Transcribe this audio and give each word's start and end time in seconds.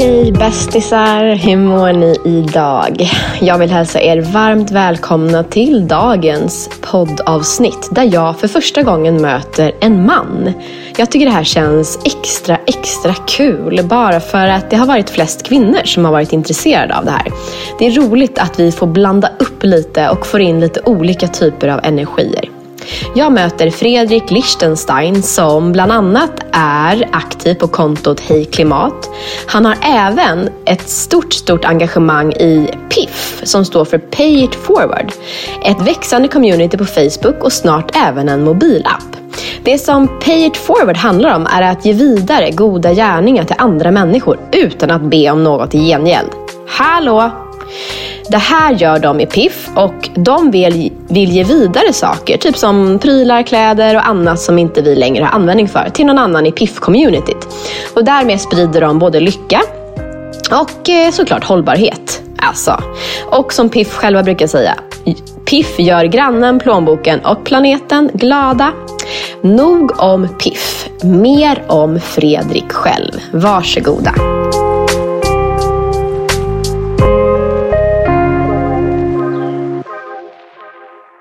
Hej 0.00 0.32
bästisar! 0.32 1.34
Hur 1.34 1.56
mår 1.56 1.92
ni 1.92 2.16
idag? 2.24 3.10
Jag 3.40 3.58
vill 3.58 3.70
hälsa 3.70 4.00
er 4.00 4.20
varmt 4.20 4.70
välkomna 4.70 5.44
till 5.44 5.88
dagens 5.88 6.70
poddavsnitt 6.80 7.88
där 7.90 8.14
jag 8.14 8.38
för 8.38 8.48
första 8.48 8.82
gången 8.82 9.22
möter 9.22 9.72
en 9.80 10.06
man. 10.06 10.52
Jag 10.96 11.10
tycker 11.10 11.26
det 11.26 11.32
här 11.32 11.44
känns 11.44 11.98
extra, 12.04 12.58
extra 12.66 13.14
kul 13.14 13.80
bara 13.84 14.20
för 14.20 14.46
att 14.46 14.70
det 14.70 14.76
har 14.76 14.86
varit 14.86 15.10
flest 15.10 15.42
kvinnor 15.42 15.84
som 15.84 16.04
har 16.04 16.12
varit 16.12 16.32
intresserade 16.32 16.96
av 16.98 17.04
det 17.04 17.10
här. 17.10 17.32
Det 17.78 17.86
är 17.86 17.90
roligt 17.90 18.38
att 18.38 18.60
vi 18.60 18.72
får 18.72 18.86
blanda 18.86 19.30
upp 19.38 19.64
lite 19.64 20.08
och 20.08 20.26
får 20.26 20.40
in 20.40 20.60
lite 20.60 20.80
olika 20.84 21.28
typer 21.28 21.68
av 21.68 21.80
energier. 21.82 22.57
Jag 23.14 23.32
möter 23.32 23.70
Fredrik 23.70 24.30
Lichtenstein 24.30 25.22
som 25.22 25.72
bland 25.72 25.92
annat 25.92 26.30
är 26.52 27.08
aktiv 27.12 27.54
på 27.54 27.68
kontot 27.68 28.20
Hej 28.20 28.44
Klimat. 28.44 29.10
Han 29.46 29.64
har 29.64 29.76
även 29.82 30.48
ett 30.64 30.88
stort, 30.88 31.32
stort 31.32 31.64
engagemang 31.64 32.32
i 32.32 32.70
PIF 32.88 33.40
som 33.42 33.64
står 33.64 33.84
för 33.84 33.98
Pay 33.98 34.44
It 34.44 34.54
Forward. 34.54 35.12
Ett 35.64 35.80
växande 35.80 36.28
community 36.28 36.78
på 36.78 36.84
Facebook 36.84 37.44
och 37.44 37.52
snart 37.52 37.96
även 37.96 38.28
en 38.28 38.44
mobilapp. 38.44 39.16
Det 39.64 39.78
som 39.78 40.08
Pay 40.20 40.46
It 40.46 40.56
Forward 40.56 40.96
handlar 40.96 41.36
om 41.36 41.46
är 41.46 41.62
att 41.62 41.84
ge 41.84 41.92
vidare 41.92 42.50
goda 42.50 42.92
gärningar 42.92 43.44
till 43.44 43.56
andra 43.58 43.90
människor 43.90 44.38
utan 44.52 44.90
att 44.90 45.02
be 45.02 45.30
om 45.30 45.44
något 45.44 45.74
i 45.74 45.78
gengäld. 45.78 46.30
Hallå! 46.68 47.30
Det 48.30 48.38
här 48.38 48.72
gör 48.72 48.98
de 48.98 49.20
i 49.20 49.26
Piff 49.26 49.68
och 49.74 50.08
de 50.14 50.50
vill, 50.50 50.92
vill 51.08 51.30
ge 51.30 51.44
vidare 51.44 51.92
saker, 51.92 52.38
typ 52.38 52.56
som 52.56 52.98
prylar, 52.98 53.42
kläder 53.42 53.96
och 53.96 54.08
annat 54.08 54.40
som 54.40 54.58
inte 54.58 54.82
vi 54.82 54.96
längre 54.96 55.24
har 55.24 55.30
användning 55.30 55.68
för, 55.68 55.90
till 55.92 56.06
någon 56.06 56.18
annan 56.18 56.46
i 56.46 56.50
Piff-communityt. 56.50 57.48
Och 57.94 58.04
därmed 58.04 58.40
sprider 58.40 58.80
de 58.80 58.98
både 58.98 59.20
lycka 59.20 59.62
och 60.50 60.88
eh, 60.88 61.10
såklart 61.10 61.44
hållbarhet. 61.44 62.22
Alltså. 62.38 62.82
Och 63.30 63.52
som 63.52 63.68
Piff 63.68 63.94
själva 63.94 64.22
brukar 64.22 64.46
säga, 64.46 64.74
Piff 65.44 65.78
gör 65.78 66.04
grannen, 66.04 66.58
plånboken 66.58 67.20
och 67.20 67.44
planeten 67.44 68.10
glada. 68.14 68.72
Nog 69.40 69.92
om 70.00 70.28
Piff, 70.38 70.88
mer 71.02 71.62
om 71.66 72.00
Fredrik 72.00 72.72
själv. 72.72 73.12
Varsågoda. 73.32 74.14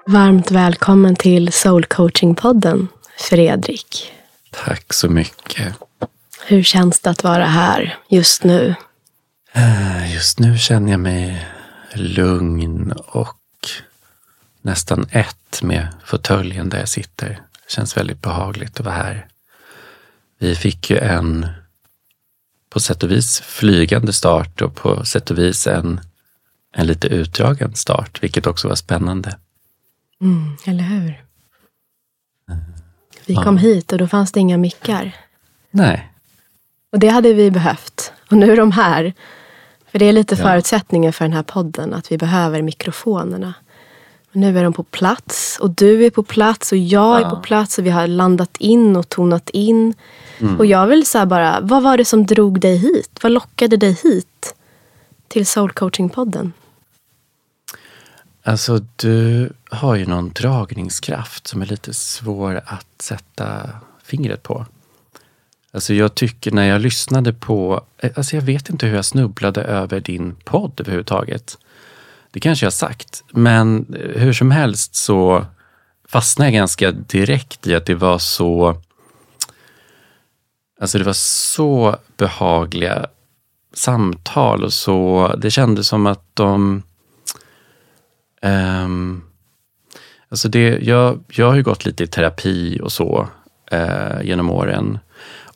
Varmt 0.09 0.51
välkommen 0.51 1.15
till 1.15 1.51
Soul 1.51 1.85
Coaching-podden, 1.85 2.87
Fredrik. 3.17 4.11
Tack 4.51 4.93
så 4.93 5.09
mycket. 5.09 5.75
Hur 6.45 6.63
känns 6.63 6.99
det 6.99 7.09
att 7.09 7.23
vara 7.23 7.45
här 7.45 7.97
just 8.09 8.43
nu? 8.43 8.75
Eh, 9.53 10.13
just 10.13 10.39
nu 10.39 10.57
känner 10.57 10.91
jag 10.91 10.99
mig 10.99 11.47
lugn 11.93 12.91
och 12.91 13.39
nästan 14.61 15.07
ett 15.11 15.61
med 15.61 15.87
fåtöljen 16.05 16.69
där 16.69 16.79
jag 16.79 16.89
sitter. 16.89 17.29
Det 17.29 17.71
känns 17.71 17.97
väldigt 17.97 18.21
behagligt 18.21 18.79
att 18.79 18.85
vara 18.85 18.95
här. 18.95 19.27
Vi 20.39 20.55
fick 20.55 20.89
ju 20.89 20.97
en 20.97 21.47
på 22.69 22.79
sätt 22.79 23.03
och 23.03 23.11
vis 23.11 23.41
flygande 23.41 24.13
start 24.13 24.61
och 24.61 24.75
på 24.75 25.05
sätt 25.05 25.31
och 25.31 25.37
vis 25.37 25.67
en, 25.67 26.01
en 26.73 26.87
lite 26.87 27.07
utdragen 27.07 27.75
start, 27.75 28.23
vilket 28.23 28.47
också 28.47 28.67
var 28.67 28.75
spännande. 28.75 29.37
Mm, 30.21 30.57
eller 30.65 30.83
hur? 30.83 31.23
Vi 33.25 33.35
kom 33.35 33.57
hit 33.57 33.91
och 33.91 33.97
då 33.97 34.07
fanns 34.07 34.31
det 34.31 34.39
inga 34.39 34.57
mickar. 34.57 35.15
Nej. 35.71 36.11
Och 36.91 36.99
det 36.99 37.07
hade 37.07 37.33
vi 37.33 37.51
behövt. 37.51 38.11
Och 38.31 38.37
nu 38.37 38.51
är 38.51 38.57
de 38.57 38.71
här. 38.71 39.13
För 39.91 39.99
det 39.99 40.05
är 40.05 40.13
lite 40.13 40.35
ja. 40.35 40.43
förutsättningen 40.43 41.13
för 41.13 41.25
den 41.25 41.33
här 41.33 41.43
podden, 41.43 41.93
att 41.93 42.11
vi 42.11 42.17
behöver 42.17 42.61
mikrofonerna. 42.61 43.53
Och 44.29 44.35
nu 44.35 44.59
är 44.59 44.63
de 44.63 44.73
på 44.73 44.83
plats 44.83 45.57
och 45.61 45.69
du 45.69 46.05
är 46.05 46.09
på 46.09 46.23
plats 46.23 46.71
och 46.71 46.77
jag 46.77 47.21
ja. 47.21 47.25
är 47.25 47.29
på 47.29 47.35
plats 47.35 47.79
och 47.79 47.85
vi 47.85 47.89
har 47.89 48.07
landat 48.07 48.57
in 48.57 48.95
och 48.95 49.09
tonat 49.09 49.49
in. 49.49 49.93
Mm. 50.39 50.57
Och 50.57 50.65
jag 50.65 50.87
vill 50.87 51.05
säga 51.05 51.25
bara, 51.25 51.59
vad 51.61 51.83
var 51.83 51.97
det 51.97 52.05
som 52.05 52.25
drog 52.25 52.59
dig 52.59 52.77
hit? 52.77 53.19
Vad 53.21 53.31
lockade 53.31 53.77
dig 53.77 53.99
hit 54.03 54.55
till 55.27 55.45
Soul 55.45 55.71
Coaching-podden? 55.71 56.51
Alltså, 58.47 58.79
du 58.95 59.53
har 59.69 59.95
ju 59.95 60.05
någon 60.05 60.29
dragningskraft 60.29 61.47
som 61.47 61.61
är 61.61 61.65
lite 61.65 61.93
svår 61.93 62.61
att 62.65 63.01
sätta 63.01 63.69
fingret 64.03 64.43
på. 64.43 64.65
Alltså 65.71 65.93
jag 65.93 66.15
tycker 66.15 66.51
när 66.51 66.67
jag 66.67 66.81
lyssnade 66.81 67.33
på, 67.33 67.83
eh, 67.97 68.11
alltså 68.15 68.35
jag 68.35 68.43
vet 68.43 68.69
inte 68.69 68.87
hur 68.87 68.95
jag 68.95 69.05
snubblade 69.05 69.61
över 69.61 69.99
din 69.99 70.35
podd 70.35 70.79
överhuvudtaget. 70.79 71.57
Det 72.31 72.39
kanske 72.39 72.65
jag 72.65 72.67
har 72.67 72.71
sagt, 72.71 73.23
men 73.31 73.95
eh, 73.95 74.21
hur 74.21 74.33
som 74.33 74.51
helst 74.51 74.95
så 74.95 75.45
fastnade 76.07 76.51
jag 76.51 76.53
ganska 76.53 76.91
direkt 76.91 77.67
i 77.67 77.75
att 77.75 77.85
det 77.85 77.95
var 77.95 78.17
så, 78.17 78.81
alltså 80.81 80.97
det 80.97 81.03
var 81.03 81.13
så 81.13 81.97
behagliga 82.17 83.07
samtal 83.73 84.63
och 84.63 84.73
så, 84.73 85.35
det 85.37 85.51
kändes 85.51 85.87
som 85.87 86.05
att 86.05 86.23
de 86.33 86.83
Um, 88.47 89.23
alltså 90.29 90.49
det, 90.49 90.79
jag, 90.81 91.23
jag 91.27 91.47
har 91.47 91.55
ju 91.55 91.63
gått 91.63 91.85
lite 91.85 92.03
i 92.03 92.07
terapi 92.07 92.79
och 92.83 92.91
så 92.91 93.27
uh, 93.73 94.25
genom 94.25 94.49
åren. 94.49 94.99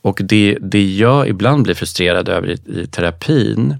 Och 0.02 0.22
det, 0.24 0.58
det 0.62 0.84
jag 0.84 1.28
ibland 1.28 1.64
blir 1.64 1.76
frustrerad 1.76 2.30
över 2.30 2.50
i, 2.50 2.82
i 2.82 2.88
terapin, 2.88 3.76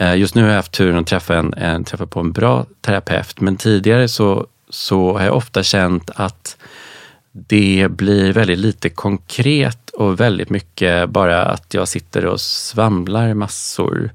uh, 0.00 0.18
just 0.18 0.34
nu 0.34 0.42
har 0.42 0.48
jag 0.48 0.56
haft 0.56 0.72
turen 0.72 0.98
att 0.98 1.06
träffa, 1.06 1.36
en, 1.36 1.54
en, 1.54 1.84
träffa 1.84 2.06
på 2.06 2.20
en 2.20 2.32
bra 2.32 2.66
terapeut, 2.80 3.40
men 3.40 3.56
tidigare 3.56 4.08
så, 4.08 4.46
så 4.70 5.18
har 5.18 5.24
jag 5.24 5.36
ofta 5.36 5.62
känt 5.62 6.10
att 6.14 6.56
det 7.32 7.88
blir 7.90 8.32
väldigt 8.32 8.58
lite 8.58 8.88
konkret 8.88 9.90
och 9.90 10.20
väldigt 10.20 10.50
mycket 10.50 11.10
bara 11.10 11.44
att 11.44 11.74
jag 11.74 11.88
sitter 11.88 12.26
och 12.26 12.40
svamlar 12.40 13.34
massor. 13.34 14.10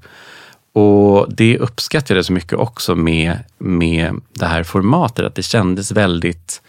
Och 0.72 1.34
det 1.34 1.58
uppskattar 1.58 2.14
jag 2.14 2.24
så 2.24 2.32
mycket 2.32 2.58
också 2.58 2.94
med, 2.94 3.38
med 3.58 4.20
det 4.32 4.46
här 4.46 4.62
formatet, 4.62 5.26
att 5.26 5.34
det 5.34 5.42
kändes 5.42 5.92
väldigt... 5.92 6.62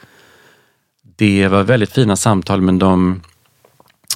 Det 1.16 1.48
var 1.48 1.64
väldigt 1.64 1.92
fina 1.92 2.16
samtal, 2.16 2.62
men 2.62 2.80
de, 2.80 3.22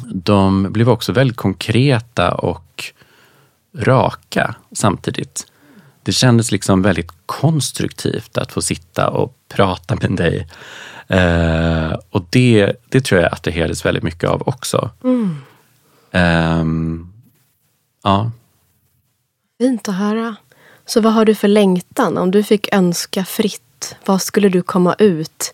de 0.06 0.72
blev 0.72 0.90
också 0.90 1.12
väldigt 1.12 1.38
konkreta 1.38 2.34
och 2.34 2.84
raka 3.78 4.56
samtidigt. 4.72 5.48
Det 6.04 6.12
kändes 6.12 6.52
liksom 6.52 6.82
väldigt 6.82 7.12
konstruktivt 7.26 8.38
att 8.38 8.52
få 8.52 8.62
sitta 8.62 9.10
och 9.10 9.34
prata 9.50 9.96
med 9.96 10.12
dig. 10.12 10.48
Eh, 11.08 11.92
och 12.10 12.26
det, 12.30 12.74
det 12.90 13.02
tror 13.02 13.22
jag 13.22 13.34
attraherades 13.34 13.86
väldigt 13.86 14.04
mycket 14.04 14.30
av 14.30 14.44
också. 14.46 14.90
Mm. 15.04 15.36
Eh, 16.12 16.66
ja. 18.04 18.32
Fint 19.58 19.90
att 19.90 19.96
höra. 19.96 20.36
Så 20.86 21.02
vad 21.02 21.14
har 21.14 21.26
du 21.26 21.36
för 21.36 21.48
längtan? 21.48 22.18
Om 22.18 22.32
du 22.32 22.44
fick 22.44 22.74
önska 22.74 23.26
fritt, 23.26 23.96
vad 24.06 24.22
skulle 24.22 24.50
du 24.50 24.62
komma 24.62 24.96
ut 25.00 25.54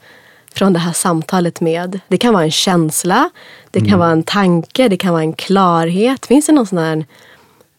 från 0.53 0.74
det 0.74 0.80
här 0.80 0.94
samtalet 0.94 1.62
med? 1.62 2.00
Det 2.08 2.18
kan 2.18 2.34
vara 2.34 2.44
en 2.44 2.52
känsla, 2.52 3.30
det 3.72 3.80
kan 3.80 3.88
mm. 3.88 4.00
vara 4.00 4.12
en 4.12 4.24
tanke, 4.24 4.88
det 4.88 4.97
kan 4.97 5.12
vara 5.12 5.24
en 5.24 5.34
klarhet. 5.34 6.25
Finns 6.25 6.46
det 6.46 6.52
någon 6.52 6.68
sån 6.68 6.78
här 6.78 7.06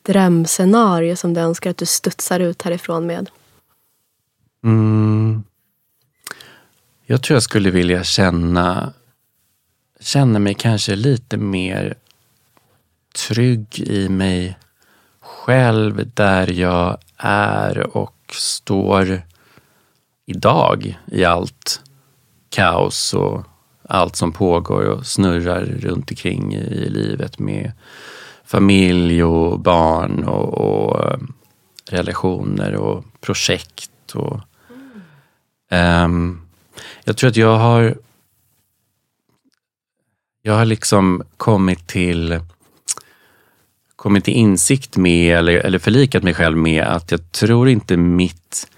drömscenario 0.03 1.17
som 1.17 1.35
du 1.35 1.41
önskar 1.41 1.71
att 1.71 1.77
du 1.77 1.87
studsar 1.87 2.41
ut 2.41 2.63
härifrån 2.63 3.07
med? 3.07 3.31
Mm. 4.65 5.43
Jag 7.07 7.23
tror 7.23 7.35
jag 7.35 7.43
skulle 7.43 7.71
vilja 7.71 8.05
känna, 8.05 8.93
känna 10.01 10.39
mig 10.39 10.55
kanske 10.55 10.97
lite 10.97 11.37
mer 11.37 11.95
trygg 13.29 13.81
i 13.81 14.09
mig 14.09 14.59
själv 15.45 16.11
där 16.15 16.53
jag 16.53 16.99
är 17.17 17.97
och 17.97 18.17
står 18.33 19.23
idag 20.27 20.99
i 21.07 21.25
allt 21.25 21.81
kaos 22.49 23.15
och 23.15 23.43
allt 23.89 24.17
som 24.17 24.33
pågår 24.33 24.83
och 24.83 25.07
snurrar 25.07 25.65
runt 25.65 26.11
omkring 26.11 26.55
i 26.55 26.89
livet 26.89 27.39
med 27.39 27.73
familj 28.45 29.25
och 29.25 29.61
barn 29.61 30.25
och, 30.25 30.59
och 30.59 31.19
relationer 31.91 32.75
och 32.75 33.05
projekt. 33.21 34.15
Och, 34.15 34.41
um, 36.05 36.47
jag 37.05 37.17
tror 37.17 37.31
att 37.31 37.37
jag 37.37 37.59
har 37.59 37.97
jag 40.43 40.55
har 40.55 40.65
liksom 40.65 41.23
kommit 41.37 41.87
till 41.87 42.41
kommit 44.05 44.25
till 44.25 44.35
insikt 44.35 44.97
med 44.97 45.39
eller, 45.39 45.53
eller 45.53 45.79
förlikat 45.79 46.23
mig 46.23 46.35
själv 46.35 46.57
med 46.57 46.85
att 46.85 47.11
jag 47.11 47.33
tror 47.33 47.69
inte 47.69 47.97
mitt 47.97 48.69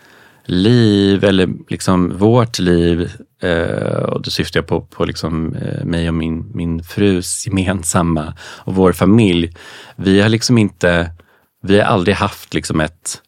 liv 0.44 1.24
eller 1.24 1.48
liksom 1.68 2.18
vårt 2.18 2.58
liv, 2.58 3.10
eh, 3.42 4.02
och 4.02 4.22
då 4.22 4.30
syftar 4.30 4.60
jag 4.60 4.66
på, 4.66 4.80
på 4.80 5.04
liksom, 5.04 5.54
eh, 5.54 5.84
mig 5.84 6.08
och 6.08 6.14
min, 6.14 6.50
min 6.54 6.82
frus 6.82 7.46
gemensamma 7.46 8.34
och 8.40 8.74
vår 8.74 8.92
familj. 8.92 9.52
Vi 9.96 10.20
har 10.20 10.28
liksom 10.28 10.58
inte 10.58 11.10
vi 11.62 11.80
har 11.80 11.86
aldrig 11.86 12.16
haft 12.16 12.54
liksom 12.54 12.80
ett, 12.80 13.22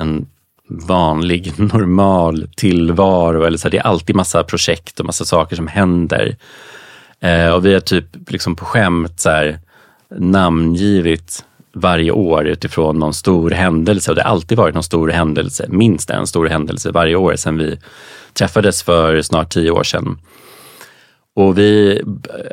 en 0.00 0.26
vanlig, 0.68 1.52
normal 1.58 2.48
tillvaro. 2.56 3.42
Eller 3.42 3.58
så 3.58 3.68
här, 3.68 3.70
det 3.70 3.78
är 3.78 3.86
alltid 3.86 4.16
massa 4.16 4.44
projekt 4.44 5.00
och 5.00 5.06
massa 5.06 5.24
saker 5.24 5.56
som 5.56 5.66
händer. 5.66 6.36
Eh, 7.20 7.48
och 7.48 7.66
vi 7.66 7.72
har 7.72 7.80
typ 7.80 8.30
liksom 8.30 8.56
på 8.56 8.64
skämt 8.64 9.20
så 9.20 9.30
här, 9.30 9.58
namngivit 10.16 11.44
varje 11.72 12.10
år 12.10 12.46
utifrån 12.46 12.98
någon 12.98 13.14
stor 13.14 13.50
händelse 13.50 14.10
och 14.10 14.16
det 14.16 14.22
har 14.22 14.30
alltid 14.30 14.58
varit 14.58 14.74
någon 14.74 14.82
stor 14.82 15.08
händelse, 15.08 15.66
minst 15.68 16.10
en 16.10 16.26
stor 16.26 16.46
händelse 16.46 16.90
varje 16.90 17.16
år 17.16 17.36
sedan 17.36 17.58
vi 17.58 17.78
träffades 18.32 18.82
för 18.82 19.22
snart 19.22 19.50
tio 19.50 19.70
år 19.70 19.82
sedan. 19.84 20.18
Och 21.34 21.58
vi, 21.58 22.00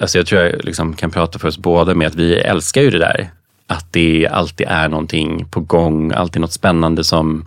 alltså 0.02 0.18
jag 0.18 0.28
tror 0.28 0.42
jag 0.42 0.66
liksom 0.66 0.94
kan 0.94 1.12
prata 1.12 1.40
för 1.40 1.48
oss 1.48 1.58
båda 1.58 1.96
med 1.96 2.08
att 2.08 2.16
vi 2.16 2.36
älskar 2.36 2.82
ju 2.82 2.90
det 2.90 3.00
där. 3.00 3.30
Att 3.68 3.94
det 3.94 4.28
alltid 4.28 4.68
är 4.70 4.90
någonting 4.90 5.46
på 5.46 5.60
gång, 5.60 6.12
alltid 6.12 6.42
något 6.42 6.54
spännande 6.54 7.04
som, 7.04 7.46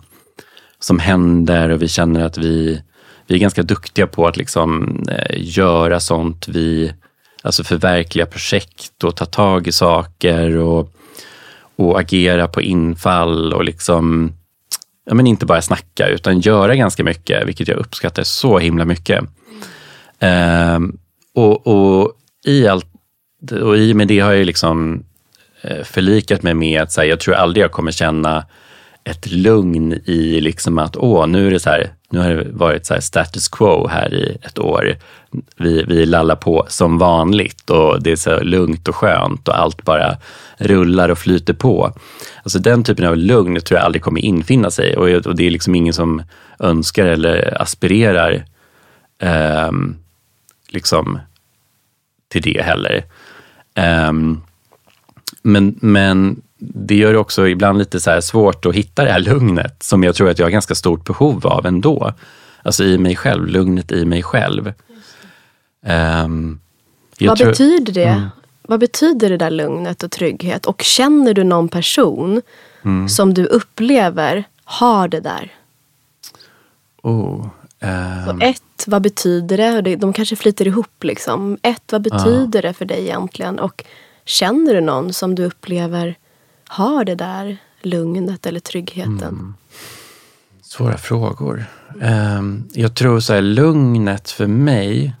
som 0.79 0.99
händer 0.99 1.69
och 1.69 1.81
vi 1.81 1.87
känner 1.87 2.25
att 2.25 2.37
vi, 2.37 2.81
vi 3.27 3.35
är 3.35 3.39
ganska 3.39 3.63
duktiga 3.63 4.07
på 4.07 4.27
att 4.27 4.37
liksom 4.37 4.99
eh, 5.09 5.35
göra 5.37 5.99
sånt. 5.99 6.47
Vi 6.47 6.93
alltså 7.49 7.63
förverkliga 7.63 8.25
projekt 8.25 9.03
och 9.03 9.15
ta 9.15 9.25
tag 9.25 9.67
i 9.67 9.71
saker 9.71 10.57
och, 10.57 10.93
och 11.75 11.99
agera 11.99 12.47
på 12.47 12.61
infall 12.61 13.53
och 13.53 13.63
liksom 13.63 14.33
ja, 15.05 15.13
men 15.13 15.27
inte 15.27 15.45
bara 15.45 15.61
snacka 15.61 16.07
utan 16.07 16.39
göra 16.39 16.75
ganska 16.75 17.03
mycket, 17.03 17.47
vilket 17.47 17.67
jag 17.67 17.77
uppskattar 17.77 18.23
så 18.23 18.59
himla 18.59 18.85
mycket. 18.85 19.23
Mm. 20.19 20.97
Och, 21.35 21.67
och, 21.67 22.11
i 22.45 22.67
allt, 22.67 22.85
och 23.61 23.77
i 23.77 23.93
och 23.93 23.97
med 23.97 24.07
det 24.07 24.19
har 24.19 24.33
jag 24.33 24.45
liksom 24.45 25.03
eh, 25.61 25.83
förlikat 25.83 26.43
mig 26.43 26.53
med 26.53 26.81
att 26.81 26.97
här, 26.97 27.03
jag 27.03 27.19
tror 27.19 27.35
aldrig 27.35 27.63
jag 27.63 27.71
kommer 27.71 27.91
känna 27.91 28.45
ett 29.03 29.31
lugn 29.31 29.93
i 30.05 30.41
liksom 30.41 30.77
att 30.77 30.97
åh, 30.97 31.27
nu 31.27 31.47
är 31.47 31.51
det 31.51 31.59
så 31.59 31.69
här, 31.69 31.93
nu 32.09 32.19
har 32.19 32.29
det 32.29 32.51
varit 32.51 32.85
så 32.85 33.01
status 33.01 33.47
quo 33.47 33.87
här 33.87 34.13
i 34.13 34.37
ett 34.41 34.59
år. 34.59 34.95
Vi, 35.57 35.83
vi 35.83 36.05
lallar 36.05 36.35
på 36.35 36.65
som 36.69 36.97
vanligt 36.97 37.69
och 37.69 38.03
det 38.03 38.11
är 38.11 38.15
så 38.15 38.39
lugnt 38.39 38.87
och 38.87 38.95
skönt 38.95 39.47
och 39.47 39.59
allt 39.59 39.83
bara 39.83 40.17
rullar 40.57 41.09
och 41.09 41.17
flyter 41.17 41.53
på. 41.53 41.93
Alltså 42.43 42.59
den 42.59 42.83
typen 42.83 43.05
av 43.05 43.17
lugn 43.17 43.61
tror 43.61 43.77
jag 43.77 43.85
aldrig 43.85 44.01
kommer 44.01 44.21
infinna 44.21 44.71
sig 44.71 44.97
och, 44.97 45.25
och 45.25 45.35
det 45.35 45.47
är 45.47 45.51
liksom 45.51 45.75
ingen 45.75 45.93
som 45.93 46.23
önskar 46.59 47.05
eller 47.05 47.61
aspirerar 47.61 48.45
eh, 49.21 49.71
liksom 50.69 51.19
till 52.29 52.41
det 52.41 52.61
heller. 52.61 53.03
Um, 54.09 54.41
men, 55.41 55.75
men 55.81 56.41
det 56.59 56.95
gör 56.95 57.13
det 57.13 57.19
också 57.19 57.47
ibland 57.47 57.77
lite 57.77 57.99
så 57.99 58.21
svårt 58.21 58.65
att 58.65 58.75
hitta 58.75 59.03
det 59.03 59.11
här 59.11 59.19
lugnet 59.19 59.83
som 59.83 60.03
jag 60.03 60.15
tror 60.15 60.29
att 60.29 60.39
jag 60.39 60.45
har 60.45 60.51
ganska 60.51 60.75
stort 60.75 61.05
behov 61.05 61.47
av 61.47 61.65
ändå. 61.65 62.13
Alltså 62.63 62.83
i 62.83 62.97
mig 62.97 63.15
själv, 63.15 63.47
lugnet 63.47 63.91
i 63.91 64.05
mig 64.05 64.23
själv. 64.23 64.73
Um, 66.25 66.59
Vad 67.19 67.37
tror, 67.37 67.47
betyder 67.47 67.93
det? 67.93 68.03
Mm. 68.03 68.29
Vad 68.61 68.79
betyder 68.79 69.29
det 69.29 69.37
där 69.37 69.51
lugnet 69.51 70.03
och 70.03 70.11
trygghet? 70.11 70.65
Och 70.65 70.81
känner 70.81 71.33
du 71.33 71.43
någon 71.43 71.69
person 71.69 72.41
mm. 72.85 73.09
som 73.09 73.33
du 73.33 73.45
upplever 73.45 74.43
har 74.63 75.07
det 75.07 75.19
där? 75.19 75.53
Oh, 77.03 77.47
um, 78.29 78.41
ett, 78.41 78.83
vad 78.87 79.01
betyder 79.01 79.81
det? 79.81 79.95
De 79.95 80.13
kanske 80.13 80.35
flyter 80.35 80.67
ihop 80.67 81.03
liksom. 81.03 81.57
Ett, 81.61 81.91
vad 81.91 82.01
betyder 82.01 82.61
det 82.61 82.73
för 82.73 82.85
dig 82.85 83.01
egentligen? 83.01 83.59
Och 83.59 83.83
känner 84.25 84.73
du 84.73 84.81
någon 84.81 85.13
som 85.13 85.35
du 85.35 85.45
upplever 85.45 86.15
har 86.69 87.05
det 87.05 87.15
där 87.15 87.57
lugnet 87.81 88.45
eller 88.45 88.59
tryggheten? 88.59 89.21
Mm. 89.21 89.53
Svåra 90.61 90.97
frågor. 90.97 91.65
Ehm, 92.01 92.63
jag 92.73 92.95
tror 92.95 93.19
så 93.19 93.33
här, 93.33 93.41
lugnet 93.41 94.31
för 94.31 94.47
mig 94.47 95.15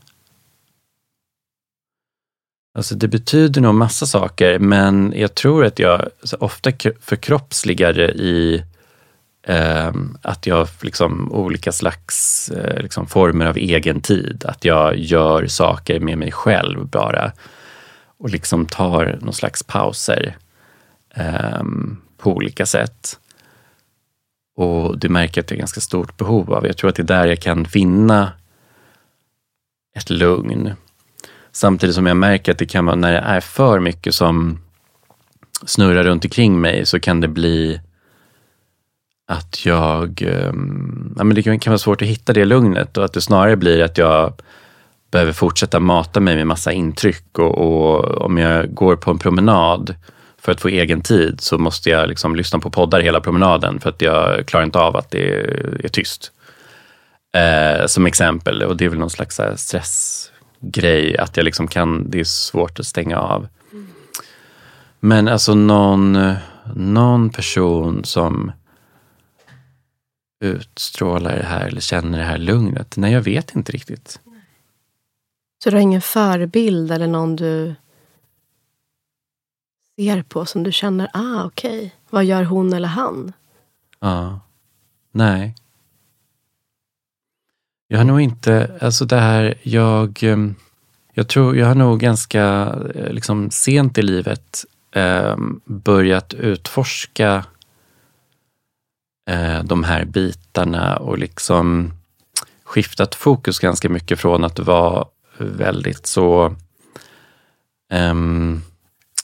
Alltså 2.77 2.95
det 2.95 3.07
betyder 3.07 3.61
nog 3.61 3.75
massa 3.75 4.05
saker, 4.05 4.59
men 4.59 5.13
jag 5.15 5.35
tror 5.35 5.65
att 5.65 5.79
jag 5.79 6.09
ofta 6.39 6.71
förkroppsligar 6.99 7.93
det 7.93 8.11
i 8.11 8.63
eh, 9.43 9.93
att 10.21 10.47
jag 10.47 10.67
liksom 10.81 11.31
olika 11.31 11.71
slags 11.71 12.49
eh, 12.49 12.81
liksom 12.81 13.07
former 13.07 13.45
av 13.45 13.57
egen 13.57 14.01
tid. 14.01 14.45
Att 14.47 14.65
jag 14.65 14.97
gör 14.97 15.47
saker 15.47 15.99
med 15.99 16.17
mig 16.17 16.31
själv 16.31 16.87
bara 16.87 17.31
och 18.17 18.29
liksom 18.29 18.65
tar 18.65 19.17
någon 19.21 19.33
slags 19.33 19.63
pauser 19.63 20.37
eh, 21.15 21.63
på 22.17 22.31
olika 22.33 22.65
sätt. 22.65 23.19
Och 24.55 24.99
du 24.99 25.09
märker 25.09 25.41
att 25.41 25.47
det 25.47 25.55
är 25.55 25.59
ganska 25.59 25.81
stort 25.81 26.17
behov 26.17 26.53
av. 26.53 26.65
Jag 26.65 26.77
tror 26.77 26.89
att 26.89 26.95
det 26.95 27.01
är 27.01 27.07
där 27.07 27.27
jag 27.27 27.39
kan 27.39 27.65
finna 27.65 28.31
ett 29.95 30.09
lugn. 30.09 30.73
Samtidigt 31.51 31.95
som 31.95 32.05
jag 32.05 32.17
märker 32.17 32.51
att 32.51 32.57
det 32.57 32.65
kan 32.65 32.85
vara 32.85 32.95
när 32.95 33.11
det 33.11 33.19
är 33.19 33.39
för 33.39 33.79
mycket 33.79 34.15
som 34.15 34.59
snurrar 35.65 36.03
runt 36.03 36.25
omkring 36.25 36.61
mig 36.61 36.85
så 36.85 36.99
kan 36.99 37.21
det 37.21 37.27
bli 37.27 37.81
att 39.27 39.65
jag... 39.65 40.21
Um, 40.21 41.15
ja, 41.17 41.23
men 41.23 41.35
det 41.35 41.43
kan, 41.43 41.59
kan 41.59 41.71
vara 41.71 41.79
svårt 41.79 42.01
att 42.01 42.07
hitta 42.07 42.33
det 42.33 42.45
lugnet 42.45 42.97
och 42.97 43.05
att 43.05 43.13
det 43.13 43.21
snarare 43.21 43.55
blir 43.55 43.83
att 43.83 43.97
jag 43.97 44.33
behöver 45.11 45.33
fortsätta 45.33 45.79
mata 45.79 46.19
mig 46.19 46.35
med 46.35 46.47
massa 46.47 46.71
intryck 46.71 47.39
och, 47.39 47.57
och, 47.57 48.21
om 48.21 48.37
jag 48.37 48.73
går 48.73 48.95
på 48.95 49.11
en 49.11 49.19
promenad 49.19 49.95
för 50.41 50.51
att 50.51 50.61
få 50.61 50.67
egen 50.67 51.01
tid 51.01 51.41
så 51.41 51.57
måste 51.57 51.89
jag 51.89 52.09
liksom 52.09 52.35
lyssna 52.35 52.59
på 52.59 52.69
poddar 52.69 52.99
hela 52.99 53.21
promenaden 53.21 53.79
för 53.79 53.89
att 53.89 54.01
jag 54.01 54.45
klarar 54.45 54.65
inte 54.65 54.79
av 54.79 54.97
att 54.97 55.11
det 55.11 55.29
är, 55.83 55.87
tyst. 55.87 56.31
Eh, 57.33 57.85
som 57.85 58.05
exempel, 58.05 58.63
och 58.63 58.77
det 58.77 58.85
är 58.85 58.89
väl 58.89 58.99
någon 58.99 59.09
slags 59.09 59.39
eh, 59.39 59.55
stressgrej, 59.55 61.17
att 61.17 61.37
jag 61.37 61.43
liksom 61.43 61.67
kan, 61.67 62.09
det 62.09 62.19
är 62.19 62.23
svårt 62.23 62.79
att 62.79 62.85
stänga 62.85 63.17
av. 63.17 63.47
Men 64.99 65.27
alltså 65.27 65.55
någon, 65.55 66.15
eh, 66.15 66.35
någon 66.75 67.29
person 67.29 68.03
som 68.03 68.51
utstrålar 70.45 71.37
det 71.37 71.45
här 71.45 71.67
eller 71.67 71.81
känner 71.81 72.17
det 72.17 72.23
här 72.23 72.37
lugnet? 72.37 72.97
Nej, 72.97 73.13
jag 73.13 73.21
vet 73.21 73.55
inte 73.55 73.71
riktigt. 73.71 74.19
Så 75.63 75.69
du 75.69 75.75
har 75.75 75.81
ingen 75.81 76.01
förebild 76.01 76.91
eller 76.91 77.07
någon 77.07 77.35
du 77.35 77.75
ser 79.99 80.21
på 80.21 80.45
som 80.45 80.63
du 80.63 80.71
känner, 80.71 81.09
ah 81.13 81.43
okej, 81.45 81.77
okay. 81.77 81.89
vad 82.09 82.25
gör 82.25 82.43
hon 82.43 82.73
eller 82.73 82.87
han? 82.87 83.33
Ja, 83.99 84.39
nej. 85.11 85.55
Jag 87.87 87.97
har 87.97 88.05
nog 88.05 88.21
inte, 88.21 88.77
alltså 88.81 89.05
det 89.05 89.19
här, 89.19 89.57
jag, 89.63 90.23
ehm, 90.23 90.55
jag 91.13 91.27
tror, 91.27 91.57
jag 91.57 91.67
har 91.67 91.75
nog 91.75 91.99
ganska 91.99 92.75
eh, 92.95 93.11
liksom 93.11 93.51
sent 93.51 93.97
i 93.97 94.01
livet 94.01 94.65
eh, 94.91 95.37
börjat 95.65 96.33
utforska 96.33 97.45
eh, 99.29 99.63
de 99.63 99.83
här 99.83 100.05
bitarna 100.05 100.97
och 100.97 101.17
liksom 101.17 101.93
skiftat 102.63 103.15
fokus 103.15 103.59
ganska 103.59 103.89
mycket 103.89 104.19
från 104.19 104.43
att 104.43 104.59
vara 104.59 105.05
väldigt 105.37 106.07
så 106.07 106.55
um, 107.93 108.61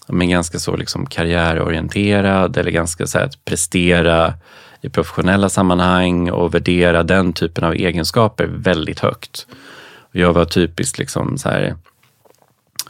men 0.07 0.29
ganska 0.29 0.59
så 0.59 0.75
liksom 0.75 1.05
karriärorienterad 1.05 2.57
eller 2.57 2.71
ganska 2.71 3.07
så 3.07 3.17
här 3.17 3.25
att 3.25 3.45
prestera 3.45 4.33
i 4.81 4.89
professionella 4.89 5.49
sammanhang 5.49 6.31
och 6.31 6.53
värdera 6.53 7.03
den 7.03 7.33
typen 7.33 7.63
av 7.63 7.73
egenskaper 7.73 8.45
väldigt 8.45 8.99
högt. 8.99 9.47
Jag 10.11 10.33
var 10.33 10.45
typiskt 10.45 10.97
liksom 10.97 11.37
så 11.37 11.49
här 11.49 11.75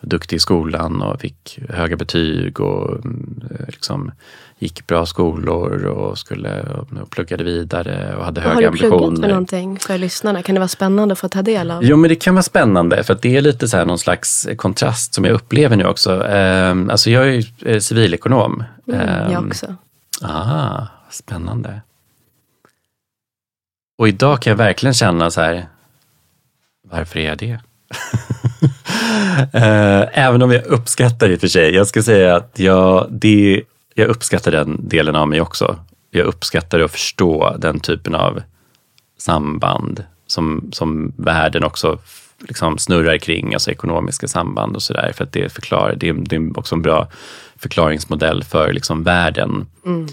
duktig 0.06 0.36
i 0.36 0.40
skolan 0.40 1.02
och 1.02 1.22
fick 1.22 1.60
höga 1.70 1.96
betyg 1.96 2.60
och 2.60 3.06
mm, 3.06 3.42
liksom 3.68 4.12
gick 4.60 4.88
bra 4.88 5.06
skolor 5.06 5.86
och 5.86 6.18
skulle 6.18 6.62
och 7.02 7.10
pluggade 7.10 7.44
vidare 7.44 8.16
och 8.16 8.26
hade 8.26 8.42
höga 8.42 8.68
ambitioner. 8.68 8.92
Har 8.92 8.98
du 8.98 9.06
pluggat 9.06 9.20
med 9.20 9.30
någonting 9.30 9.80
för 9.80 9.98
lyssnarna? 9.98 10.44
Kan 10.44 10.56
det 10.56 10.60
vara 10.60 10.68
spännande 10.68 11.14
att 11.14 11.20
få 11.20 11.30
ta 11.30 11.42
del 11.42 11.72
av? 11.72 11.84
Jo, 11.84 11.98
men 11.98 12.10
det 12.10 12.16
kan 12.16 12.36
vara 12.36 12.44
spännande 12.44 13.04
för 13.04 13.18
det 13.22 13.38
är 13.38 13.42
lite 13.42 13.68
så 13.68 13.78
här 13.78 13.86
någon 13.86 14.00
slags 14.00 14.48
kontrast 14.58 15.14
som 15.14 15.26
jag 15.26 15.34
upplever 15.34 15.76
nu 15.76 15.86
också. 15.86 16.12
Um, 16.12 16.90
alltså 16.90 17.10
jag 17.10 17.28
är 17.28 17.32
ju 17.32 17.44
eh, 17.66 17.80
civilekonom. 17.80 18.64
Mm, 18.88 19.32
jag 19.32 19.46
också. 19.48 19.76
Ah, 20.22 20.88
spännande. 21.10 21.82
Och 23.98 24.08
idag 24.08 24.42
kan 24.42 24.52
jag 24.52 24.58
verkligen 24.58 24.94
känna 24.94 25.32
så 25.32 25.42
här, 25.42 25.68
varför 26.92 27.20
är 27.20 27.26
jag 27.30 27.38
det? 27.38 27.60
Eh, 29.54 30.04
även 30.14 30.42
om 30.42 30.52
jag 30.52 30.66
uppskattar 30.66 31.28
det 31.28 31.34
i 31.34 31.36
och 31.36 31.42
för 31.42 31.48
sig. 31.48 31.76
Jag 31.76 31.88
ska 31.88 32.04
säga 32.04 32.36
att 32.36 32.60
jag, 32.60 33.08
det, 33.12 33.62
jag 33.94 34.08
uppskattar 34.08 34.52
den 34.52 34.88
delen 34.88 35.16
av 35.16 35.28
mig 35.28 35.42
också. 35.42 35.80
Jag 36.12 36.26
uppskattar 36.26 36.80
att 36.80 36.92
förstå 36.92 37.56
den 37.60 37.80
typen 37.80 38.16
av 38.16 38.42
samband 39.18 40.04
som, 40.28 40.70
som 40.72 41.14
världen 41.18 41.64
också 41.64 42.00
liksom 42.40 42.78
snurrar 42.78 43.18
kring, 43.18 43.54
alltså 43.54 43.72
ekonomiska 43.72 44.28
samband 44.28 44.76
och 44.76 44.82
sådär. 44.82 45.12
För 45.16 45.24
att 45.24 45.32
det 45.32 45.52
förklarar, 45.54 45.96
det 45.96 46.10
är, 46.10 46.14
det 46.14 46.36
är 46.36 46.60
också 46.60 46.76
en 46.76 46.82
bra 46.82 47.08
förklaringsmodell 47.56 48.44
för 48.44 48.74
liksom 48.74 49.04
världen. 49.04 49.68
Mm. 49.86 50.08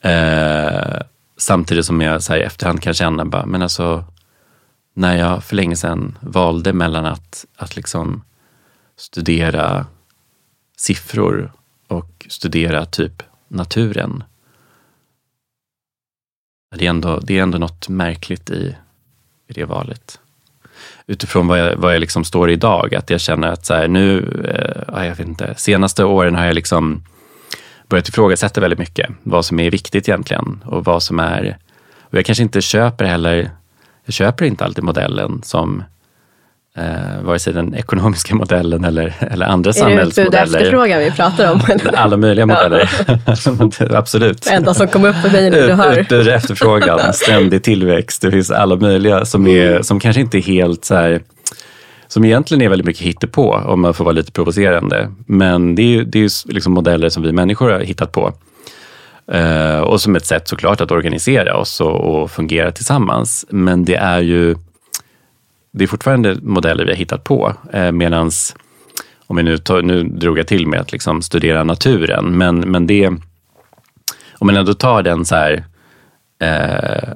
Eh, 0.00 1.02
samtidigt 1.38 1.86
som 1.86 2.00
jag 2.00 2.22
så 2.22 2.32
här, 2.32 2.40
i 2.40 2.42
efterhand 2.42 2.82
kan 2.82 2.94
känna, 2.94 3.24
bara, 3.24 3.46
men 3.46 3.62
alltså 3.62 4.04
när 4.94 5.16
jag 5.16 5.44
för 5.44 5.56
länge 5.56 5.76
sedan 5.76 6.18
valde 6.20 6.72
mellan 6.72 7.06
att, 7.06 7.46
att 7.56 7.76
liksom 7.76 8.22
studera 8.96 9.86
siffror 10.76 11.52
och 11.88 12.26
studera 12.28 12.86
typ 12.86 13.22
naturen. 13.48 14.24
Det 16.76 16.86
är 16.86 16.90
ändå, 16.90 17.20
det 17.20 17.38
är 17.38 17.42
ändå 17.42 17.58
något 17.58 17.88
märkligt 17.88 18.50
i, 18.50 18.76
i 19.48 19.52
det 19.52 19.64
valet. 19.64 20.20
Utifrån 21.06 21.46
vad 21.46 21.58
jag, 21.58 21.76
vad 21.76 21.94
jag 21.94 22.00
liksom 22.00 22.24
står 22.24 22.50
idag, 22.50 22.94
att 22.94 23.10
jag 23.10 23.20
känner 23.20 23.48
att 23.48 23.66
så 23.66 23.74
här, 23.74 23.88
nu, 23.88 24.18
eh, 24.44 25.04
jag 25.04 25.16
vet 25.16 25.28
inte, 25.28 25.54
senaste 25.56 26.04
åren 26.04 26.34
har 26.34 26.44
jag 26.44 26.54
liksom 26.54 27.04
börjat 27.88 28.08
ifrågasätta 28.08 28.60
väldigt 28.60 28.78
mycket 28.78 29.10
vad 29.22 29.44
som 29.44 29.60
är 29.60 29.70
viktigt 29.70 30.08
egentligen 30.08 30.62
och 30.66 30.84
vad 30.84 31.02
som 31.02 31.20
är... 31.20 31.58
Och 32.00 32.18
jag 32.18 32.26
kanske 32.26 32.42
inte 32.42 32.60
köper 32.60 33.04
heller, 33.04 33.50
jag 34.04 34.14
köper 34.14 34.44
inte 34.44 34.64
alltid 34.64 34.84
modellen 34.84 35.40
som 35.44 35.84
eh, 36.76 37.22
vare 37.22 37.38
sig 37.38 37.52
den 37.52 37.74
ekonomiska 37.74 38.34
modellen 38.34 38.84
eller, 38.84 39.14
eller 39.20 39.46
andra 39.46 39.68
Är 39.70 39.72
det 39.72 39.78
samhällsmodeller. 39.78 40.42
utbud 40.42 40.54
och 40.54 40.56
efterfrågan 40.56 40.98
vi 41.00 41.10
pratar 41.10 41.52
om? 41.52 41.60
Alla 41.94 42.16
möjliga 42.16 42.46
modeller. 42.46 42.90
Absolut. 43.96 44.42
Det 44.42 44.50
enda 44.50 44.74
som 44.74 44.88
kom 44.88 45.04
upp 45.04 45.16
för 45.16 45.30
mig 45.30 45.50
när 45.50 45.66
du 45.66 45.72
hör. 45.72 45.98
Utbud, 45.98 46.28
efterfrågan, 46.28 47.00
ständig 47.12 47.62
tillväxt. 47.62 48.22
Det 48.22 48.30
finns 48.30 48.50
alla 48.50 48.76
möjliga 48.76 49.24
som, 49.24 49.46
är, 49.46 49.82
som 49.82 50.00
kanske 50.00 50.20
inte 50.20 50.38
är 50.38 50.42
helt 50.42 50.84
så 50.84 50.94
här, 50.94 51.20
som 52.08 52.24
egentligen 52.24 52.62
är 52.62 52.68
väldigt 52.68 52.86
mycket 52.86 53.02
hittepå 53.02 53.54
om 53.66 53.80
man 53.80 53.94
får 53.94 54.04
vara 54.04 54.12
lite 54.12 54.32
provocerande. 54.32 55.10
Men 55.26 55.74
det 55.74 55.82
är 55.82 55.86
ju 55.86 56.04
det 56.04 56.18
är 56.18 56.22
ju 56.22 56.28
liksom 56.44 56.72
modeller 56.72 57.08
som 57.08 57.22
vi 57.22 57.32
människor 57.32 57.70
har 57.70 57.80
hittat 57.80 58.12
på. 58.12 58.32
Eh, 59.32 59.80
och 59.80 60.00
som 60.00 60.16
ett 60.16 60.26
sätt 60.26 60.48
såklart 60.48 60.80
att 60.80 60.90
organisera 60.90 61.56
oss 61.56 61.80
och, 61.80 62.22
och 62.22 62.30
fungera 62.30 62.72
tillsammans. 62.72 63.46
Men 63.50 63.84
det 63.84 63.96
är 63.96 64.20
ju 64.20 64.56
det 65.72 65.84
är 65.84 65.88
fortfarande 65.88 66.36
modeller 66.42 66.84
vi 66.84 66.90
har 66.90 66.96
hittat 66.96 67.24
på. 67.24 67.54
Eh, 67.72 67.92
medans, 67.92 68.56
om 69.26 69.36
vi 69.36 69.42
nu, 69.42 69.58
tar, 69.58 69.82
nu 69.82 70.02
drog 70.02 70.38
jag 70.38 70.46
till 70.46 70.66
med 70.66 70.80
att 70.80 70.92
liksom 70.92 71.22
studera 71.22 71.64
naturen, 71.64 72.38
men, 72.38 72.58
men 72.58 72.86
det, 72.86 73.06
om 74.34 74.46
man 74.46 74.56
ändå 74.56 74.74
tar 74.74 75.02
den 75.02 75.24
så 75.24 75.34
här, 75.34 75.64
eh, 76.38 77.08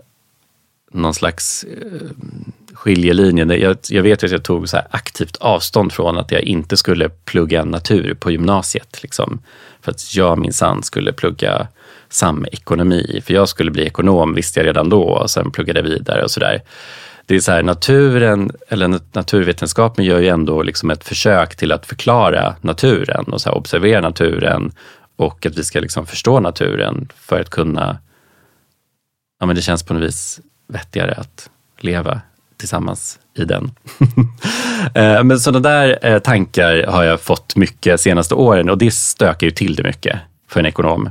någon 0.93 1.15
slags 1.15 1.65
eh, 1.65 2.09
skiljelinje. 2.73 3.57
Jag, 3.57 3.77
jag 3.91 4.03
vet 4.03 4.25
att 4.25 4.31
jag 4.31 4.45
tog 4.45 4.69
så 4.69 4.77
här 4.77 4.87
aktivt 4.91 5.37
avstånd 5.37 5.93
från 5.93 6.19
att 6.19 6.31
jag 6.31 6.43
inte 6.43 6.77
skulle 6.77 7.09
plugga 7.09 7.65
natur 7.65 8.15
på 8.15 8.31
gymnasiet. 8.31 9.03
Liksom. 9.03 9.41
För 9.81 9.91
att 9.91 10.15
jag 10.15 10.39
minsann 10.39 10.83
skulle 10.83 11.13
plugga 11.13 11.69
samekonomi. 12.09 13.21
För 13.25 13.35
jag 13.35 13.49
skulle 13.49 13.71
bli 13.71 13.87
ekonom 13.87 14.35
visste 14.35 14.61
jag 14.61 14.67
redan 14.67 14.89
då 14.89 15.03
och 15.03 15.31
sen 15.31 15.51
pluggade 15.51 15.81
jag 15.81 15.85
vidare 15.85 16.23
och 16.23 16.31
sådär. 16.31 16.63
Det 17.27 17.35
är 17.35 17.41
så 17.41 17.53
här, 17.53 17.63
naturen, 17.63 18.51
eller 18.69 19.01
naturvetenskapen 19.13 20.05
gör 20.05 20.21
ju 20.21 20.29
ändå 20.29 20.63
liksom 20.63 20.91
ett 20.91 21.05
försök 21.05 21.57
till 21.57 21.73
att 21.73 21.87
förklara 21.87 22.55
naturen 22.61 23.25
och 23.25 23.41
så 23.41 23.49
här, 23.49 23.57
observera 23.57 24.01
naturen 24.01 24.73
och 25.17 25.47
att 25.47 25.59
vi 25.59 25.65
ska 25.65 25.81
liksom 25.81 26.07
förstå 26.07 26.41
naturen 26.41 27.09
för 27.17 27.41
att 27.41 27.51
kunna 27.51 27.99
ja, 29.41 29.47
men 29.47 29.57
det 29.57 29.63
känns 29.63 29.83
på 29.83 29.95
något 29.95 30.03
vis 30.03 30.41
vettigare 30.69 31.15
att 31.15 31.51
leva 31.81 32.21
tillsammans 32.57 33.19
i 33.35 33.45
den. 33.45 33.71
Eh, 34.95 35.25
men 35.25 35.41
sådana 35.41 35.69
där 35.69 35.99
eh, 36.03 36.19
tankar 36.19 36.87
har 36.87 37.05
jag 37.05 37.21
fått 37.21 37.57
mycket 37.57 38.01
senaste 38.01 38.35
åren 38.35 38.71
och 38.71 38.79
det 38.79 38.91
stökar 38.91 39.47
ju 39.47 39.51
till 39.51 39.75
det 39.75 39.83
mycket 39.83 40.19
för 40.49 40.61
en 40.61 40.67
ekonom. 40.67 41.11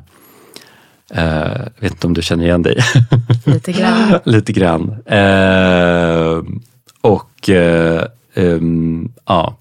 Jag 1.17 1.71
vet 1.79 1.91
inte 1.91 2.07
om 2.07 2.13
du 2.13 2.21
känner 2.21 2.43
igen 2.45 2.63
dig? 2.63 2.77
Lite 3.45 3.71
grann. 3.71 4.19
Lite 4.25 4.53
grann. 4.53 4.91
Eh, 5.05 6.41
och 7.01 7.49
eh, 7.49 8.05
ehm, 8.33 9.11
ja. 9.25 9.55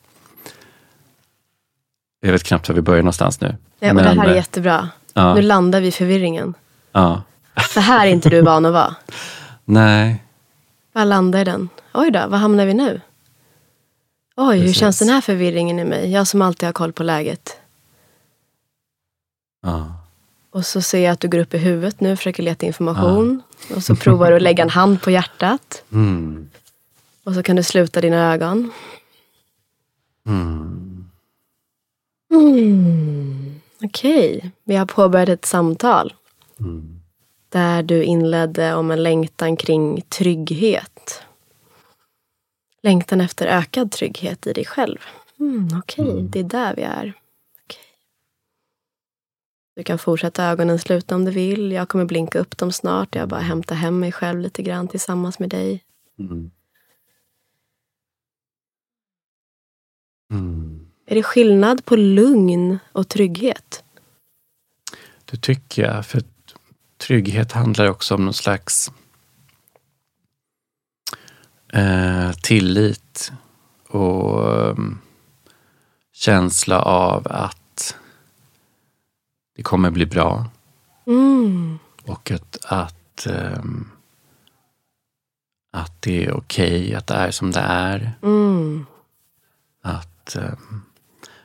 Jag 2.21 2.33
vet 2.33 2.43
knappt 2.43 2.69
var 2.69 2.75
vi 2.77 2.83
börjar 2.83 3.03
någonstans 3.03 3.41
nu. 3.41 3.57
Ja, 3.81 3.89
och 3.91 3.95
det 3.97 4.03
här 4.09 4.29
är 4.29 4.35
jättebra. 4.35 4.89
Nu 5.15 5.43
landar 5.43 5.81
vi 5.81 5.87
i 5.87 5.93
förvirringen. 5.93 6.55
ja. 6.93 7.23
För 7.69 7.81
här 7.81 8.07
är 8.07 8.11
inte 8.11 8.29
du 8.31 8.43
van 8.43 8.65
att 8.67 8.73
vara. 8.73 8.95
Nej, 9.65 10.23
Var 10.93 11.05
landar 11.05 11.41
i 11.41 11.45
den? 11.45 11.69
Oj 11.95 12.11
då, 12.11 12.27
var 12.29 12.39
hamnar 12.39 12.67
vi 12.67 12.75
nu? 12.75 13.01
Oj, 14.37 14.57
hur 14.57 14.65
Precis. 14.65 14.81
känns 14.81 14.99
den 14.99 15.09
här 15.09 15.21
förvirringen 15.21 15.79
i 15.79 15.85
mig? 15.85 16.13
Jag 16.13 16.27
som 16.27 16.43
alltid 16.43 16.67
har 16.67 16.73
koll 16.73 16.93
på 16.93 17.03
läget. 17.03 17.57
ja. 19.63 20.01
Och 20.55 20.67
så 20.67 20.83
ser 20.83 20.99
jag 21.05 21.13
att 21.13 21.21
du 21.21 21.29
går 21.29 21.39
upp 21.39 21.55
i 21.55 21.59
huvudet 21.59 22.01
nu, 22.01 22.17
försöker 22.17 22.43
leta 22.43 22.67
information. 22.67 23.43
Och 23.77 23.83
så 23.83 23.97
provar 23.97 24.31
du 24.31 24.37
att 24.37 24.43
lägga 24.43 24.63
en 24.63 24.71
hand 24.81 25.03
på 25.03 25.11
hjärtat. 25.11 25.85
Mm. 25.93 26.51
Och 27.25 27.35
så 27.35 27.43
kan 27.43 27.57
du 27.57 27.63
sluta 27.63 28.01
dina 28.01 28.33
ögon. 28.33 28.73
Mm. 30.27 31.05
Mm. 32.33 33.61
Okej, 33.85 34.51
vi 34.65 34.77
har 34.77 34.87
påbörjat 34.87 35.29
ett 35.29 35.45
samtal. 35.45 36.15
Mm. 36.61 37.01
Där 37.49 37.83
du 37.83 38.05
inledde 38.05 38.75
om 38.75 38.91
en 38.91 39.03
längtan 39.03 39.57
kring 39.57 40.03
trygghet. 40.09 41.23
Längtan 42.83 43.21
efter 43.21 43.47
ökad 43.47 43.91
trygghet 43.93 44.47
i 44.47 44.53
dig 44.53 44.65
själv. 44.65 44.99
Mm, 45.41 45.69
Okej, 45.79 46.11
Mm. 46.11 46.31
det 46.31 46.39
är 46.41 46.45
där 46.45 46.75
vi 46.77 46.83
är. 46.83 47.13
Du 49.77 49.85
kan 49.85 49.99
fortsätta 49.99 50.45
ögonen 50.45 50.79
sluta 50.79 51.15
om 51.15 51.25
du 51.25 51.31
vill. 51.31 51.73
Jag 51.73 51.89
kommer 51.89 52.05
blinka 52.05 52.39
upp 52.39 52.59
dem 52.59 52.73
snart. 52.73 53.15
Jag 53.15 53.29
bara 53.29 53.41
hämtar 53.41 53.75
hem 53.75 54.01
mig 54.01 54.13
själv 54.13 54.41
lite 54.41 54.63
grann 54.63 54.89
tillsammans 54.89 55.39
med 55.39 55.51
dig. 55.51 55.85
Mm. 56.19 56.51
Mm. 60.31 60.87
Är 61.07 61.15
det 61.15 61.23
skillnad 61.23 61.85
på 61.85 61.97
lugn 61.97 62.79
och 62.93 63.09
trygghet? 63.09 63.85
Det 65.25 65.37
tycker 65.37 65.83
jag. 65.83 66.07
För 66.07 66.23
trygghet 66.97 67.53
handlar 67.53 67.91
också 67.91 68.15
om 68.15 68.25
någon 68.25 68.35
slags 68.35 68.93
eh, 71.73 72.33
tillit 72.33 73.33
och 73.89 74.71
um, 74.71 74.99
känsla 76.13 76.83
av 76.83 77.27
att 77.31 77.64
det 79.57 79.63
kommer 79.63 79.91
bli 79.91 80.07
bra 80.07 80.47
Mm. 81.07 81.79
och 82.05 82.31
att, 82.31 82.59
att, 82.65 83.27
ehm, 83.27 83.89
att 85.73 86.03
det 86.03 86.25
är 86.25 86.33
okej 86.37 86.95
att 86.95 87.07
det 87.07 87.15
är 87.15 87.31
som 87.31 87.51
det 87.51 87.61
är. 87.61 88.13
Mm. 88.23 88.87
Att, 89.83 90.37
ehm, 90.37 90.83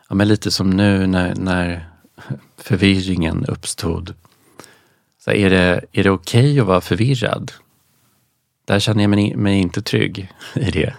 ja, 0.09 0.15
men 0.15 0.27
lite 0.27 0.51
som 0.51 0.69
nu 0.69 1.07
när, 1.07 1.35
när 1.35 1.89
förvirringen 2.57 3.45
uppstod. 3.45 4.13
Så 5.19 5.31
är 5.31 5.49
det, 5.49 5.85
är 5.91 6.03
det 6.03 6.09
okej 6.09 6.59
att 6.59 6.67
vara 6.67 6.81
förvirrad? 6.81 7.51
Där 8.65 8.79
känner 8.79 9.03
jag 9.03 9.09
mig, 9.09 9.35
mig 9.35 9.57
inte 9.59 9.81
trygg 9.81 10.31
i 10.55 10.71
det. 10.71 10.93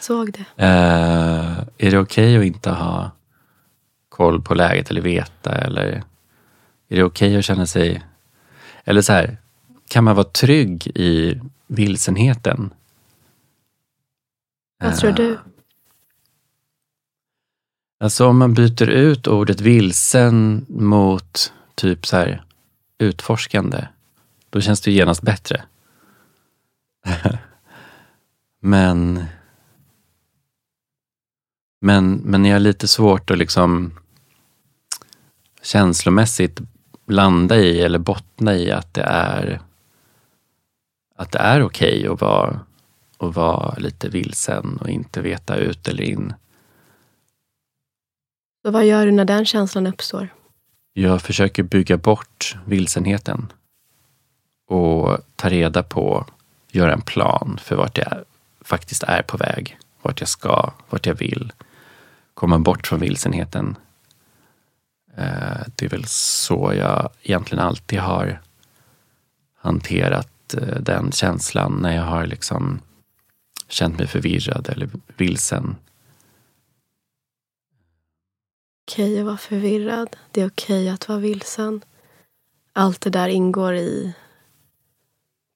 Såg 0.00 0.32
det. 0.32 0.64
Eh, 0.64 1.58
är 1.78 1.90
det 1.90 1.98
okej 1.98 2.38
att 2.38 2.44
inte 2.44 2.70
ha 2.70 3.10
koll 4.08 4.42
på 4.42 4.54
läget 4.54 4.90
eller 4.90 5.00
veta? 5.00 5.54
Eller 5.54 6.02
är 6.88 6.96
det 6.96 7.04
okej 7.04 7.36
att 7.36 7.44
känna 7.44 7.66
sig... 7.66 8.02
Eller 8.84 9.02
så 9.02 9.12
här, 9.12 9.36
kan 9.88 10.04
man 10.04 10.16
vara 10.16 10.24
trygg 10.24 10.86
i 10.86 11.40
vilsenheten? 11.66 12.70
Vad 14.78 14.96
tror 14.96 15.12
du? 15.12 15.38
Alltså 18.00 18.26
om 18.26 18.38
man 18.38 18.54
byter 18.54 18.88
ut 18.88 19.26
ordet 19.26 19.60
vilsen 19.60 20.66
mot 20.68 21.52
typ 21.74 22.06
så 22.06 22.16
här 22.16 22.44
utforskande, 22.98 23.88
då 24.50 24.60
känns 24.60 24.80
det 24.80 24.90
ju 24.90 24.96
genast 24.96 25.22
bättre. 25.22 25.64
men, 28.60 29.24
men, 31.80 32.14
men 32.14 32.44
jag 32.44 32.54
har 32.54 32.60
lite 32.60 32.88
svårt 32.88 33.30
att 33.30 33.38
liksom 33.38 33.92
känslomässigt 35.62 36.60
landa 37.06 37.56
i 37.56 37.80
eller 37.80 37.98
bottna 37.98 38.54
i 38.54 38.70
att 38.70 38.94
det 38.94 39.02
är 39.02 39.60
att 41.16 41.32
det 41.32 41.38
är 41.38 41.62
okej 41.62 42.08
att 42.08 42.20
vara, 42.20 42.60
att 43.18 43.34
vara 43.34 43.74
lite 43.78 44.08
vilsen 44.08 44.76
och 44.80 44.88
inte 44.88 45.20
veta 45.22 45.56
ut 45.56 45.88
eller 45.88 46.02
in. 46.02 46.34
Så 48.62 48.70
vad 48.70 48.86
gör 48.86 49.06
du 49.06 49.12
när 49.12 49.24
den 49.24 49.44
känslan 49.44 49.86
uppstår? 49.86 50.28
Jag 50.92 51.22
försöker 51.22 51.62
bygga 51.62 51.96
bort 51.96 52.56
vilsenheten 52.66 53.52
och 54.68 55.18
ta 55.36 55.48
reda 55.48 55.82
på, 55.82 56.26
göra 56.70 56.92
en 56.92 57.02
plan 57.02 57.58
för 57.62 57.76
vart 57.76 57.98
jag 57.98 58.24
faktiskt 58.60 59.02
är 59.02 59.22
på 59.22 59.36
väg 59.36 59.78
vart 60.04 60.20
jag 60.20 60.28
ska, 60.28 60.72
vart 60.90 61.06
jag 61.06 61.14
vill. 61.14 61.52
Komma 62.34 62.58
bort 62.58 62.86
från 62.86 63.00
vilsenheten. 63.00 63.76
Eh, 65.16 65.66
det 65.76 65.84
är 65.84 65.88
väl 65.88 66.04
så 66.06 66.72
jag 66.76 67.10
egentligen 67.22 67.64
alltid 67.64 67.98
har 67.98 68.40
hanterat 69.56 70.54
eh, 70.54 70.80
den 70.80 71.12
känslan 71.12 71.78
när 71.82 71.96
jag 71.96 72.02
har 72.02 72.26
liksom 72.26 72.80
känt 73.68 73.98
mig 73.98 74.06
förvirrad 74.06 74.68
eller 74.68 74.90
vilsen. 75.16 75.76
Okej 78.86 79.20
att 79.20 79.26
vara 79.26 79.36
förvirrad. 79.36 80.16
Det 80.30 80.40
är 80.40 80.48
okej 80.48 80.88
att 80.88 81.08
vara 81.08 81.18
vilsen. 81.18 81.80
Allt 82.72 83.00
det 83.00 83.10
där 83.10 83.28
ingår 83.28 83.74
i 83.74 84.14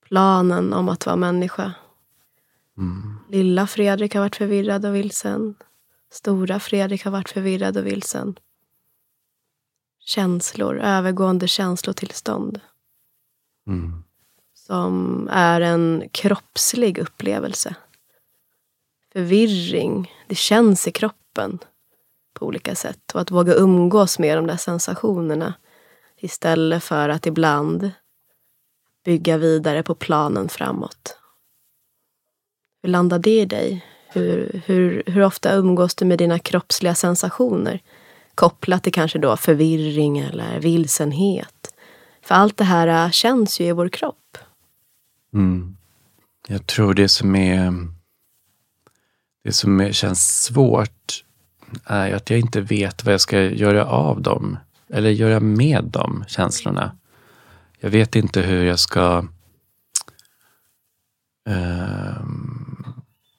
planen 0.09 0.73
om 0.73 0.89
att 0.89 1.07
vara 1.07 1.17
människa. 1.17 1.73
Mm. 2.79 3.19
Lilla 3.29 3.67
Fredrik 3.67 4.15
har 4.15 4.21
varit 4.21 4.37
förvirrad 4.37 4.87
och 4.87 4.95
vilsen. 4.95 5.55
Stora 6.11 6.61
Fredrik 6.61 7.05
har 7.05 7.11
varit 7.11 7.29
förvirrad 7.29 7.77
och 7.77 7.87
vilsen. 7.87 8.39
Känslor, 10.09 10.81
övergående 10.81 11.49
känslotillstånd. 11.49 12.61
Mm. 13.67 14.05
Som 14.55 15.29
är 15.33 15.61
en 15.61 16.09
kroppslig 16.13 16.99
upplevelse. 16.99 17.75
Förvirring, 19.13 20.13
det 20.27 20.35
känns 20.35 20.89
i 20.89 20.93
kroppen 20.93 21.59
på 22.35 22.47
olika 22.47 22.75
sätt. 22.75 23.15
Och 23.15 23.21
att 23.21 23.31
våga 23.31 23.55
umgås 23.55 24.19
med 24.19 24.39
de 24.39 24.47
där 24.47 24.57
sensationerna 24.57 25.55
istället 26.17 26.85
för 26.85 27.09
att 27.09 27.27
ibland 27.27 27.91
bygga 29.05 29.37
vidare 29.37 29.83
på 29.83 29.95
planen 29.95 30.49
framåt. 30.49 31.19
Hur 32.83 32.89
landar 32.89 33.19
det 33.19 33.41
i 33.41 33.45
dig? 33.45 33.87
Hur, 34.09 34.63
hur, 34.67 35.03
hur 35.07 35.23
ofta 35.23 35.55
umgås 35.55 35.95
du 35.95 36.05
med 36.05 36.19
dina 36.19 36.39
kroppsliga 36.39 36.95
sensationer? 36.95 37.83
Kopplat 38.39 38.83
till 38.83 38.93
kanske 38.93 39.19
då 39.19 39.37
förvirring 39.37 40.19
eller 40.19 40.61
vilsenhet. 40.61 41.75
För 42.23 42.35
allt 42.35 42.57
det 42.57 42.65
här 42.65 43.05
äh, 43.07 43.11
känns 43.11 43.61
ju 43.61 43.65
i 43.65 43.73
vår 43.73 43.89
kropp. 43.89 44.39
Mm. 45.35 45.77
Jag 46.49 46.67
tror 46.67 46.95
det 46.95 47.09
som 47.09 47.37
är 47.37 47.89
det 49.45 49.53
som 49.53 49.93
känns 49.93 50.43
svårt 50.45 51.25
är 51.85 52.13
att 52.13 52.31
jag 52.31 52.39
inte 52.39 52.61
vet 52.61 53.05
vad 53.05 53.15
jag 53.15 53.21
ska 53.21 53.41
göra 53.41 53.87
av 53.87 54.23
dem. 54.23 54.59
Eller 54.89 55.11
göra 55.11 55.41
med 55.41 55.85
de 55.85 56.25
känslorna. 56.29 56.97
Jag 57.79 57.91
vet 57.91 58.17
inte 58.17 58.41
hur 58.41 58.65
jag 58.65 58.79
ska 58.79 59.25
eh, 61.49 62.23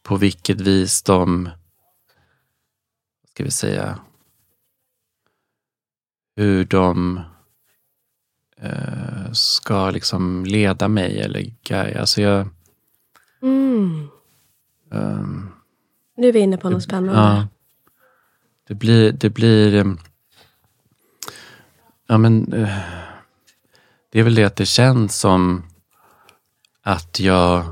på 0.03 0.15
vilket 0.15 0.62
vis 0.62 1.03
de, 1.03 1.44
vad 1.44 3.29
ska 3.29 3.44
vi 3.44 3.51
säga, 3.51 4.00
hur 6.39 6.65
de 6.65 7.22
eh, 8.62 9.31
ska 9.31 9.91
liksom 9.91 10.46
leda 10.46 10.88
mig 10.88 11.22
eller 11.22 11.46
guida. 11.63 12.00
Alltså 12.00 12.22
jag... 12.22 12.48
Mm. 13.41 14.08
Um, 14.91 15.51
nu 16.17 16.27
är 16.27 16.31
vi 16.34 16.39
inne 16.39 16.58
på 16.58 16.69
något 16.69 16.84
spännande. 16.84 17.22
Ja, 17.22 17.48
det 18.67 18.74
blir, 18.74 19.12
det 19.12 19.29
blir 19.29 19.75
ehm, 19.75 19.98
Ja 22.08 22.17
men 22.17 22.53
eh, 22.53 22.79
Det 24.10 24.19
är 24.19 24.24
väl 24.24 24.36
det 24.36 24.43
att 24.43 24.55
det 24.55 24.65
känns 24.65 25.19
som 25.19 25.63
att 26.81 27.19
jag 27.19 27.65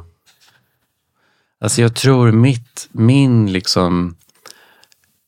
Alltså 1.60 1.82
jag 1.82 1.96
tror 1.96 2.32
mitt, 2.32 2.90
min 2.92 3.52
liksom 3.52 4.16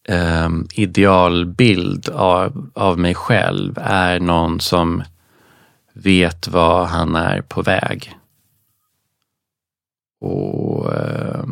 eh, 0.09 0.49
idealbild 0.73 2.09
av, 2.09 2.69
av 2.73 2.99
mig 2.99 3.15
själv 3.15 3.77
är 3.81 4.19
någon 4.19 4.59
som 4.59 5.03
vet 5.93 6.47
vad 6.47 6.87
han 6.87 7.15
är 7.15 7.41
på 7.41 7.61
väg. 7.61 8.15
Och 10.21 10.93
eh, 10.93 11.43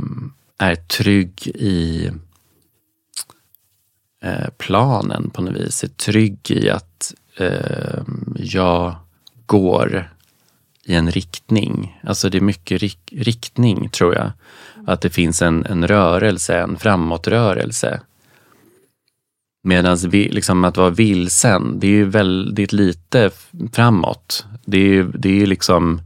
är 0.57 0.75
trygg 0.75 1.47
i 1.47 2.11
eh, 4.21 4.49
planen 4.57 5.29
på 5.29 5.41
något 5.41 5.55
vis. 5.55 5.83
Är 5.83 5.87
trygg 5.87 6.51
i 6.51 6.69
att 6.69 7.13
eh, 7.37 8.01
jag 8.35 8.95
går 9.45 10.09
i 10.83 10.95
en 10.95 11.11
riktning. 11.11 11.99
Alltså 12.03 12.29
det 12.29 12.37
är 12.37 12.41
mycket 12.41 12.81
rik 12.81 12.99
riktning 13.11 13.89
tror 13.89 14.15
jag. 14.15 14.31
Att 14.87 15.01
det 15.01 15.09
finns 15.09 15.41
en, 15.41 15.65
en 15.65 15.87
rörelse, 15.87 16.59
en 16.59 16.77
framåtrörelse. 16.77 18.01
Medan 19.67 19.97
liksom 20.11 20.63
att 20.63 20.77
vara 20.77 20.89
vilsen, 20.89 21.79
det 21.79 21.87
är 21.87 21.91
ju 21.91 22.05
väldigt 22.05 22.73
lite 22.73 23.31
framåt. 23.73 24.45
Det 24.65 24.77
är 24.77 24.87
ju 24.87 25.11
det 25.11 25.41
är 25.41 25.45
liksom 25.45 26.01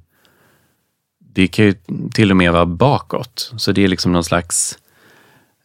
det 1.19 1.47
kan 1.47 1.65
ju 1.65 1.73
till 2.13 2.31
och 2.31 2.37
med 2.37 2.53
vara 2.53 2.65
bakåt. 2.65 3.51
Så 3.57 3.71
det 3.71 3.83
är 3.83 3.87
liksom 3.87 4.11
någon 4.11 4.23
slags 4.23 4.77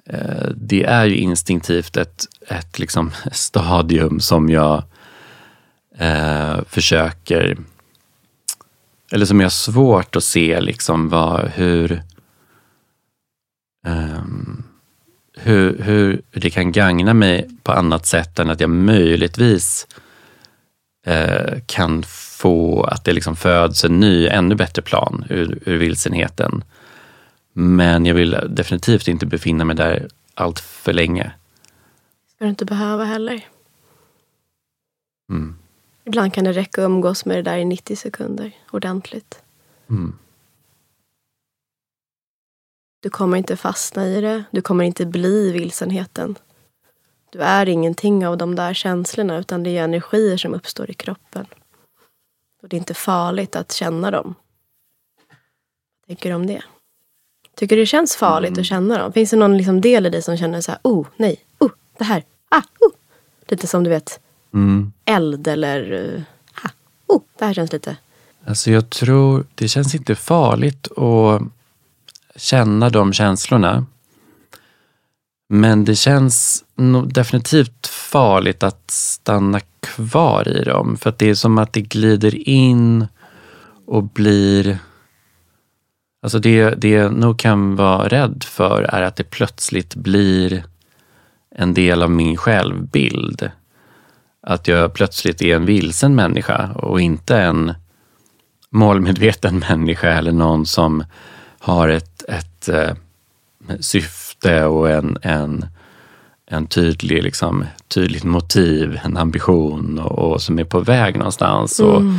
eh, 0.06 0.48
det 0.56 0.84
är 0.84 1.04
ju 1.04 1.16
instinktivt 1.16 1.96
ett, 1.96 2.24
ett 2.48 2.78
liksom 2.78 3.10
stadium 3.32 4.20
som 4.20 4.48
jag 4.50 4.82
eh, 5.98 6.56
försöker 6.68 7.56
eller 9.12 9.26
som 9.26 9.40
jag 9.40 9.44
har 9.44 9.50
svårt 9.50 10.16
att 10.16 10.24
se 10.24 10.60
liksom 10.60 11.08
vad, 11.08 11.48
hur, 11.48 12.02
um, 13.86 14.64
hur, 15.36 15.82
hur 15.82 16.22
det 16.30 16.50
kan 16.50 16.72
gagna 16.72 17.14
mig 17.14 17.48
på 17.62 17.72
annat 17.72 18.06
sätt 18.06 18.38
än 18.38 18.50
att 18.50 18.60
jag 18.60 18.70
möjligtvis 18.70 19.86
uh, 21.08 21.60
kan 21.66 22.02
få 22.38 22.82
att 22.82 23.04
det 23.04 23.12
liksom 23.12 23.36
föds 23.36 23.84
en 23.84 24.00
ny, 24.00 24.26
ännu 24.26 24.54
bättre 24.54 24.82
plan 24.82 25.24
ur, 25.30 25.58
ur 25.66 25.76
vilsenheten. 25.76 26.64
Men 27.52 28.06
jag 28.06 28.14
vill 28.14 28.38
definitivt 28.48 29.08
inte 29.08 29.26
befinna 29.26 29.64
mig 29.64 29.76
där 29.76 30.08
allt 30.34 30.60
för 30.60 30.92
länge. 30.92 31.30
ska 32.34 32.44
du 32.44 32.48
inte 32.48 32.64
behöva 32.64 33.04
heller. 33.04 33.46
Mm. 35.30 35.56
Ibland 36.04 36.34
kan 36.34 36.44
det 36.44 36.52
räcka 36.52 36.82
att 36.82 36.86
umgås 36.86 37.24
med 37.24 37.36
det 37.36 37.42
där 37.42 37.56
i 37.56 37.64
90 37.64 37.96
sekunder 37.96 38.52
ordentligt. 38.70 39.42
Mm. 39.90 40.18
Du 43.06 43.10
kommer 43.10 43.36
inte 43.36 43.56
fastna 43.56 44.06
i 44.06 44.20
det. 44.20 44.44
Du 44.50 44.62
kommer 44.62 44.84
inte 44.84 45.06
bli 45.06 45.52
vilsenheten. 45.52 46.38
Du 47.32 47.38
är 47.38 47.68
ingenting 47.68 48.26
av 48.26 48.36
de 48.36 48.54
där 48.54 48.74
känslorna 48.74 49.38
utan 49.38 49.62
det 49.62 49.78
är 49.78 49.84
energier 49.84 50.36
som 50.36 50.54
uppstår 50.54 50.90
i 50.90 50.94
kroppen. 50.94 51.46
Och 52.62 52.68
det 52.68 52.76
är 52.76 52.78
inte 52.78 52.94
farligt 52.94 53.56
att 53.56 53.72
känna 53.72 54.10
dem. 54.10 54.34
Vad 56.00 56.06
tänker 56.06 56.28
du 56.28 56.34
om 56.34 56.46
det? 56.46 56.62
Tycker 57.54 57.76
du 57.76 57.82
det 57.82 57.86
känns 57.86 58.16
farligt 58.16 58.48
mm. 58.48 58.60
att 58.60 58.66
känna 58.66 58.98
dem? 58.98 59.12
Finns 59.12 59.30
det 59.30 59.36
någon 59.36 59.56
liksom 59.56 59.80
del 59.80 60.06
i 60.06 60.10
dig 60.10 60.22
som 60.22 60.36
känner 60.36 60.60
så 60.60 60.70
här, 60.70 60.80
oh 60.82 61.06
nej, 61.16 61.36
oh 61.58 61.70
det 61.98 62.04
här, 62.04 62.24
ah, 62.48 62.62
oh. 62.80 62.92
Lite 63.48 63.66
som 63.66 63.84
du 63.84 63.90
vet, 63.90 64.20
mm. 64.54 64.92
eld 65.04 65.48
eller 65.48 65.92
uh, 65.92 66.22
oh, 67.06 67.22
det 67.38 67.44
här 67.44 67.54
känns 67.54 67.72
lite... 67.72 67.96
Alltså 68.44 68.70
jag 68.70 68.90
tror, 68.90 69.46
det 69.54 69.68
känns 69.68 69.94
inte 69.94 70.14
farligt 70.14 70.98
att 70.98 71.55
känna 72.36 72.90
de 72.90 73.12
känslorna. 73.12 73.86
Men 75.48 75.84
det 75.84 75.94
känns 75.94 76.64
definitivt 77.06 77.86
farligt 77.86 78.62
att 78.62 78.90
stanna 78.90 79.60
kvar 79.80 80.48
i 80.48 80.64
dem. 80.64 80.96
För 80.96 81.10
att 81.10 81.18
det 81.18 81.30
är 81.30 81.34
som 81.34 81.58
att 81.58 81.72
det 81.72 81.80
glider 81.80 82.48
in 82.48 83.06
och 83.86 84.02
blir... 84.02 84.78
Alltså 86.22 86.38
det, 86.38 86.70
det 86.70 86.90
jag 86.90 87.12
nog 87.12 87.38
kan 87.38 87.76
vara 87.76 88.08
rädd 88.08 88.44
för 88.44 88.82
är 88.82 89.02
att 89.02 89.16
det 89.16 89.24
plötsligt 89.24 89.94
blir 89.94 90.64
en 91.54 91.74
del 91.74 92.02
av 92.02 92.10
min 92.10 92.36
självbild 92.36 93.50
att 94.46 94.68
jag 94.68 94.94
plötsligt 94.94 95.42
är 95.42 95.56
en 95.56 95.66
vilsen 95.66 96.14
människa 96.14 96.72
och 96.74 97.00
inte 97.00 97.36
en 97.36 97.74
målmedveten 98.70 99.58
människa 99.68 100.12
eller 100.12 100.32
någon 100.32 100.66
som 100.66 101.04
har 101.58 101.88
ett, 101.88 102.15
ett 102.68 102.96
eh, 103.68 103.76
syfte 103.80 104.64
och 104.64 104.90
en, 104.90 105.18
en, 105.22 105.66
en 106.46 106.66
tydlig, 106.66 107.22
liksom, 107.22 107.64
tydligt 107.88 108.24
motiv, 108.24 109.00
en 109.04 109.16
ambition 109.16 109.98
och, 109.98 110.18
och 110.18 110.42
som 110.42 110.58
är 110.58 110.64
på 110.64 110.80
väg 110.80 111.16
någonstans. 111.16 111.80
Och, 111.80 112.00
mm. 112.00 112.18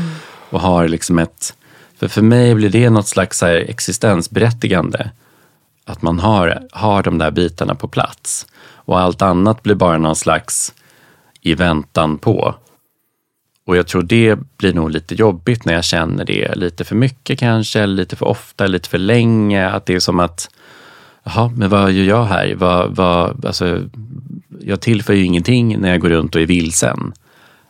och 0.50 0.62
har 0.62 0.88
liksom 0.88 1.20
ett... 1.20 1.54
För, 2.00 2.08
för 2.08 2.22
mig 2.22 2.56
blir 2.56 2.70
det 2.70 2.90
något 2.90 3.08
slags 3.08 3.42
här 3.42 3.56
existensberättigande. 3.56 5.12
Att 5.86 6.02
man 6.02 6.20
har, 6.20 6.68
har 6.72 7.04
de 7.04 7.18
där 7.18 7.32
bitarna 7.32 7.76
på 7.76 7.88
plats. 7.88 8.48
Och 8.88 9.00
allt 9.00 9.22
annat 9.22 9.64
blir 9.64 9.76
bara 9.76 9.98
någon 9.98 10.16
slags 10.16 10.74
i 11.42 11.54
väntan 11.54 12.18
på. 12.18 12.56
Och 13.68 13.78
jag 13.78 13.88
tror 13.88 14.02
det 14.02 14.40
blir 14.58 14.74
nog 14.74 14.92
lite 14.92 15.16
jobbigt 15.16 15.66
när 15.66 15.74
jag 15.74 15.84
känner 15.84 16.26
det 16.26 16.56
lite 16.56 16.84
för 16.84 16.96
mycket 16.96 17.40
kanske, 17.40 17.86
lite 17.86 18.16
för 18.16 18.26
ofta, 18.26 18.68
lite 18.68 18.90
för 18.90 18.98
länge. 18.98 19.70
Att 19.70 19.86
det 19.86 19.96
är 19.96 20.00
som 20.00 20.20
att 20.20 20.50
jaha, 21.24 21.52
men 21.56 21.70
vad 21.70 21.92
gör 21.92 22.06
jag 22.06 22.26
här? 22.26 22.56
Vad, 22.56 22.96
vad, 22.96 23.46
alltså, 23.46 23.84
jag 24.60 24.82
tillför 24.82 25.14
ju 25.14 25.26
ingenting 25.26 25.80
när 25.80 25.90
jag 25.90 26.00
går 26.00 26.10
runt 26.10 26.36
och 26.36 26.42
är 26.42 26.46
vilsen. 26.46 27.14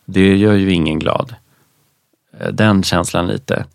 Det 0.05 0.35
gör 0.35 0.53
ju 0.53 0.71
ingen 0.71 0.99
glad. 0.99 1.35
Eh, 2.39 2.47
den 2.47 2.83
känslan 2.83 3.27
lite. 3.27 3.65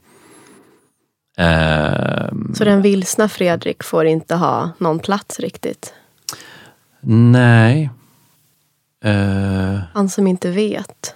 Um, 1.38 2.54
Så 2.54 2.64
den 2.64 2.82
vilsna 2.82 3.28
Fredrik 3.28 3.82
får 3.82 4.06
inte 4.06 4.34
ha 4.34 4.70
någon 4.78 4.98
plats 4.98 5.40
riktigt? 5.40 5.94
Nej. 7.40 7.90
Uh, 9.04 9.80
han 9.92 10.08
som 10.08 10.26
inte 10.26 10.50
vet. 10.50 11.14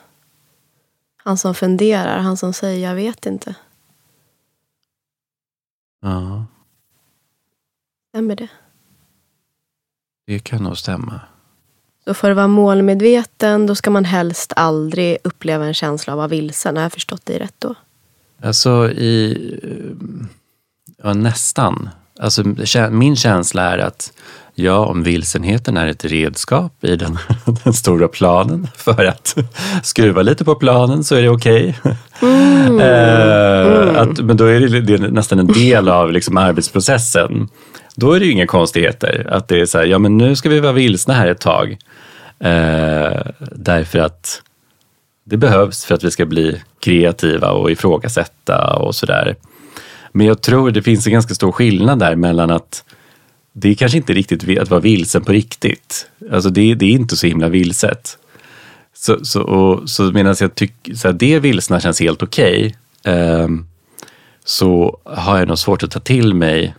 Han 1.27 1.39
som 1.39 1.55
funderar, 1.55 2.19
han 2.19 2.37
som 2.37 2.53
säger 2.53 2.89
jag 2.89 2.95
vet 2.95 3.27
inte. 3.27 3.55
Ja. 6.03 6.45
Stämmer 8.09 8.37
det? 8.37 8.49
Det 10.27 10.39
kan 10.39 10.63
nog 10.63 10.79
stämma. 10.79 11.21
Så 12.05 12.15
för 12.15 12.31
att 12.31 12.37
vara 12.37 12.47
målmedveten, 12.49 13.67
då 13.67 13.75
ska 13.75 13.91
man 13.91 14.05
helst 14.05 14.53
aldrig 14.57 15.19
uppleva 15.25 15.67
en 15.67 15.75
känsla 15.75 16.13
av 16.13 16.19
att 16.19 16.21
vara 16.21 16.29
vilsen. 16.29 16.77
Har 16.77 16.83
jag 16.83 16.93
förstått 16.93 17.27
dig 17.27 17.39
rätt 17.39 17.55
då? 17.59 17.75
Alltså 18.43 18.91
i... 18.91 19.97
Ja, 21.03 21.15
nästan. 21.15 21.89
Alltså, 22.19 22.45
min 22.91 23.17
känsla 23.17 23.63
är 23.63 23.79
att 23.79 24.13
ja, 24.59 24.87
om 24.87 25.03
vilsenheten 25.03 25.77
är 25.77 25.87
ett 25.87 26.05
redskap 26.05 26.85
i 26.85 26.97
den, 26.97 27.19
den 27.65 27.73
stora 27.73 28.09
planen 28.09 28.69
för 28.77 29.05
att 29.05 29.37
skruva 29.83 30.23
lite 30.23 30.45
på 30.45 30.55
planen 30.55 31.05
så 31.05 31.15
är 31.15 31.23
det 31.23 31.29
okej. 31.29 31.79
Okay. 31.81 31.95
Mm. 32.23 32.81
eh, 32.81 34.01
mm. 34.01 34.27
men 34.27 34.37
då 34.37 34.45
är 34.45 34.61
det, 34.61 34.81
det 34.81 34.95
är 34.95 34.99
nästan 34.99 35.39
en 35.39 35.47
del 35.47 35.89
av 35.89 36.13
liksom 36.13 36.37
arbetsprocessen. 36.37 37.49
Då 37.97 38.13
är 38.13 38.21
det 38.21 38.27
ju 38.27 38.33
inga 38.33 38.47
konstigheter. 38.47 39.27
Att 39.31 39.49
det 39.49 39.61
är 39.61 39.67
så 39.67 39.79
här, 39.79 39.85
ja 39.85 39.99
men 39.99 40.19
nu 40.19 40.37
ska 40.37 40.49
vi 40.49 40.61
vara 40.61 40.73
vilsna 40.73 41.15
här 41.15 41.27
ett 41.27 41.41
tag. 41.41 41.77
Eh, 42.39 43.21
därför 43.53 43.99
att 43.99 44.43
det 45.25 45.37
behövs 45.37 45.85
för 45.85 45.95
att 45.95 46.05
vi 46.05 46.11
ska 46.11 46.27
bli 46.27 46.63
kreativa 46.81 47.51
och 47.51 47.71
ifrågasätta 47.71 48.77
och 48.77 48.95
sådär. 48.95 49.37
Men 50.13 50.27
jag 50.27 50.43
tror 50.43 50.71
det 50.71 50.83
finns 50.83 51.07
en 51.07 51.13
ganska 51.13 51.35
stor 51.35 51.53
skillnad 51.53 51.99
där 51.99 52.17
mellan 52.17 52.51
att 52.51 52.85
det 53.59 53.69
är 53.69 53.75
kanske 53.75 53.99
inte 53.99 54.13
riktigt 54.13 54.59
att 54.59 54.71
vara 54.71 54.81
vilsen 54.81 55.25
på 55.25 55.33
riktigt. 55.33 56.07
Alltså 56.33 56.51
det, 56.51 56.75
det 56.75 56.87
är 56.87 56.91
inte 56.91 57.17
så 57.17 57.27
himla 57.27 57.49
vilset. 57.49 58.19
Så, 58.95 59.25
så, 59.25 59.43
och, 59.43 59.91
så 59.91 60.03
medan 60.03 60.37
jag 60.41 60.55
tycker 60.55 61.09
att 61.09 61.19
det 61.19 61.39
vilsna 61.39 61.81
känns 61.81 62.01
helt 62.01 62.23
okej 62.23 62.77
okay, 63.01 63.15
eh, 63.15 63.49
så 64.45 64.99
har 65.05 65.39
jag 65.39 65.49
nog 65.49 65.59
svårt 65.59 65.83
att 65.83 65.91
ta 65.91 66.01
till 66.01 66.35
mig 66.35 66.75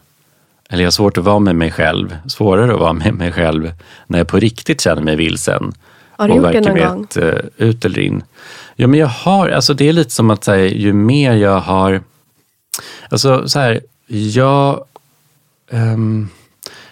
eller 0.70 0.84
jag 0.84 0.88
har 0.88 0.92
svårt 0.92 1.18
att 1.18 1.24
vara 1.24 1.40
med 1.40 1.56
mig 1.56 1.72
själv, 1.72 2.18
svårare 2.28 2.74
att 2.74 2.80
vara 2.80 2.94
med 2.94 3.13
mig 3.13 3.32
själv 3.32 3.72
när 4.08 4.18
jag 4.18 4.28
på 4.28 4.40
riktigt 4.40 4.82
känner 4.82 5.02
mig 5.02 5.16
vilsen. 5.16 5.74
Har 6.12 6.28
du 6.28 6.36
gjort 6.36 6.52
det 6.52 6.62
någon 6.62 6.78
gång? 6.78 7.04
Ett, 7.04 7.18
uh, 7.18 7.34
ut 7.58 7.86
eller 7.86 8.00
in. 8.00 8.24
Ja, 8.76 8.88
men 8.88 9.00
jag 9.00 9.08
har, 9.08 9.50
alltså 9.50 9.74
det 9.74 9.90
är 9.90 9.94
lite 9.94 10.12
som 10.12 10.30
att 10.30 10.48
här, 10.48 10.58
ju 10.58 10.94
mer 10.94 11.34
jag 11.34 11.60
har, 11.60 12.02
alltså 13.10 13.50
så 13.50 13.60
här, 13.60 13.82
jag, 14.08 14.84
um, 15.72 16.30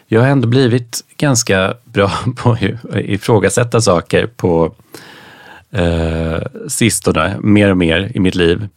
jag 0.07 0.21
har 0.21 0.27
ändå 0.27 0.47
blivit 0.47 1.03
ganska 1.17 1.73
bra 1.83 2.11
på 2.35 2.51
att 2.51 2.61
ifrågasätta 2.95 3.81
saker 3.81 4.27
på 4.27 4.73
eh, 5.71 6.41
sistone, 6.67 7.37
mer 7.41 7.71
och 7.71 7.77
mer 7.77 8.11
i 8.15 8.19
mitt 8.19 8.35
liv. 8.35 8.67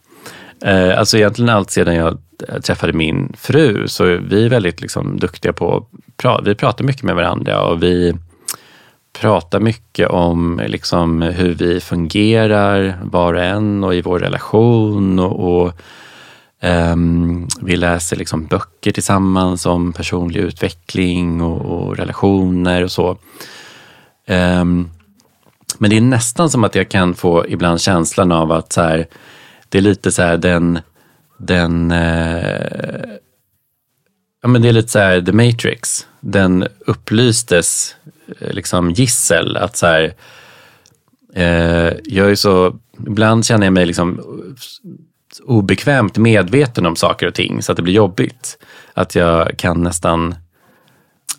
Eh, 0.65 0.99
alltså 0.99 1.17
egentligen 1.17 1.49
allt 1.49 1.71
sedan 1.71 1.95
jag 1.95 2.17
eh, 2.47 2.59
träffade 2.59 2.93
min 2.93 3.33
fru 3.37 3.87
så 3.87 4.03
vi 4.03 4.45
är 4.45 4.49
väldigt 4.49 4.81
liksom, 4.81 5.19
duktiga 5.19 5.53
på, 5.53 5.85
vi 6.43 6.55
pratar 6.55 6.85
mycket 6.85 7.03
med 7.03 7.15
varandra 7.15 7.61
och 7.61 7.83
vi 7.83 8.15
pratar 9.19 9.59
mycket 9.59 10.09
om 10.09 10.61
liksom, 10.67 11.21
hur 11.21 11.53
vi 11.53 11.79
fungerar 11.79 12.99
var 13.03 13.33
och 13.33 13.43
en 13.43 13.83
och 13.83 13.95
i 13.95 14.01
vår 14.01 14.19
relation. 14.19 15.19
och, 15.19 15.63
och 15.63 15.81
Ehm, 16.61 17.47
vi 17.61 17.75
läser 17.75 18.15
liksom 18.15 18.45
böcker 18.45 18.91
tillsammans 18.91 19.65
om 19.65 19.93
personlig 19.93 20.39
utveckling 20.39 21.41
och, 21.41 21.61
och 21.61 21.97
relationer 21.97 22.83
och 22.83 22.91
så. 22.91 23.17
Um, 24.27 24.89
men 25.77 25.89
det 25.89 25.97
är 25.97 26.01
nästan 26.01 26.49
som 26.49 26.63
att 26.63 26.75
jag 26.75 26.89
kan 26.89 27.13
få 27.13 27.47
ibland 27.47 27.81
känslan 27.81 28.31
av 28.31 28.51
att 28.51 28.73
så 28.73 28.81
här, 28.81 29.07
det 29.69 29.77
är 29.77 29.81
lite 29.81 30.11
så 30.11 30.21
här 30.21 30.37
den, 30.37 30.79
den 31.37 31.91
eh, 31.91 33.19
ja 34.41 34.47
men 34.47 34.61
det 34.61 34.69
är 34.69 34.73
lite 34.73 34.89
så 34.89 34.99
här 34.99 35.21
The 35.21 35.31
Matrix. 35.31 36.07
Den 36.19 36.67
upplystes 36.79 37.95
eh, 38.39 38.53
liksom 38.53 38.91
gissel. 38.91 39.57
Att 39.57 39.77
så 39.77 39.85
här, 39.85 40.13
eh, 41.33 41.93
jag 42.03 42.31
är 42.31 42.35
så, 42.35 42.79
ibland 43.07 43.45
känner 43.45 43.65
jag 43.65 43.73
mig 43.73 43.85
liksom 43.85 44.21
obekvämt 45.43 46.17
medveten 46.17 46.85
om 46.85 46.95
saker 46.95 47.27
och 47.27 47.33
ting 47.33 47.61
så 47.61 47.71
att 47.71 47.75
det 47.75 47.81
blir 47.81 47.93
jobbigt. 47.93 48.57
Att 48.93 49.15
jag 49.15 49.57
kan 49.57 49.83
nästan 49.83 50.35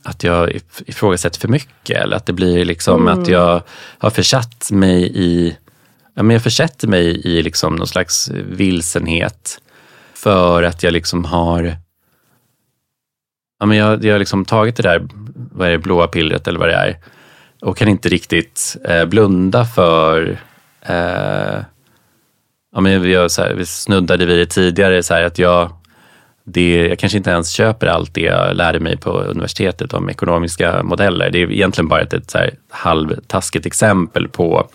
att 0.02 0.24
jag 0.24 0.60
ifrågasätter 0.86 1.40
för 1.40 1.48
mycket 1.48 2.02
eller 2.02 2.16
att 2.16 2.26
det 2.26 2.32
blir 2.32 2.64
liksom 2.64 3.08
mm. 3.08 3.20
att 3.20 3.28
jag 3.28 3.62
har 3.98 4.10
försatt 4.10 4.70
mig 4.70 5.12
i 5.14 5.56
ja, 6.14 6.22
men 6.22 6.34
jag 6.34 6.42
försätter 6.42 6.88
mig 6.88 7.26
i 7.26 7.42
liksom 7.42 7.76
någon 7.76 7.86
slags 7.86 8.30
vilsenhet 8.30 9.60
för 10.14 10.62
att 10.62 10.82
jag 10.82 10.92
liksom 10.92 11.24
har 11.24 11.76
ja, 13.60 13.66
men 13.66 13.76
jag, 13.76 14.04
jag 14.04 14.14
har 14.14 14.18
liksom 14.18 14.44
tagit 14.44 14.76
det 14.76 14.82
där 14.82 15.08
vad 15.34 15.68
är 15.68 15.72
det, 15.72 15.78
blåa 15.78 16.06
pillret 16.06 16.48
eller 16.48 16.58
vad 16.58 16.68
det 16.68 16.74
är 16.74 16.96
och 17.60 17.76
kan 17.76 17.88
inte 17.88 18.08
riktigt 18.08 18.76
eh, 18.88 19.04
blunda 19.04 19.64
för 19.64 20.38
eh, 20.80 21.58
ja, 22.74 22.80
men 22.80 23.02
vi, 23.02 23.16
här, 23.16 23.54
vi 23.54 23.66
snuddade 23.66 24.26
vid 24.26 24.38
det 24.38 24.46
tidigare, 24.46 25.02
så 25.02 25.14
här, 25.14 25.22
att 25.22 25.38
jag, 25.38 25.72
det, 26.44 26.86
jag 26.86 26.98
kanske 26.98 27.18
inte 27.18 27.30
ens 27.30 27.50
köper 27.50 27.86
allt 27.86 28.14
det 28.14 28.20
jag 28.20 28.56
lärde 28.56 28.80
mig 28.80 28.96
på 28.96 29.10
universitetet 29.10 29.94
om 29.94 30.10
ekonomiska 30.10 30.82
modeller. 30.82 31.30
Det 31.30 31.42
är 31.42 31.52
egentligen 31.52 31.88
bara 31.88 32.00
ett, 32.00 32.12
ett 32.12 32.30
så 32.30 32.38
här, 32.38 32.54
halvtaskigt 32.68 33.66
exempel 33.66 34.28
på 34.28 34.68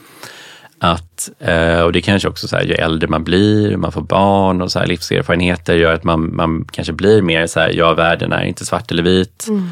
att, 0.79 1.29
eh, 1.39 1.79
och 1.79 1.91
det 1.91 2.01
kanske 2.01 2.27
också 2.27 2.47
så 2.47 2.55
här, 2.55 2.63
ju 2.63 2.73
äldre 2.73 3.07
man 3.07 3.23
blir, 3.23 3.77
man 3.77 3.91
får 3.91 4.01
barn 4.01 4.61
och 4.61 4.71
så 4.71 4.79
här, 4.79 4.87
livserfarenheter 4.87 5.75
gör 5.75 5.93
att 5.93 6.03
man, 6.03 6.35
man 6.35 6.65
kanske 6.71 6.93
blir 6.93 7.21
mer 7.21 7.47
så 7.47 7.59
här, 7.59 7.69
ja 7.69 7.93
världen 7.93 8.31
är 8.31 8.43
inte 8.43 8.65
svart 8.65 8.91
eller 8.91 9.03
vit. 9.03 9.45
Mm. 9.47 9.69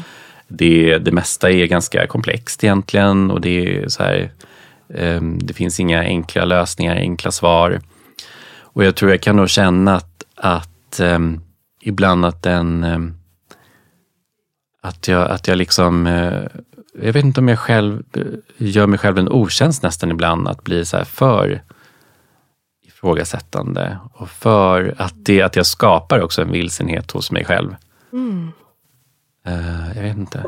Det, 0.48 0.98
det 0.98 1.12
mesta 1.12 1.50
är 1.50 1.66
ganska 1.66 2.06
komplext 2.06 2.64
egentligen 2.64 3.30
och 3.30 3.40
det 3.40 3.76
är 3.76 3.88
så 3.88 4.02
här, 4.02 4.30
um, 4.88 5.38
det 5.42 5.54
finns 5.54 5.80
inga 5.80 6.00
enkla 6.00 6.44
lösningar, 6.44 6.96
enkla 6.96 7.30
svar. 7.30 7.80
Och 8.74 8.84
jag 8.84 8.96
tror 8.96 9.10
jag 9.10 9.20
kan 9.20 9.36
nog 9.36 9.50
känna 9.50 9.96
att, 9.96 10.24
att 10.34 11.00
um, 11.00 11.40
ibland 11.80 12.24
att 12.24 12.42
den 12.42 12.84
um, 12.84 13.14
att 14.80 15.08
jag, 15.08 15.30
att 15.30 15.48
jag 15.48 15.58
liksom, 15.58 16.06
uh, 16.06 16.46
jag 16.94 17.12
vet 17.12 17.24
inte 17.24 17.40
om 17.40 17.48
jag 17.48 17.58
själv 17.58 18.02
gör 18.56 18.86
mig 18.86 18.98
själv 18.98 19.18
en 19.18 19.28
otjänst 19.28 19.82
nästan 19.82 20.10
ibland 20.10 20.48
att 20.48 20.64
bli 20.64 20.84
så 20.84 20.96
här 20.96 21.04
för 21.04 21.62
ifrågasättande 22.86 23.98
och 24.12 24.30
för 24.30 24.94
att, 24.98 25.14
det, 25.16 25.42
att 25.42 25.56
jag 25.56 25.66
skapar 25.66 26.20
också 26.20 26.42
en 26.42 26.52
vilsenhet 26.52 27.10
hos 27.10 27.30
mig 27.30 27.44
själv. 27.44 27.76
Mm. 28.12 28.52
Uh, 29.48 29.96
jag 29.96 30.02
vet 30.02 30.16
inte. 30.16 30.44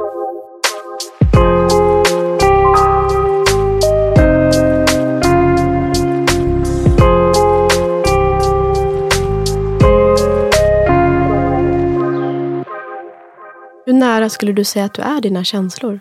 Hur 13.87 13.93
nära 13.93 14.29
skulle 14.29 14.53
du 14.53 14.65
säga 14.65 14.85
att 14.85 14.95
du 14.95 15.03
är 15.03 15.21
dina 15.21 15.45
känslor? 15.45 16.01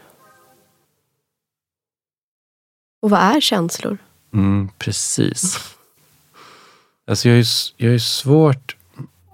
Och 3.01 3.09
vad 3.09 3.19
är 3.19 3.41
känslor? 3.41 3.97
Mm, 4.33 4.69
precis. 4.77 5.75
Alltså 7.07 7.29
jag, 7.29 7.37
är, 7.39 7.45
jag 7.77 7.93
är 7.93 7.99
svårt 7.99 8.75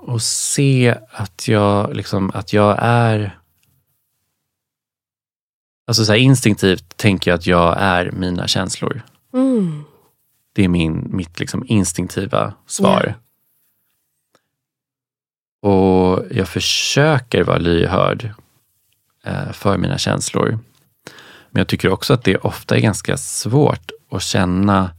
att 0.07 0.23
se 0.23 0.97
att 1.11 1.47
jag, 1.47 1.95
liksom, 1.95 2.31
att 2.33 2.53
jag 2.53 2.77
är 2.81 3.37
Alltså 5.87 6.05
så 6.05 6.15
instinktivt 6.15 6.97
tänker 6.97 7.31
jag 7.31 7.37
att 7.37 7.47
jag 7.47 7.75
är 7.79 8.11
mina 8.11 8.47
känslor. 8.47 9.01
Mm. 9.33 9.83
Det 10.53 10.63
är 10.63 10.67
min, 10.67 11.07
mitt 11.15 11.39
liksom 11.39 11.63
instinktiva 11.67 12.53
svar. 12.65 13.15
Och 15.61 16.23
jag 16.31 16.47
försöker 16.47 17.43
vara 17.43 17.57
lyhörd 17.57 18.33
eh, 19.25 19.51
för 19.51 19.77
mina 19.77 19.97
känslor. 19.97 20.59
Men 21.51 21.59
jag 21.59 21.67
tycker 21.67 21.91
också 21.91 22.13
att 22.13 22.23
det 22.23 22.37
ofta 22.37 22.75
är 22.75 22.79
ganska 22.79 23.17
svårt 23.17 23.91
att 24.11 24.21
känna 24.21 24.91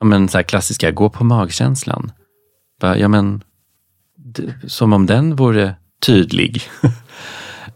ja, 0.00 0.06
men 0.06 0.28
så 0.28 0.42
klassiska, 0.42 0.90
gå 0.90 1.10
på 1.10 1.24
magkänslan. 1.24 2.12
Ja, 2.80 3.08
men, 3.08 3.42
som 4.66 4.92
om 4.92 5.06
den 5.06 5.36
vore 5.36 5.74
tydlig. 6.06 6.62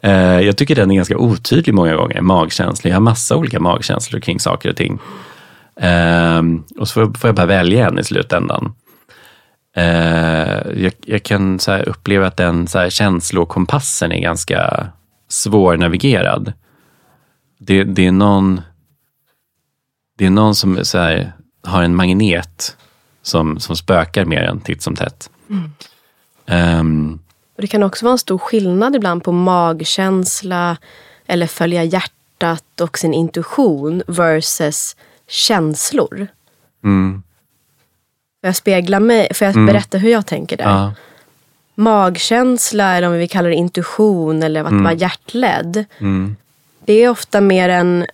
Eh, 0.04 0.40
jag 0.40 0.56
tycker 0.56 0.74
den 0.74 0.90
är 0.90 0.94
ganska 0.94 1.18
otydlig 1.18 1.74
många 1.74 1.94
gånger, 1.94 2.20
magkänslan. 2.20 2.90
Jag 2.90 2.96
har 2.96 3.00
massa 3.00 3.36
olika 3.36 3.60
magkänslor 3.60 4.20
kring 4.20 4.40
saker 4.40 4.70
och 4.70 4.76
ting. 4.76 4.98
Ehm, 5.76 6.64
och 6.78 6.88
så 6.88 7.12
får 7.14 7.28
jag 7.28 7.34
bara 7.34 7.46
välja 7.46 7.88
en 7.88 7.98
i 7.98 8.04
slutändan. 8.04 8.74
Eh, 9.76 10.82
jag, 10.82 10.92
jag, 11.06 11.22
kan 11.22 11.58
så 11.58 11.76
uppleva 11.76 12.26
att 12.26 12.36
den 12.36 12.68
så 12.68 12.78
här, 12.78 12.90
känslokompassen 12.90 14.12
är 14.12 14.20
ganska 14.20 14.86
svårnavigerad. 15.28 16.52
Det, 17.58 17.84
det 17.84 18.06
är 18.06 18.12
någon 18.12 18.60
det 20.18 20.26
är 20.26 20.30
någon 20.30 20.54
som 20.54 20.84
så 20.84 20.98
här, 20.98 21.32
har 21.62 21.82
en 21.82 21.94
magnet 21.94 22.76
som, 23.22 23.60
som 23.60 23.76
spökar 23.76 24.24
mer 24.24 24.42
än 24.42 24.60
titt 24.60 24.82
som 24.82 24.96
tätt. 24.96 25.30
Mm. 25.50 25.70
Um, 26.80 27.20
det 27.56 27.66
kan 27.66 27.82
också 27.82 28.04
vara 28.04 28.12
en 28.12 28.18
stor 28.18 28.38
skillnad 28.38 28.96
ibland 28.96 29.24
på 29.24 29.32
magkänsla 29.32 30.76
eller 31.26 31.46
följa 31.46 31.84
hjärtat 31.84 32.80
och 32.80 32.98
sin 32.98 33.14
intuition 33.14 34.02
versus 34.06 34.96
känslor. 35.28 36.26
Mm. 36.84 37.22
Får 38.42 38.48
jag 38.48 38.56
spegla 38.56 39.00
mig? 39.00 39.34
Får 39.34 39.46
jag 39.46 39.54
mm. 39.54 39.66
berätta 39.66 39.98
hur 39.98 40.10
jag 40.10 40.26
tänker 40.26 40.56
där? 40.56 40.64
Ja. 40.64 40.94
Magkänsla, 41.74 42.96
eller 42.96 43.08
om 43.08 43.14
vi 43.14 43.28
kallar 43.28 43.48
det 43.50 43.56
intuition 43.56 44.42
eller 44.42 44.60
att 44.60 44.70
mm. 44.70 44.84
vara 44.84 44.94
hjärtledd. 44.94 45.84
Mm. 45.98 46.36
Det 46.84 46.92
är 46.92 47.08
ofta 47.08 47.40
mer 47.40 47.68
en 47.68 48.06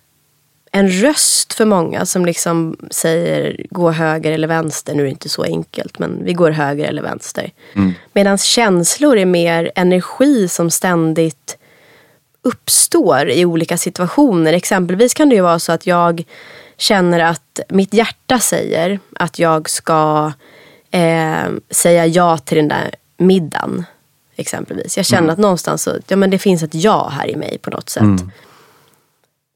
en 0.71 0.89
röst 0.89 1.53
för 1.53 1.65
många 1.65 2.05
som 2.05 2.25
liksom 2.25 2.77
säger 2.91 3.65
gå 3.69 3.91
höger 3.91 4.31
eller 4.31 4.47
vänster. 4.47 4.95
Nu 4.95 5.01
är 5.01 5.05
det 5.05 5.11
inte 5.11 5.29
så 5.29 5.43
enkelt 5.43 5.99
men 5.99 6.25
vi 6.25 6.33
går 6.33 6.51
höger 6.51 6.85
eller 6.85 7.01
vänster. 7.01 7.51
Mm. 7.73 7.93
Medan 8.13 8.37
känslor 8.37 9.17
är 9.17 9.25
mer 9.25 9.71
energi 9.75 10.47
som 10.47 10.71
ständigt 10.71 11.57
uppstår 12.41 13.29
i 13.29 13.45
olika 13.45 13.77
situationer. 13.77 14.53
Exempelvis 14.53 15.13
kan 15.13 15.29
det 15.29 15.35
ju 15.35 15.41
vara 15.41 15.59
så 15.59 15.71
att 15.71 15.87
jag 15.87 16.23
känner 16.81 17.19
att 17.19 17.59
mitt 17.69 17.93
hjärta 17.93 18.39
säger 18.39 18.99
att 19.15 19.39
jag 19.39 19.69
ska 19.69 20.31
eh, 20.91 21.49
säga 21.69 22.05
ja 22.05 22.37
till 22.37 22.57
den 22.57 22.67
där 22.67 22.95
middagen. 23.17 23.85
Exempelvis. 24.35 24.97
Jag 24.97 25.05
känner 25.05 25.23
mm. 25.23 25.33
att 25.33 25.39
någonstans 25.39 25.83
så, 25.83 25.97
ja, 26.07 26.15
men 26.15 26.29
det 26.29 26.39
finns 26.39 26.63
ett 26.63 26.73
ja 26.73 27.09
här 27.09 27.29
i 27.29 27.35
mig 27.35 27.57
på 27.57 27.69
något 27.69 27.89
sätt. 27.89 28.01
Mm. 28.01 28.31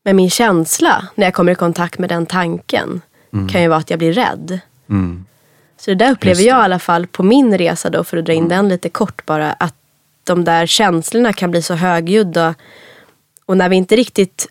Men 0.03 0.15
min 0.15 0.29
känsla 0.29 1.07
när 1.15 1.27
jag 1.27 1.33
kommer 1.33 1.51
i 1.51 1.55
kontakt 1.55 1.99
med 1.99 2.09
den 2.09 2.25
tanken 2.25 3.01
mm. 3.33 3.49
kan 3.49 3.61
ju 3.61 3.67
vara 3.67 3.79
att 3.79 3.89
jag 3.89 3.99
blir 3.99 4.13
rädd. 4.13 4.59
Mm. 4.89 5.25
Så 5.77 5.91
det 5.91 5.95
där 5.95 6.11
upplever 6.11 6.41
det. 6.41 6.47
jag 6.47 6.59
i 6.59 6.63
alla 6.63 6.79
fall 6.79 7.07
på 7.07 7.23
min 7.23 7.57
resa 7.57 7.89
då, 7.89 8.03
för 8.03 8.17
att 8.17 8.25
dra 8.25 8.33
in 8.33 8.45
mm. 8.45 8.49
den 8.49 8.69
lite 8.69 8.89
kort 8.89 9.25
bara, 9.25 9.53
att 9.53 9.75
de 10.23 10.43
där 10.43 10.65
känslorna 10.65 11.33
kan 11.33 11.51
bli 11.51 11.61
så 11.61 11.73
högljudda. 11.73 12.55
Och 13.45 13.57
när 13.57 13.69
vi 13.69 13.75
inte 13.75 13.95
riktigt 13.95 14.47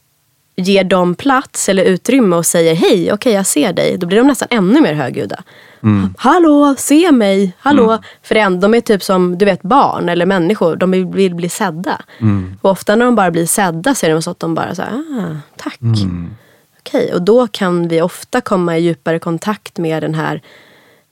ger 0.56 0.84
dem 0.84 1.14
plats 1.14 1.68
eller 1.68 1.84
utrymme 1.84 2.36
och 2.36 2.46
säger 2.46 2.74
hej, 2.74 2.92
okej 2.92 3.12
okay, 3.12 3.32
jag 3.32 3.46
ser 3.46 3.72
dig, 3.72 3.98
då 3.98 4.06
blir 4.06 4.18
de 4.18 4.26
nästan 4.26 4.48
ännu 4.50 4.80
mer 4.80 4.94
högljudda. 4.94 5.42
Mm. 5.82 6.14
Hallå, 6.18 6.74
se 6.78 7.12
mig, 7.12 7.52
hallå. 7.58 7.90
Mm. 7.90 8.02
För 8.22 8.60
de 8.60 8.74
är 8.74 8.80
typ 8.80 9.02
som 9.02 9.38
du 9.38 9.44
vet 9.44 9.62
barn 9.62 10.08
eller 10.08 10.26
människor, 10.26 10.76
de 10.76 10.90
vill, 10.90 11.06
vill 11.06 11.34
bli 11.34 11.48
sedda. 11.48 12.00
Mm. 12.20 12.58
Och 12.60 12.70
ofta 12.70 12.96
när 12.96 13.04
de 13.04 13.14
bara 13.14 13.30
blir 13.30 13.46
sedda 13.46 13.94
så 13.94 14.06
är 14.06 14.14
det 14.14 14.22
så 14.22 14.30
att 14.30 14.40
de 14.40 14.54
bara 14.54 14.74
så 14.74 14.82
ah, 14.82 15.36
tack. 15.56 15.80
Mm. 15.80 16.34
Okej, 16.78 17.04
okay. 17.04 17.14
och 17.14 17.22
då 17.22 17.46
kan 17.46 17.88
vi 17.88 18.02
ofta 18.02 18.40
komma 18.40 18.78
i 18.78 18.80
djupare 18.80 19.18
kontakt 19.18 19.78
med 19.78 20.02
den 20.02 20.14
här, 20.14 20.42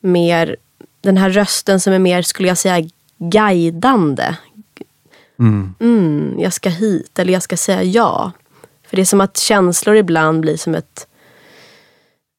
mer, 0.01 0.57
den 1.01 1.17
här 1.17 1.31
rösten 1.31 1.81
som 1.81 1.93
är 1.93 1.99
mer, 1.99 2.23
skulle 2.23 2.49
jag 2.49 2.59
säga, 2.59 2.89
guidande. 3.19 4.35
Mm. 5.39 5.75
Mm, 5.81 6.35
jag 6.39 6.53
ska 6.53 6.69
hit 6.69 7.19
eller 7.19 7.33
jag 7.33 7.43
ska 7.43 7.57
säga 7.57 7.83
ja. 7.83 8.33
För 8.91 8.97
det 8.97 9.03
är 9.03 9.07
som 9.07 9.21
att 9.21 9.37
känslor 9.37 9.97
ibland 9.97 10.41
blir 10.41 10.57
som 10.57 10.75
ett 10.75 11.07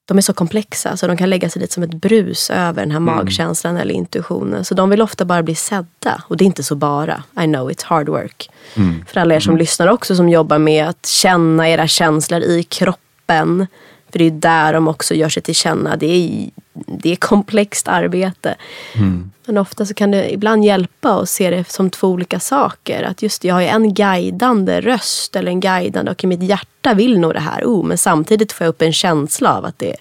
de 0.05 0.17
är 0.17 0.21
så 0.21 0.33
komplexa 0.33 0.97
så 0.97 1.07
de 1.07 1.17
kan 1.17 1.29
lägga 1.29 1.49
sig 1.49 1.61
lite 1.61 1.73
som 1.73 1.83
ett 1.83 1.93
brus 1.93 2.49
över 2.49 2.81
den 2.81 2.91
här 2.91 2.97
mm. 2.97 3.15
magkänslan 3.15 3.77
eller 3.77 3.93
intuitionen. 3.93 4.65
Så 4.65 4.73
de 4.73 4.89
vill 4.89 5.01
ofta 5.01 5.25
bara 5.25 5.43
bli 5.43 5.55
sedda. 5.55 6.23
Och 6.27 6.37
det 6.37 6.43
är 6.43 6.45
inte 6.45 6.63
så 6.63 6.75
bara. 6.75 7.23
I 7.41 7.45
know 7.45 7.71
it's 7.71 7.85
hard 7.85 8.09
work. 8.09 8.49
Mm. 8.75 9.05
För 9.07 9.19
alla 9.19 9.35
er 9.35 9.39
som 9.39 9.51
mm. 9.51 9.59
lyssnar 9.59 9.87
också 9.87 10.15
som 10.15 10.29
jobbar 10.29 10.57
med 10.57 10.87
att 10.87 11.05
känna 11.05 11.69
era 11.69 11.87
känslor 11.87 12.41
i 12.41 12.63
kroppen. 12.63 13.67
För 14.12 14.19
det 14.19 14.26
är 14.26 14.32
där 14.32 14.74
de 14.74 14.88
också 14.88 15.13
gör 15.13 15.30
sig 15.30 15.43
till 15.43 15.56
känna. 15.56 15.95
Det 15.95 16.06
är, 16.06 16.50
det 16.74 17.12
är 17.12 17.15
komplext 17.15 17.88
arbete. 17.88 18.56
Mm. 18.95 19.32
Men 19.45 19.58
ofta 19.58 19.86
så 19.86 19.93
kan 19.93 20.12
det 20.12 20.34
ibland 20.34 20.65
hjälpa 20.65 21.21
att 21.21 21.30
se 21.30 21.50
det 21.50 21.71
som 21.71 21.89
två 21.89 22.08
olika 22.08 22.39
saker. 22.39 23.04
Att 23.04 23.21
just 23.21 23.43
jag 23.43 23.56
har 23.56 23.62
en 23.62 23.93
guidande 23.93 24.82
röst 24.82 25.36
eller 25.36 25.52
en 25.52 25.60
guidande 25.60 26.12
och 26.12 26.24
i 26.24 26.28
mitt 26.28 26.43
hjärta 26.43 26.93
vill 26.93 27.19
nog 27.19 27.34
det 27.34 27.39
här. 27.39 27.63
Oh, 27.63 27.86
men 27.86 27.97
samtidigt 27.97 28.52
får 28.52 28.65
jag 28.65 28.69
upp 28.69 28.82
en 28.82 28.93
känsla 28.93 29.58
av 29.58 29.65
att 29.65 29.80
det, 29.80 29.95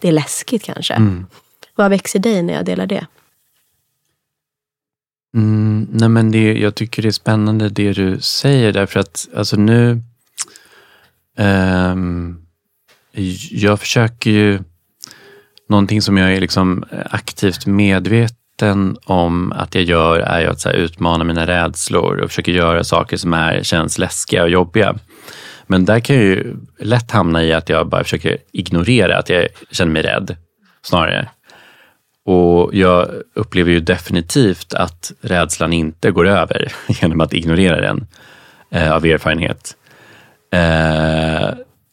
det 0.00 0.08
är 0.08 0.12
läskigt 0.12 0.62
kanske. 0.62 0.94
Mm. 0.94 1.26
Vad 1.74 1.90
växer 1.90 2.18
dig 2.18 2.42
när 2.42 2.54
jag 2.54 2.64
delar 2.64 2.86
det? 2.86 3.06
Mm, 5.34 5.88
nej 5.90 6.08
men 6.08 6.30
det, 6.30 6.58
jag 6.58 6.74
tycker 6.74 7.02
det 7.02 7.08
är 7.08 7.12
spännande 7.12 7.68
det 7.68 7.92
du 7.92 8.20
säger 8.20 8.72
därför 8.72 9.00
att 9.00 9.28
alltså 9.36 9.56
nu 9.56 10.02
um, 11.38 12.45
jag 13.50 13.80
försöker 13.80 14.30
ju 14.30 14.58
Någonting 15.68 16.02
som 16.02 16.16
jag 16.16 16.32
är 16.34 16.40
liksom 16.40 16.84
eh, 16.92 16.98
aktivt 17.10 17.66
medveten 17.66 18.96
om 19.04 19.52
att 19.52 19.74
jag 19.74 19.84
gör 19.84 20.18
är 20.18 20.46
att 20.46 20.60
så 20.60 20.70
utmana 20.70 21.24
mina 21.24 21.46
rädslor 21.46 22.18
och 22.18 22.30
försöka 22.30 22.50
göra 22.50 22.84
saker 22.84 23.16
som 23.16 23.34
är, 23.34 23.62
känns 23.62 23.98
läskiga 23.98 24.42
och 24.42 24.50
jobbiga. 24.50 24.94
Men 25.66 25.84
där 25.84 26.00
kan 26.00 26.16
jag 26.16 26.24
ju 26.24 26.56
lätt 26.78 27.10
hamna 27.10 27.44
i 27.44 27.52
att 27.52 27.68
jag 27.68 27.88
bara 27.88 28.04
försöker 28.04 28.38
ignorera 28.52 29.18
att 29.18 29.28
jag 29.28 29.48
känner 29.70 29.92
mig 29.92 30.02
rädd, 30.02 30.36
snarare. 30.82 31.28
Och 32.24 32.74
jag 32.74 33.08
upplever 33.34 33.72
ju 33.72 33.80
definitivt 33.80 34.74
att 34.74 35.12
rädslan 35.20 35.72
inte 35.72 36.10
går 36.10 36.26
över 36.26 36.72
genom 36.88 37.20
att 37.20 37.32
ignorera 37.32 37.80
den, 37.80 38.06
eh, 38.70 38.92
av 38.92 39.06
erfarenhet. 39.06 39.76
Eh, 40.52 41.48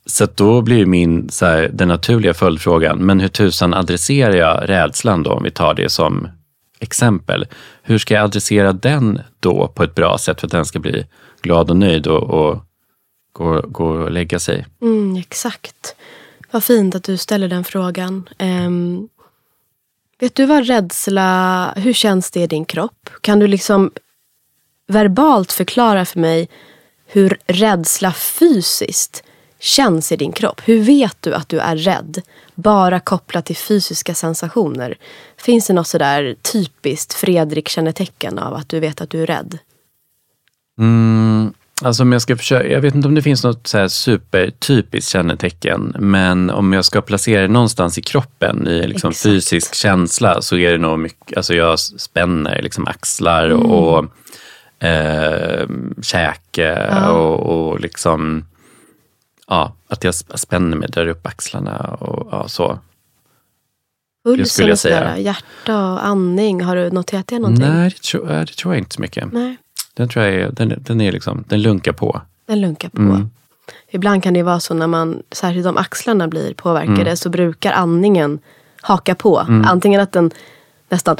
så 0.05 0.27
då 0.35 0.61
blir 0.61 0.85
min, 0.85 1.29
så 1.29 1.45
här, 1.45 1.69
den 1.73 1.87
naturliga 1.87 2.33
följdfrågan, 2.33 2.97
men 3.05 3.19
hur 3.19 3.27
tusan 3.27 3.73
adresserar 3.73 4.35
jag 4.35 4.69
rädslan 4.69 5.23
då, 5.23 5.31
om 5.31 5.43
vi 5.43 5.51
tar 5.51 5.73
det 5.73 5.89
som 5.89 6.27
exempel? 6.79 7.45
Hur 7.81 7.97
ska 7.97 8.13
jag 8.13 8.23
adressera 8.23 8.73
den 8.73 9.21
då 9.39 9.67
på 9.67 9.83
ett 9.83 9.95
bra 9.95 10.17
sätt 10.17 10.39
för 10.39 10.47
att 10.47 10.51
den 10.51 10.65
ska 10.65 10.79
bli 10.79 11.05
glad 11.41 11.69
och 11.69 11.77
nöjd 11.77 12.07
och, 12.07 12.23
och 12.23 12.63
gå, 13.33 13.61
gå 13.61 13.85
och 13.85 14.11
lägga 14.11 14.39
sig? 14.39 14.65
Mm, 14.81 15.15
exakt. 15.15 15.95
Vad 16.51 16.63
fint 16.63 16.95
att 16.95 17.03
du 17.03 17.17
ställer 17.17 17.47
den 17.47 17.63
frågan. 17.63 18.29
Um, 18.39 19.09
vet 20.19 20.35
du 20.35 20.45
vad 20.45 20.67
rädsla, 20.67 21.73
hur 21.75 21.93
känns 21.93 22.31
det 22.31 22.39
i 22.39 22.47
din 22.47 22.65
kropp? 22.65 23.09
Kan 23.21 23.39
du 23.39 23.47
liksom 23.47 23.91
verbalt 24.87 25.51
förklara 25.51 26.05
för 26.05 26.19
mig 26.19 26.49
hur 27.05 27.37
rädsla 27.47 28.13
fysiskt 28.13 29.23
känns 29.63 30.11
i 30.11 30.15
din 30.15 30.31
kropp? 30.31 30.61
Hur 30.65 30.83
vet 30.83 31.17
du 31.19 31.33
att 31.33 31.49
du 31.49 31.59
är 31.59 31.75
rädd? 31.75 32.21
Bara 32.55 32.99
kopplat 32.99 33.45
till 33.45 33.55
fysiska 33.55 34.13
sensationer. 34.13 34.95
Finns 35.37 35.67
det 35.67 35.73
något 35.73 35.87
sådär 35.87 36.35
typiskt 36.53 37.13
Fredrik-kännetecken 37.13 38.39
av 38.39 38.53
att 38.53 38.69
du 38.69 38.79
vet 38.79 39.01
att 39.01 39.09
du 39.09 39.21
är 39.21 39.25
rädd? 39.25 39.57
Mm, 40.79 41.53
alltså 41.81 42.03
om 42.03 42.11
jag 42.11 42.21
ska 42.21 42.37
försöka, 42.37 42.69
jag 42.69 42.81
vet 42.81 42.95
inte 42.95 43.07
om 43.07 43.15
det 43.15 43.21
finns 43.21 43.43
något 43.43 43.67
så 43.67 43.77
här 43.77 43.87
supertypiskt 43.87 45.11
kännetecken, 45.11 45.95
men 45.99 46.49
om 46.49 46.73
jag 46.73 46.85
ska 46.85 47.01
placera 47.01 47.41
det 47.41 47.47
någonstans 47.47 47.97
i 47.97 48.01
kroppen, 48.01 48.67
i 48.67 48.87
liksom 48.87 49.13
fysisk 49.13 49.75
känsla, 49.75 50.41
så 50.41 50.57
är 50.57 50.71
det 50.71 50.77
nog 50.77 50.99
mycket, 50.99 51.37
alltså 51.37 51.53
jag 51.53 51.79
spänner 51.79 52.61
liksom 52.61 52.87
axlar 52.87 53.45
mm. 53.45 53.65
och 53.65 54.05
eh, 54.87 55.67
käke 56.01 56.87
ja. 56.91 57.11
och, 57.11 57.39
och 57.39 57.79
liksom 57.79 58.45
ja, 59.47 59.73
att 59.87 60.03
jag 60.03 60.15
spänner 60.15 60.77
mig, 60.77 60.89
drar 60.89 61.07
upp 61.07 61.27
axlarna 61.27 61.77
och 61.79 62.27
ja, 62.31 62.47
så. 62.47 62.79
Puls 64.23 64.59
eller 64.59 64.75
säga. 64.75 65.17
hjärta 65.17 65.91
och 65.91 66.05
andning, 66.05 66.61
har 66.61 66.75
du 66.75 66.89
noterat 66.89 67.27
det 67.27 67.39
någonting? 67.39 67.67
Nej, 67.67 67.89
det 67.89 68.01
tror, 68.01 68.27
det 68.27 68.45
tror 68.45 68.73
jag 68.73 68.81
inte 68.81 68.95
så 68.95 69.01
mycket. 69.01 69.33
Nej. 69.33 69.57
Den 69.93 70.09
tror 70.09 70.25
jag 70.25 70.35
är, 70.35 70.51
den, 70.51 70.73
den 70.77 71.01
är 71.01 71.11
liksom, 71.11 71.43
den 71.47 71.61
lunkar 71.61 71.91
på. 71.91 72.21
Den 72.45 72.61
lunkar 72.61 72.89
på. 72.89 73.01
Mm. 73.01 73.29
Ibland 73.89 74.23
kan 74.23 74.33
det 74.33 74.43
vara 74.43 74.59
så 74.59 74.73
när 74.73 74.87
man, 74.87 75.23
särskilt 75.31 75.67
om 75.67 75.77
axlarna 75.77 76.27
blir 76.27 76.53
påverkade, 76.53 77.01
mm. 77.01 77.17
så 77.17 77.29
brukar 77.29 77.71
andningen 77.71 78.39
haka 78.81 79.15
på. 79.15 79.39
Mm. 79.39 79.65
Antingen 79.65 80.01
att 80.01 80.11
den 80.11 80.31
nästan 80.89 81.17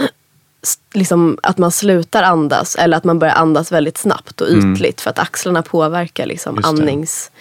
liksom 0.93 1.37
att 1.43 1.57
man 1.57 1.71
slutar 1.71 2.23
andas 2.23 2.75
eller 2.75 2.97
att 2.97 3.03
man 3.03 3.19
börjar 3.19 3.35
andas 3.35 3.71
väldigt 3.71 3.97
snabbt 3.97 4.41
och 4.41 4.49
mm. 4.49 4.73
ytligt 4.73 5.01
för 5.01 5.09
att 5.09 5.19
axlarna 5.19 5.61
påverkar 5.61 6.25
liksom 6.25 6.59
andnings 6.63 7.31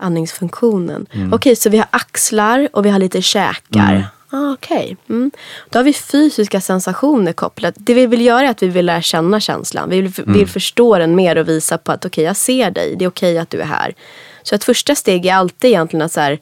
andningsfunktionen. 0.00 1.06
Mm. 1.12 1.32
Okej, 1.32 1.56
så 1.56 1.70
vi 1.70 1.78
har 1.78 1.86
axlar 1.90 2.68
och 2.72 2.86
vi 2.86 2.90
har 2.90 2.98
lite 2.98 3.22
käkar. 3.22 3.94
Mm. 3.94 4.02
Ah, 4.30 4.52
Okej. 4.52 4.96
Mm. 5.08 5.30
Då 5.70 5.78
har 5.78 5.84
vi 5.84 5.92
fysiska 5.92 6.60
sensationer 6.60 7.32
kopplat. 7.32 7.74
Det 7.78 7.94
vi 7.94 8.06
vill 8.06 8.20
göra 8.20 8.46
är 8.46 8.50
att 8.50 8.62
vi 8.62 8.68
vill 8.68 8.86
lära 8.86 9.02
känna 9.02 9.40
känslan. 9.40 9.90
Vi 9.90 10.00
vill, 10.00 10.12
vill 10.26 10.48
förstå 10.48 10.98
den 10.98 11.14
mer 11.14 11.36
och 11.36 11.48
visa 11.48 11.78
på 11.78 11.92
att 11.92 12.04
okej, 12.04 12.24
jag 12.24 12.36
ser 12.36 12.70
dig. 12.70 12.96
Det 12.96 13.04
är 13.04 13.08
okej 13.08 13.38
att 13.38 13.50
du 13.50 13.60
är 13.60 13.64
här. 13.64 13.94
Så 14.42 14.54
ett 14.54 14.64
första 14.64 14.94
steg 14.94 15.26
är 15.26 15.34
alltid 15.34 15.68
egentligen 15.68 16.06
att 16.06 16.12
så 16.12 16.20
här, 16.20 16.38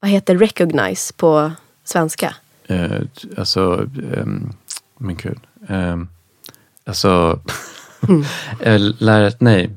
vad 0.00 0.10
heter 0.10 0.36
recognize 0.36 1.12
på 1.16 1.52
svenska? 1.84 2.34
Eh, 2.66 3.00
alltså, 3.36 3.88
ehm, 4.16 4.52
men 4.98 5.16
gud. 5.16 5.38
Um, 5.68 6.08
alltså, 6.86 7.40
mm. 8.08 8.24
lära, 8.98 9.32
nej. 9.38 9.70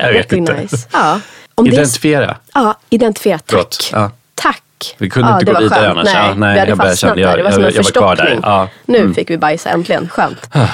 Jag 0.00 0.12
vet 0.12 0.32
inte. 0.32 0.66
Ja. 0.92 1.20
Om 1.54 1.66
identifiera. 1.66 2.36
ja, 2.54 2.78
identifiera. 2.90 3.38
Tack. 3.38 3.90
Ja. 3.92 4.10
Tack. 4.34 4.94
Vi 4.98 5.10
kunde 5.10 5.28
ja, 5.28 5.40
inte 5.40 5.52
gå 5.52 5.58
vidare 5.60 5.80
skönt. 5.80 5.90
annars. 5.98 6.04
Nej, 6.14 6.14
ja, 6.28 6.34
nej, 6.34 6.52
vi 6.54 6.58
hade 6.58 6.70
jag 6.70 6.78
fastnat 6.78 7.18
jag- 7.18 7.28
där. 7.30 7.36
Det 7.36 7.42
var 7.42 7.50
som 7.50 7.64
en 7.64 7.72
förstoppning. 7.72 8.40
Ja. 8.42 8.68
Nu 8.86 8.98
Mm. 8.98 9.14
fick 9.14 9.30
vi 9.30 9.38
bajsa 9.38 9.70
äntligen. 9.70 10.08
Skönt. 10.08 10.54
Mm. 10.54 10.68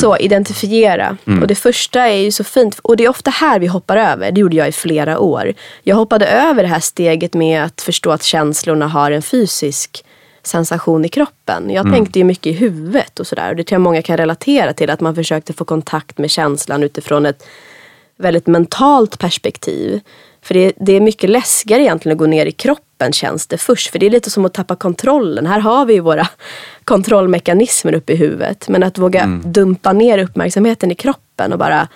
Så 0.00 0.16
identifiera. 0.16 1.16
Och 1.40 1.46
det 1.46 1.54
första 1.54 2.00
är 2.00 2.16
ju 2.16 2.32
så 2.32 2.44
fint. 2.44 2.78
Och 2.82 2.96
det 2.96 3.04
är 3.04 3.08
ofta 3.08 3.30
här 3.30 3.58
vi 3.58 3.66
hoppar 3.66 3.96
över. 3.96 4.32
Det 4.32 4.40
gjorde 4.40 4.56
jag 4.56 4.68
i 4.68 4.72
flera 4.72 5.18
år. 5.18 5.52
Jag 5.82 5.96
hoppade 5.96 6.26
över 6.26 6.62
det 6.62 6.68
här 6.68 6.80
steget 6.80 7.34
med 7.34 7.64
att 7.64 7.80
förstå 7.80 8.10
att 8.10 8.22
känslorna 8.22 8.88
har 8.88 9.10
en 9.10 9.22
fysisk 9.22 10.04
sensation 10.42 11.04
i 11.04 11.08
kroppen. 11.08 11.70
Jag 11.70 11.92
tänkte 11.92 12.18
ju 12.18 12.24
mycket 12.24 12.46
i 12.46 12.52
huvudet 12.52 13.20
och 13.20 13.26
sådär. 13.26 13.50
Och 13.50 13.56
det 13.56 13.64
tror 13.64 13.74
jag 13.74 13.80
många 13.82 14.02
kan 14.02 14.16
relatera 14.16 14.72
till. 14.72 14.90
Att 14.90 15.00
man 15.00 15.14
försökte 15.14 15.52
få 15.52 15.64
kontakt 15.64 16.18
med 16.18 16.30
känslan 16.30 16.82
utifrån 16.82 17.26
ett 17.26 17.46
väldigt 18.16 18.46
mentalt 18.46 19.18
perspektiv. 19.18 20.00
För 20.42 20.54
det, 20.54 20.72
det 20.76 20.92
är 20.92 21.00
mycket 21.00 21.30
läskigare 21.30 21.82
egentligen 21.82 22.16
att 22.16 22.18
gå 22.18 22.26
ner 22.26 22.46
i 22.46 22.52
kroppen 22.52 23.12
känns 23.12 23.46
det 23.46 23.58
först. 23.58 23.90
För 23.90 23.98
det 23.98 24.06
är 24.06 24.10
lite 24.10 24.30
som 24.30 24.44
att 24.44 24.54
tappa 24.54 24.76
kontrollen. 24.76 25.46
Här 25.46 25.60
har 25.60 25.86
vi 25.86 25.94
ju 25.94 26.00
våra 26.00 26.28
kontrollmekanismer 26.84 27.94
uppe 27.94 28.12
i 28.12 28.16
huvudet. 28.16 28.68
Men 28.68 28.82
att 28.82 28.98
våga 28.98 29.40
dumpa 29.44 29.92
ner 29.92 30.18
uppmärksamheten 30.18 30.90
i 30.90 30.94
kroppen 30.94 31.52
och 31.52 31.58
bara 31.58 31.88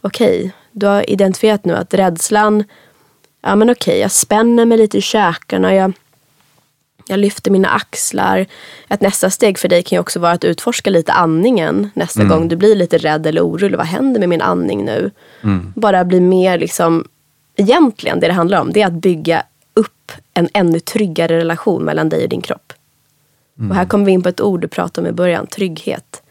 okej, 0.00 0.52
du 0.72 0.86
har 0.86 1.10
identifierat 1.10 1.64
nu 1.64 1.76
att 1.76 1.94
rädslan, 1.94 2.64
ja 3.42 3.56
men 3.56 3.70
okej, 3.70 3.98
jag 3.98 4.10
spänner 4.10 4.64
mig 4.64 4.78
lite 4.78 4.98
i 4.98 5.00
käkarna, 5.00 5.74
jag, 5.74 5.92
jag 7.06 7.18
lyfter 7.18 7.50
mina 7.50 7.68
axlar. 7.68 8.46
Ett 8.88 9.00
nästa 9.00 9.30
steg 9.30 9.58
för 9.58 9.68
dig 9.68 9.82
kan 9.82 9.96
ju 9.96 10.00
också 10.00 10.20
vara 10.20 10.32
att 10.32 10.44
utforska 10.44 10.90
lite 10.90 11.12
andningen 11.12 11.90
nästa 11.94 12.24
gång 12.24 12.48
du 12.48 12.56
blir 12.56 12.74
lite 12.76 12.98
rädd 12.98 13.26
eller 13.26 13.42
orolig. 13.42 13.76
Vad 13.76 13.86
händer 13.86 14.20
med 14.20 14.28
min 14.28 14.42
andning 14.42 14.84
nu? 14.84 15.10
Bara 15.74 16.04
bli 16.04 16.20
mer 16.20 16.58
liksom, 16.58 17.08
egentligen 17.56 18.20
det 18.20 18.26
det 18.26 18.32
handlar 18.32 18.60
om, 18.60 18.72
det 18.72 18.82
är 18.82 18.86
att 18.86 18.92
bygga 18.92 19.42
upp 19.74 20.12
en 20.34 20.48
ännu 20.52 20.80
tryggare 20.80 21.38
relation 21.38 21.82
mellan 21.82 22.08
dig 22.08 22.22
och 22.22 22.28
din 22.28 22.42
kropp. 22.42 22.72
Och 23.70 23.74
här 23.74 23.84
kommer 23.84 24.04
vi 24.04 24.12
in 24.12 24.22
på 24.22 24.28
ett 24.28 24.40
ord 24.40 24.60
du 24.60 24.68
pratade 24.68 25.08
om 25.08 25.12
i 25.12 25.16
början, 25.16 25.46
trygghet. 25.46 26.22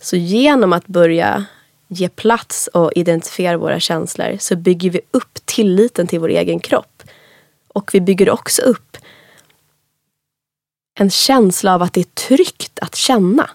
Så 0.00 0.16
genom 0.16 0.72
att 0.72 0.86
börja 0.86 1.44
ge 1.88 2.08
plats 2.08 2.66
och 2.66 2.92
identifiera 2.94 3.56
våra 3.56 3.80
känslor 3.80 4.36
så 4.40 4.56
bygger 4.56 4.90
vi 4.90 5.00
upp 5.10 5.38
tilliten 5.44 6.06
till 6.06 6.20
vår 6.20 6.28
egen 6.28 6.60
kropp. 6.60 7.02
Och 7.68 7.90
vi 7.92 8.00
bygger 8.00 8.30
också 8.30 8.62
upp 8.62 8.96
en 10.94 11.10
känsla 11.10 11.74
av 11.74 11.82
att 11.82 11.92
det 11.92 12.00
är 12.00 12.28
tryggt 12.28 12.78
att 12.78 12.94
känna. 12.94 13.50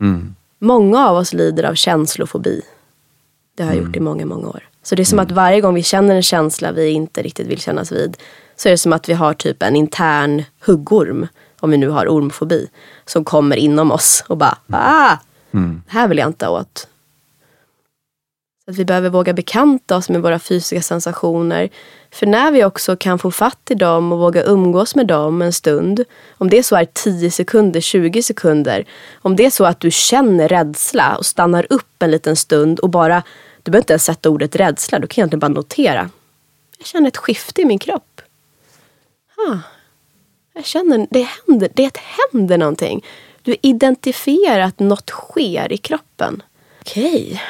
Mm. 0.00 0.34
Många 0.58 1.08
av 1.08 1.16
oss 1.16 1.32
lider 1.32 1.64
av 1.64 1.74
känslofobi. 1.74 2.62
Det 3.56 3.62
har 3.62 3.74
jag 3.74 3.84
gjort 3.84 3.96
i 3.96 4.00
många, 4.00 4.26
många 4.26 4.48
år. 4.48 4.68
Så 4.82 4.94
det 4.94 5.02
är 5.02 5.04
som 5.04 5.18
att 5.18 5.30
varje 5.30 5.60
gång 5.60 5.74
vi 5.74 5.82
känner 5.82 6.14
en 6.16 6.22
känsla 6.22 6.72
vi 6.72 6.90
inte 6.90 7.22
riktigt 7.22 7.46
vill 7.46 7.60
kännas 7.60 7.92
vid 7.92 8.16
så 8.56 8.68
är 8.68 8.70
det 8.70 8.78
som 8.78 8.92
att 8.92 9.08
vi 9.08 9.12
har 9.12 9.34
typ 9.34 9.62
en 9.62 9.76
intern 9.76 10.42
huggorm, 10.60 11.26
om 11.60 11.70
vi 11.70 11.76
nu 11.76 11.88
har 11.88 12.06
ormfobi, 12.06 12.68
som 13.04 13.24
kommer 13.24 13.56
inom 13.56 13.92
oss 13.92 14.24
och 14.28 14.36
bara 14.36 14.58
ah, 14.70 15.16
Mm. 15.52 15.82
det 15.86 15.92
här 15.92 16.08
vill 16.08 16.18
jag 16.18 16.28
inte 16.28 16.48
åt. 16.48 16.88
Att 18.68 18.76
vi 18.76 18.84
behöver 18.84 19.10
våga 19.10 19.32
bekanta 19.32 19.96
oss 19.96 20.08
med 20.08 20.22
våra 20.22 20.38
fysiska 20.38 20.82
sensationer. 20.82 21.70
För 22.10 22.26
när 22.26 22.50
vi 22.50 22.64
också 22.64 22.96
kan 22.96 23.18
få 23.18 23.30
fatt 23.30 23.70
i 23.70 23.74
dem 23.74 24.12
och 24.12 24.18
våga 24.18 24.42
umgås 24.42 24.94
med 24.94 25.06
dem 25.06 25.42
en 25.42 25.52
stund. 25.52 26.04
Om 26.30 26.50
det 26.50 26.62
så 26.62 26.76
är 26.76 26.84
10 26.84 27.30
sekunder, 27.30 27.80
20 27.80 28.22
sekunder. 28.22 28.84
Om 29.14 29.36
det 29.36 29.46
är 29.46 29.50
så 29.50 29.64
att 29.64 29.80
du 29.80 29.90
känner 29.90 30.48
rädsla 30.48 31.16
och 31.16 31.26
stannar 31.26 31.66
upp 31.70 32.02
en 32.02 32.10
liten 32.10 32.36
stund 32.36 32.78
och 32.78 32.90
bara, 32.90 33.22
du 33.62 33.70
behöver 33.70 33.82
inte 33.82 33.92
ens 33.92 34.04
sätta 34.04 34.30
ordet 34.30 34.56
rädsla, 34.56 34.98
du 34.98 35.06
kan 35.06 35.22
egentligen 35.22 35.40
bara 35.40 35.48
notera. 35.48 36.10
Jag 36.78 36.86
känner 36.86 37.08
ett 37.08 37.16
skifte 37.16 37.62
i 37.62 37.64
min 37.64 37.78
kropp. 37.78 38.20
Ah, 39.36 39.58
jag 40.54 40.64
känner, 40.64 41.06
det 41.10 41.28
händer, 41.46 41.68
det 41.74 41.96
händer 41.96 42.58
någonting. 42.58 43.04
Du 43.42 43.56
identifierar 43.62 44.60
att 44.60 44.78
något 44.78 45.10
sker 45.10 45.72
i 45.72 45.76
kroppen. 45.76 46.42
Okej. 46.80 47.42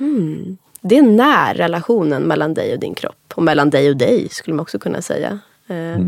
Mm. 0.00 0.58
Det 0.80 0.98
är 0.98 1.02
när 1.02 1.54
relationen 1.54 2.22
mellan 2.22 2.54
dig 2.54 2.72
och 2.72 2.78
din 2.80 2.94
kropp. 2.94 3.32
Och 3.34 3.42
mellan 3.42 3.70
dig 3.70 3.90
och 3.90 3.96
dig 3.96 4.28
skulle 4.30 4.54
man 4.54 4.62
också 4.62 4.78
kunna 4.78 5.02
säga. 5.02 5.38
Eh, 5.68 5.98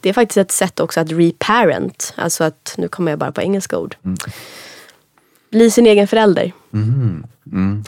Det 0.00 0.08
är 0.08 0.12
faktiskt 0.12 0.36
ett 0.36 0.52
sätt 0.52 0.80
också 0.80 1.00
att 1.00 1.12
reparent. 1.12 2.14
Alltså 2.16 2.44
att, 2.44 2.74
nu 2.78 2.88
kommer 2.88 3.12
jag 3.12 3.18
bara 3.18 3.32
på 3.32 3.42
engelska 3.42 3.78
ord. 3.78 3.96
Bli 5.50 5.70
sin 5.70 5.86
egen 5.86 6.08
förälder. 6.08 6.52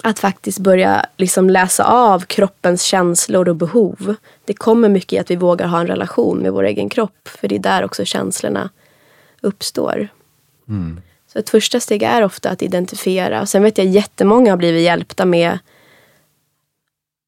Att 0.02 0.18
faktiskt 0.18 0.58
börja 0.58 1.06
liksom 1.16 1.50
läsa 1.50 1.84
av 1.84 2.20
kroppens 2.20 2.82
känslor 2.82 3.48
och 3.48 3.56
behov. 3.56 4.14
Det 4.44 4.54
kommer 4.54 4.88
mycket 4.88 5.12
i 5.12 5.18
att 5.18 5.30
vi 5.30 5.36
vågar 5.36 5.66
ha 5.66 5.80
en 5.80 5.86
relation 5.86 6.38
med 6.38 6.52
vår 6.52 6.64
egen 6.64 6.88
kropp. 6.88 7.28
För 7.28 7.48
det 7.48 7.54
är 7.54 7.58
där 7.58 7.84
också 7.84 8.04
känslorna 8.04 8.70
uppstår. 9.40 10.08
Så 11.32 11.38
ett 11.38 11.50
första 11.50 11.80
steg 11.80 12.02
är 12.02 12.22
ofta 12.24 12.50
att 12.50 12.62
identifiera. 12.62 13.40
Och 13.40 13.48
sen 13.48 13.62
vet 13.62 13.78
jag 13.78 13.86
jättemånga 13.86 14.52
har 14.52 14.56
blivit 14.56 14.82
hjälpta 14.82 15.24
med 15.24 15.58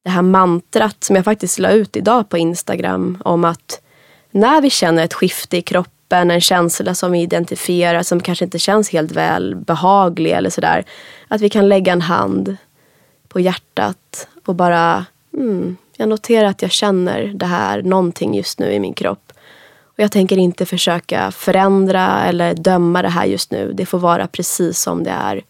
det 0.04 0.10
här 0.10 0.22
mantrat 0.22 1.04
som 1.04 1.16
jag 1.16 1.24
faktiskt 1.24 1.58
la 1.58 1.70
ut 1.70 1.96
idag 1.96 2.28
på 2.28 2.38
Instagram 2.38 3.18
om 3.24 3.44
att 3.44 3.80
när 4.30 4.60
vi 4.60 4.70
känner 4.70 5.04
ett 5.04 5.14
skifte 5.14 5.56
i 5.56 5.62
kroppen, 5.62 6.30
en 6.30 6.40
känsla 6.40 6.94
som 6.94 7.12
vi 7.12 7.22
identifierar 7.22 8.02
som 8.02 8.20
kanske 8.20 8.44
inte 8.44 8.58
känns 8.58 8.90
helt 8.90 9.12
väl 9.12 9.56
behaglig 9.56 10.30
eller 10.30 10.50
sådär. 10.50 10.84
Att 11.28 11.40
vi 11.40 11.50
kan 11.50 11.68
lägga 11.68 11.92
en 11.92 12.02
hand 12.02 12.56
på 13.28 13.40
hjärtat 13.40 14.28
och 14.44 14.54
bara 14.54 15.06
mm, 15.34 15.76
jag 15.96 16.08
noterar 16.08 16.48
att 16.48 16.62
jag 16.62 16.70
känner 16.70 17.32
det 17.34 17.46
här, 17.46 17.82
någonting 17.82 18.34
just 18.34 18.58
nu 18.58 18.72
i 18.72 18.80
min 18.80 18.94
kropp. 18.94 19.32
Och 19.82 19.98
jag 19.98 20.12
tänker 20.12 20.38
inte 20.38 20.66
försöka 20.66 21.30
förändra 21.30 22.24
eller 22.24 22.54
döma 22.54 23.02
det 23.02 23.08
här 23.08 23.26
just 23.26 23.50
nu. 23.50 23.72
Det 23.72 23.86
får 23.86 23.98
vara 23.98 24.26
precis 24.26 24.80
som 24.80 25.04
det 25.04 25.10
är. 25.10 25.42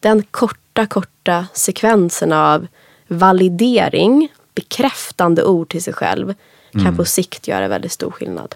Den 0.00 0.22
korta, 0.22 0.86
korta 0.86 1.46
sekvensen 1.52 2.32
av 2.32 2.66
validering, 3.12 4.28
bekräftande 4.54 5.44
ord 5.44 5.68
till 5.68 5.82
sig 5.82 5.92
själv 5.92 6.34
kan 6.72 6.96
på 6.96 7.04
sikt 7.04 7.48
göra 7.48 7.68
väldigt 7.68 7.92
stor 7.92 8.10
skillnad. 8.10 8.54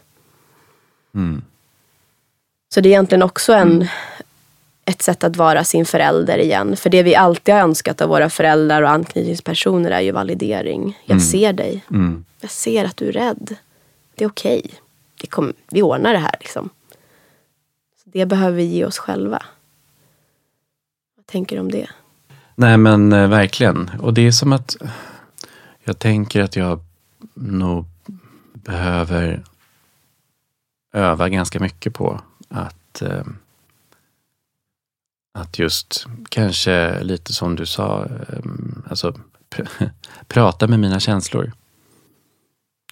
Så 2.75 2.81
det 2.81 2.89
är 2.89 2.91
egentligen 2.91 3.23
också 3.23 3.53
en, 3.53 3.89
ett 4.85 5.03
sätt 5.03 5.25
att 5.25 5.37
vara 5.37 5.65
sin 5.65 5.87
förälder 5.87 6.39
igen. 6.39 6.77
För 6.77 6.91
det 6.91 7.03
vi 7.03 7.15
alltid 7.15 7.55
har 7.55 7.63
önskat 7.63 8.01
av 8.01 8.09
våra 8.09 8.31
föräldrar 8.31 8.83
och 8.83 8.91
anknytningspersoner 8.91 9.91
är 9.91 10.01
ju 10.01 10.13
validering. 10.13 10.99
Jag 11.05 11.23
ser 11.23 11.53
dig. 11.53 11.85
Mm. 11.91 12.25
Jag 12.41 12.51
ser 12.51 12.85
att 12.85 12.97
du 12.97 13.09
är 13.09 13.13
rädd. 13.13 13.57
Det 14.15 14.25
är 14.25 14.29
okej. 14.29 14.71
Det 15.21 15.27
kom, 15.27 15.53
vi 15.71 15.83
ordnar 15.83 16.13
det 16.13 16.19
här 16.19 16.37
liksom. 16.41 16.71
Så 18.05 18.11
det 18.11 18.27
behöver 18.27 18.57
vi 18.57 18.65
ge 18.65 18.85
oss 18.85 18.99
själva. 18.99 19.43
Vad 21.17 21.27
tänker 21.27 21.57
du 21.57 21.61
om 21.61 21.73
det? 21.73 21.89
Nej 22.59 22.77
men 22.79 23.13
eh, 23.13 23.29
verkligen. 23.29 23.91
Och 24.01 24.15
det 24.15 24.27
är 24.27 24.33
som 24.33 24.53
att 24.53 24.77
jag 25.85 25.99
tänker 25.99 26.43
att 26.43 26.57
jag 26.57 26.81
nog 27.35 27.85
behöver 28.53 29.45
öva 30.93 31.29
ganska 31.29 31.61
mycket 31.61 31.95
på 31.95 32.21
att, 32.49 33.03
eh, 33.03 33.25
att 35.35 35.59
just 35.59 36.07
kanske 36.29 37.03
lite 37.03 37.33
som 37.33 37.57
du 37.57 37.67
sa, 37.67 38.05
eh, 38.05 38.41
alltså 38.91 39.19
pr- 39.51 39.91
prata 40.29 40.67
med 40.67 40.81
mina 40.81 41.01
känslor. 41.01 41.53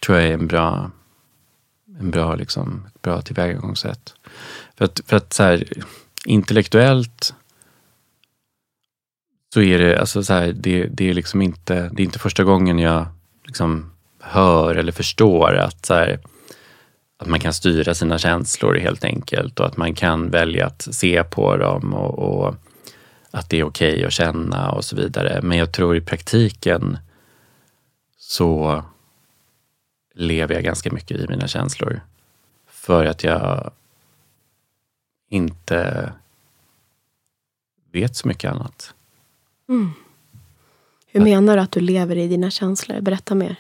Tror 0.02 0.18
jag 0.18 0.28
är 0.28 0.34
en 0.34 0.46
bra, 0.46 0.90
en 1.98 2.10
bra, 2.10 2.34
liksom, 2.34 2.86
ett 2.94 3.02
bra 3.02 3.22
tillvägagångssätt. 3.22 4.14
För 4.74 4.84
att, 4.84 5.00
för 5.06 5.16
att 5.16 5.32
så 5.32 5.42
här, 5.42 5.64
intellektuellt 6.24 7.34
så 9.54 9.62
är 9.62 9.78
det, 9.78 10.00
alltså 10.00 10.22
så 10.22 10.32
här, 10.32 10.52
det, 10.52 10.86
det 10.86 11.10
är 11.10 11.14
liksom 11.14 11.42
inte, 11.42 11.90
det 11.92 12.02
är 12.02 12.04
inte 12.04 12.18
första 12.18 12.44
gången 12.44 12.78
jag 12.78 13.06
liksom 13.44 13.92
hör 14.20 14.74
eller 14.74 14.92
förstår 14.92 15.54
att, 15.54 15.86
så 15.86 15.94
här, 15.94 16.20
att 17.16 17.28
man 17.28 17.40
kan 17.40 17.54
styra 17.54 17.94
sina 17.94 18.18
känslor 18.18 18.74
helt 18.74 19.04
enkelt 19.04 19.60
och 19.60 19.66
att 19.66 19.76
man 19.76 19.94
kan 19.94 20.30
välja 20.30 20.66
att 20.66 20.82
se 20.82 21.24
på 21.24 21.56
dem 21.56 21.94
och, 21.94 22.18
och 22.18 22.54
att 23.30 23.50
det 23.50 23.60
är 23.60 23.64
okej 23.64 24.04
att 24.04 24.12
känna 24.12 24.72
och 24.72 24.84
så 24.84 24.96
vidare. 24.96 25.40
Men 25.42 25.58
jag 25.58 25.72
tror 25.72 25.96
i 25.96 26.00
praktiken 26.00 26.98
så 28.18 28.82
lever 30.14 30.54
jag 30.54 30.64
ganska 30.64 30.92
mycket 30.92 31.20
i 31.20 31.26
mina 31.28 31.48
känslor. 31.48 32.00
för 32.66 33.04
att 33.04 33.24
jag 33.24 33.70
inte 35.28 36.12
vet 37.92 38.16
så 38.16 38.28
mycket 38.28 38.50
annat. 38.52 38.94
Hur 41.06 41.20
menar 41.20 41.56
du 41.56 41.62
att 41.62 41.72
du 41.72 41.80
lever 41.80 42.16
i 42.16 42.28
dina 42.28 42.50
känslor? 42.50 43.00
Berätta 43.00 43.34
mer. 43.34 43.56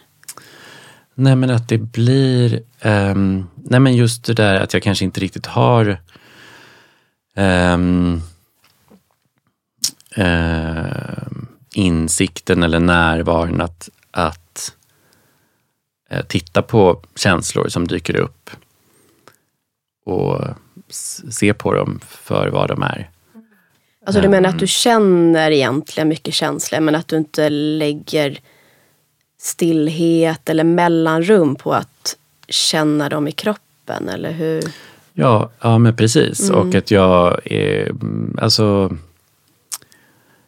Nej 1.14 1.36
men 1.36 1.50
att 1.50 1.68
det 1.68 1.78
blir, 1.78 2.62
ehm, 2.80 3.46
nej 3.54 3.80
men 3.80 3.96
just 3.96 4.24
det 4.24 4.34
där 4.34 4.60
att 4.60 4.74
jag 4.74 4.82
kanske 4.82 5.04
inte 5.04 5.20
riktigt 5.20 5.46
har 5.46 6.00
ehm, 7.34 8.20
ehm, 10.14 11.46
insikten 11.74 12.62
eller 12.62 12.80
närvaron 12.80 13.60
att, 13.60 13.90
att 14.10 14.76
eh, 16.10 16.24
titta 16.24 16.62
på 16.62 17.02
känslor 17.14 17.68
som 17.68 17.88
dyker 17.88 18.16
upp 18.16 18.50
och 20.06 20.40
se 21.30 21.54
på 21.54 21.74
dem 21.74 22.00
för 22.08 22.48
vad 22.48 22.68
de 22.68 22.82
är. 22.82 23.10
Alltså 24.06 24.22
du 24.22 24.28
menar 24.28 24.48
att 24.48 24.58
du 24.58 24.66
känner 24.66 25.50
egentligen 25.50 26.08
mycket 26.08 26.34
känslor 26.34 26.80
men 26.80 26.94
att 26.94 27.08
du 27.08 27.16
inte 27.16 27.48
lägger 27.50 28.40
stillhet 29.38 30.48
eller 30.48 30.64
mellanrum 30.64 31.56
på 31.56 31.72
att 31.72 32.16
känna 32.48 33.08
dem 33.08 33.28
i 33.28 33.32
kroppen 33.32 34.08
eller 34.08 34.32
hur? 34.32 34.62
Ja, 35.12 35.50
ja 35.60 35.78
men 35.78 35.96
precis. 35.96 36.50
Och 36.50 36.74
att 36.74 36.90
jag 36.90 37.40
är, 37.44 37.90
mm, 37.90 38.38
alltså, 38.42 38.96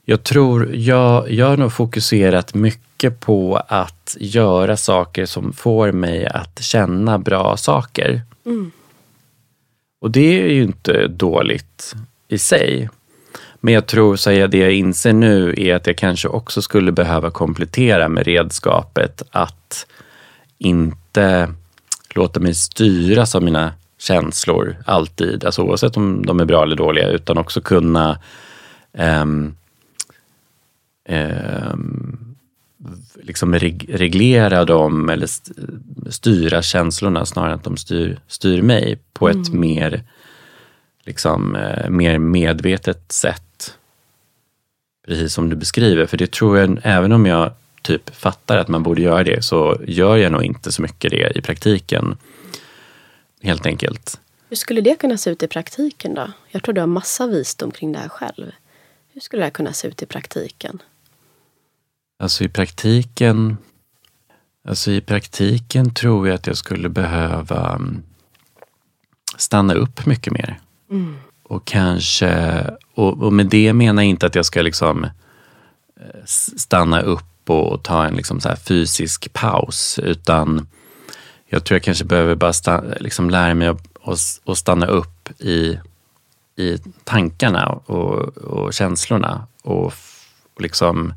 jag 0.04 0.22
tror, 0.22 0.74
jag, 0.74 1.30
jag 1.30 1.46
har 1.46 1.56
nog 1.56 1.72
fokuserat 1.72 2.54
mycket 2.54 3.20
på 3.20 3.62
att 3.68 4.16
göra 4.20 4.76
saker 4.76 5.26
som 5.26 5.52
får 5.52 5.92
mig 5.92 6.26
att 6.26 6.62
känna 6.62 7.18
bra 7.18 7.56
saker. 7.56 8.22
Och 10.00 10.10
det 10.10 10.42
är 10.42 10.48
ju 10.48 10.62
inte 10.62 11.06
dåligt 11.06 11.94
i 12.28 12.38
sig. 12.38 12.88
Men 13.60 13.74
jag 13.74 13.86
tror, 13.86 14.16
så 14.16 14.32
jag, 14.32 14.50
det 14.50 14.58
jag 14.58 14.72
inser 14.72 15.12
nu 15.12 15.54
är 15.56 15.74
att 15.74 15.86
jag 15.86 15.96
kanske 15.96 16.28
också 16.28 16.62
skulle 16.62 16.92
behöva 16.92 17.30
komplettera 17.30 18.08
med 18.08 18.26
redskapet 18.26 19.22
att 19.30 19.86
inte 20.58 21.48
låta 22.14 22.40
mig 22.40 22.54
styras 22.54 23.34
av 23.34 23.42
mina 23.42 23.72
känslor 23.98 24.76
alltid, 24.86 25.44
alltså 25.44 25.62
oavsett 25.62 25.96
om 25.96 26.26
de 26.26 26.40
är 26.40 26.44
bra 26.44 26.62
eller 26.62 26.76
dåliga, 26.76 27.08
utan 27.08 27.38
också 27.38 27.60
kunna 27.60 28.18
ehm, 28.92 29.54
ehm, 31.08 32.18
liksom 33.22 33.54
reg- 33.54 33.96
reglera 33.96 34.64
dem 34.64 35.08
eller 35.08 35.24
st- 35.24 35.52
styra 36.10 36.62
känslorna 36.62 37.26
snarare 37.26 37.52
än 37.52 37.58
att 37.58 37.64
de 37.64 37.76
styr, 37.76 38.18
styr 38.28 38.62
mig 38.62 38.98
på 39.12 39.28
ett 39.28 39.52
mer, 39.52 40.02
liksom, 41.04 41.56
eh, 41.56 41.90
mer 41.90 42.18
medvetet 42.18 43.12
sätt. 43.12 43.42
Precis 45.06 45.34
som 45.34 45.50
du 45.50 45.56
beskriver, 45.56 46.06
för 46.06 46.16
det 46.16 46.32
tror 46.32 46.58
jag, 46.58 46.78
även 46.82 47.12
om 47.12 47.26
jag 47.26 47.52
typ 47.82 48.14
fattar 48.16 48.56
att 48.56 48.68
man 48.68 48.82
borde 48.82 49.02
göra 49.02 49.24
det, 49.24 49.44
så 49.44 49.80
gör 49.86 50.16
jag 50.16 50.32
nog 50.32 50.44
inte 50.44 50.72
så 50.72 50.82
mycket 50.82 51.10
det 51.10 51.38
i 51.38 51.42
praktiken. 51.42 52.16
Helt 53.42 53.66
enkelt. 53.66 54.20
Hur 54.48 54.56
skulle 54.56 54.80
det 54.80 54.94
kunna 54.94 55.16
se 55.16 55.30
ut 55.30 55.42
i 55.42 55.48
praktiken 55.48 56.14
då? 56.14 56.32
Jag 56.50 56.62
tror 56.62 56.72
du 56.74 56.80
har 56.80 56.86
massa 56.86 57.26
visdom 57.26 57.70
kring 57.70 57.92
det 57.92 57.98
här 57.98 58.08
själv. 58.08 58.52
Hur 59.12 59.20
skulle 59.20 59.40
det 59.40 59.46
här 59.46 59.50
kunna 59.50 59.72
se 59.72 59.88
ut 59.88 60.02
i 60.02 60.06
praktiken? 60.06 60.82
Alltså 62.18 62.44
i 62.44 62.48
praktiken, 62.48 63.56
alltså 64.68 64.90
i 64.90 65.00
praktiken 65.00 65.94
tror 65.94 66.28
jag 66.28 66.34
att 66.34 66.46
jag 66.46 66.56
skulle 66.56 66.88
behöva 66.88 67.74
mm, 67.74 68.02
stanna 69.36 69.74
upp 69.74 70.06
mycket 70.06 70.32
mer. 70.32 70.60
Och 71.42 71.64
kanske, 71.64 72.64
och, 72.96 73.22
och 73.22 73.32
med 73.32 73.46
det 73.46 73.72
menar 73.72 74.02
jag 74.02 74.10
inte 74.10 74.26
att 74.26 74.34
jag 74.34 74.46
ska 74.46 74.62
liksom 74.62 75.04
eh, 75.04 76.24
stanna 76.56 77.00
upp 77.00 77.50
och 77.50 77.82
ta 77.82 78.04
en 78.06 78.14
liksom 78.14 78.40
så 78.40 78.48
här 78.48 78.56
fysisk 78.56 79.32
paus, 79.32 79.98
utan 80.02 80.68
jag 81.46 81.64
tror 81.64 81.76
jag 81.76 81.82
kanske 81.82 82.04
behöver 82.04 82.34
bara 82.34 82.52
stanna, 82.52 82.94
liksom 83.00 83.30
lära 83.30 83.54
mig 83.54 83.68
att, 83.68 84.40
att, 84.44 84.58
stanna 84.58 84.86
upp 84.86 85.40
i, 85.40 85.78
i 86.56 86.78
tankarna 87.04 87.68
och, 87.68 88.38
och 88.38 88.74
känslorna 88.74 89.46
och, 89.62 89.84
och 90.54 90.62
liksom 90.62 91.14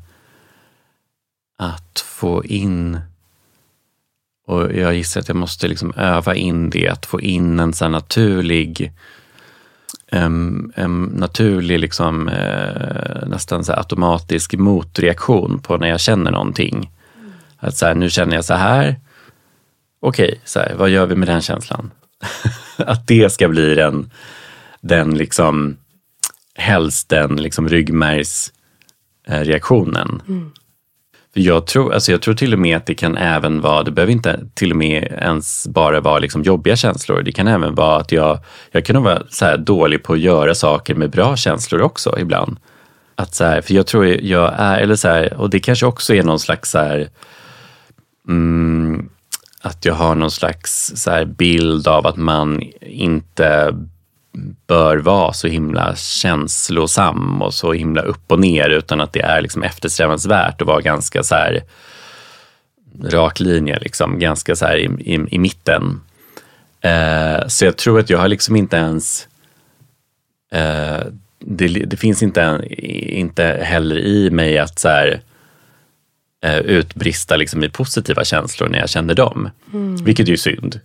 att 1.58 2.04
få 2.06 2.44
in 2.44 3.00
och 4.46 4.72
jag 4.72 4.94
gissar 4.94 5.20
att 5.20 5.28
jag 5.28 5.36
måste 5.36 5.68
liksom 5.68 5.92
öva 5.96 6.34
in 6.34 6.70
det, 6.70 6.88
att 6.88 7.06
få 7.06 7.20
in 7.20 7.60
en 7.60 7.72
sån 7.72 7.86
här 7.86 7.92
naturlig 7.92 8.92
en 10.12 11.12
naturlig, 11.14 11.80
liksom, 11.80 12.28
eh, 12.28 13.26
nästan 13.26 13.64
så 13.64 13.72
här 13.72 13.78
automatisk 13.78 14.54
motreaktion 14.54 15.60
på 15.62 15.76
när 15.76 15.88
jag 15.88 16.00
känner 16.00 16.30
någonting. 16.30 16.90
Att 17.56 17.76
så 17.76 17.86
här, 17.86 17.94
nu 17.94 18.10
känner 18.10 18.34
jag 18.34 18.44
så 18.44 18.54
här. 18.54 18.96
Okej, 20.00 20.40
så 20.44 20.58
här, 20.58 20.74
vad 20.76 20.90
gör 20.90 21.06
vi 21.06 21.14
med 21.14 21.28
den 21.28 21.40
känslan? 21.40 21.90
att 22.76 23.06
det 23.06 23.32
ska 23.32 23.48
bli 23.48 23.74
den, 23.74 24.10
den 24.80 25.14
liksom, 25.14 25.76
helst 26.54 27.08
den 27.08 27.36
liksom 27.36 27.68
ryggmärgsreaktionen. 27.68 30.22
Mm. 30.28 30.52
För 31.34 31.40
jag 31.40 31.66
tror, 31.66 31.94
alltså 31.94 32.12
jag 32.12 32.22
tror 32.22 32.34
till 32.34 32.52
och 32.52 32.58
med 32.58 32.76
att 32.76 32.86
det 32.86 32.94
kan 32.94 33.16
även 33.16 33.60
vara, 33.60 33.82
det 33.82 33.90
behöver 33.90 34.12
inte 34.12 34.40
till 34.54 34.70
och 34.70 34.76
med 34.76 35.02
ens 35.02 35.68
bara 35.68 36.00
vara 36.00 36.18
liksom 36.18 36.42
jobbiga 36.42 36.76
känslor. 36.76 37.22
Det 37.22 37.32
kan 37.32 37.48
även 37.48 37.74
vara 37.74 37.96
att 37.96 38.12
jag, 38.12 38.38
jag 38.70 38.84
kan 38.84 39.02
vara 39.02 39.22
så 39.30 39.44
här 39.44 39.56
dålig 39.56 40.02
på 40.02 40.12
att 40.12 40.20
göra 40.20 40.54
saker 40.54 40.94
med 40.94 41.10
bra 41.10 41.36
känslor 41.36 41.80
också 41.80 42.18
ibland. 42.18 42.58
Att 43.14 43.34
så 43.34 43.44
här, 43.44 43.60
för 43.60 43.74
jag 43.74 43.86
tror 43.86 44.06
jag 44.06 44.54
är, 44.58 44.78
eller 44.78 44.96
så 44.96 45.08
här, 45.08 45.34
och 45.34 45.50
det 45.50 45.60
kanske 45.60 45.86
också 45.86 46.14
är 46.14 46.22
någon 46.22 46.40
slags 46.40 46.70
så 46.70 46.78
här, 46.78 47.08
mm, 48.28 49.08
att 49.62 49.84
jag 49.84 49.94
har 49.94 50.14
någon 50.14 50.30
slags 50.30 50.92
så 50.94 51.10
här 51.10 51.24
bild 51.24 51.88
av 51.88 52.06
att 52.06 52.16
man 52.16 52.62
inte 52.80 53.74
bör 54.66 54.96
vara 54.96 55.32
så 55.32 55.48
himla 55.48 55.96
känslosam 55.96 57.42
och 57.42 57.54
så 57.54 57.72
himla 57.72 58.02
upp 58.02 58.32
och 58.32 58.40
ner 58.40 58.68
utan 58.68 59.00
att 59.00 59.12
det 59.12 59.20
är 59.20 59.42
liksom 59.42 59.62
eftersträvansvärt 59.62 60.60
att 60.60 60.66
vara 60.66 60.80
ganska 60.80 61.22
så 61.22 61.34
här 61.34 61.62
rak 63.04 63.40
linje, 63.40 63.78
liksom, 63.78 64.18
ganska 64.18 64.56
så 64.56 64.66
här 64.66 64.76
i, 64.76 65.14
i, 65.14 65.26
i 65.30 65.38
mitten. 65.38 66.00
Eh, 66.80 67.46
så 67.46 67.64
jag 67.64 67.76
tror 67.76 67.98
att 68.00 68.10
jag 68.10 68.18
har 68.18 68.28
liksom 68.28 68.56
inte 68.56 68.76
ens 68.76 69.28
eh, 70.52 71.06
det, 71.38 71.68
det 71.68 71.96
finns 71.96 72.22
inte, 72.22 72.60
inte 73.08 73.44
heller 73.62 73.98
i 73.98 74.30
mig 74.30 74.58
att 74.58 74.78
så 74.78 74.88
här, 74.88 75.20
eh, 76.44 76.58
utbrista 76.58 77.36
liksom 77.36 77.64
i 77.64 77.68
positiva 77.68 78.24
känslor 78.24 78.68
när 78.68 78.78
jag 78.78 78.90
känner 78.90 79.14
dem. 79.14 79.50
Vilket 80.04 80.26
är 80.26 80.30
ju 80.30 80.36
synd. 80.36 80.80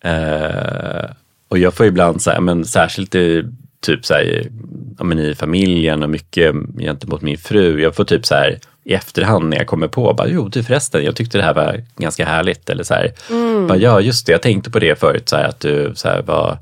Eh, 0.00 1.10
och 1.50 1.58
jag 1.58 1.74
får 1.74 1.86
ibland, 1.86 2.22
så 2.22 2.30
här, 2.30 2.40
men 2.40 2.64
särskilt 2.64 3.14
i, 3.14 3.44
typ 3.80 4.06
så 4.06 4.14
här, 4.14 4.46
ja, 4.98 5.04
men 5.04 5.18
i 5.18 5.34
familjen 5.34 6.02
och 6.02 6.10
mycket 6.10 6.54
gentemot 6.78 7.22
min 7.22 7.38
fru. 7.38 7.82
Jag 7.82 7.94
får 7.94 8.04
typ 8.04 8.26
så 8.26 8.34
här 8.34 8.58
i 8.84 8.94
efterhand 8.94 9.48
när 9.48 9.56
jag 9.56 9.66
kommer 9.66 9.88
på, 9.88 10.14
bara, 10.14 10.28
jo 10.28 10.48
du 10.48 10.62
förresten, 10.62 11.04
jag 11.04 11.16
tyckte 11.16 11.38
det 11.38 11.44
här 11.44 11.54
var 11.54 11.84
ganska 11.96 12.26
härligt. 12.26 12.70
Eller 12.70 12.84
så 12.84 12.94
här, 12.94 13.12
bara, 13.66 13.78
ja 13.78 14.00
just 14.00 14.26
det, 14.26 14.32
jag 14.32 14.42
tänkte 14.42 14.70
på 14.70 14.78
det 14.78 15.00
förut, 15.00 15.28
så 15.28 15.36
här, 15.36 15.44
att 15.44 15.60
du 15.60 15.92
så 15.94 16.08
här, 16.08 16.22
var 16.22 16.58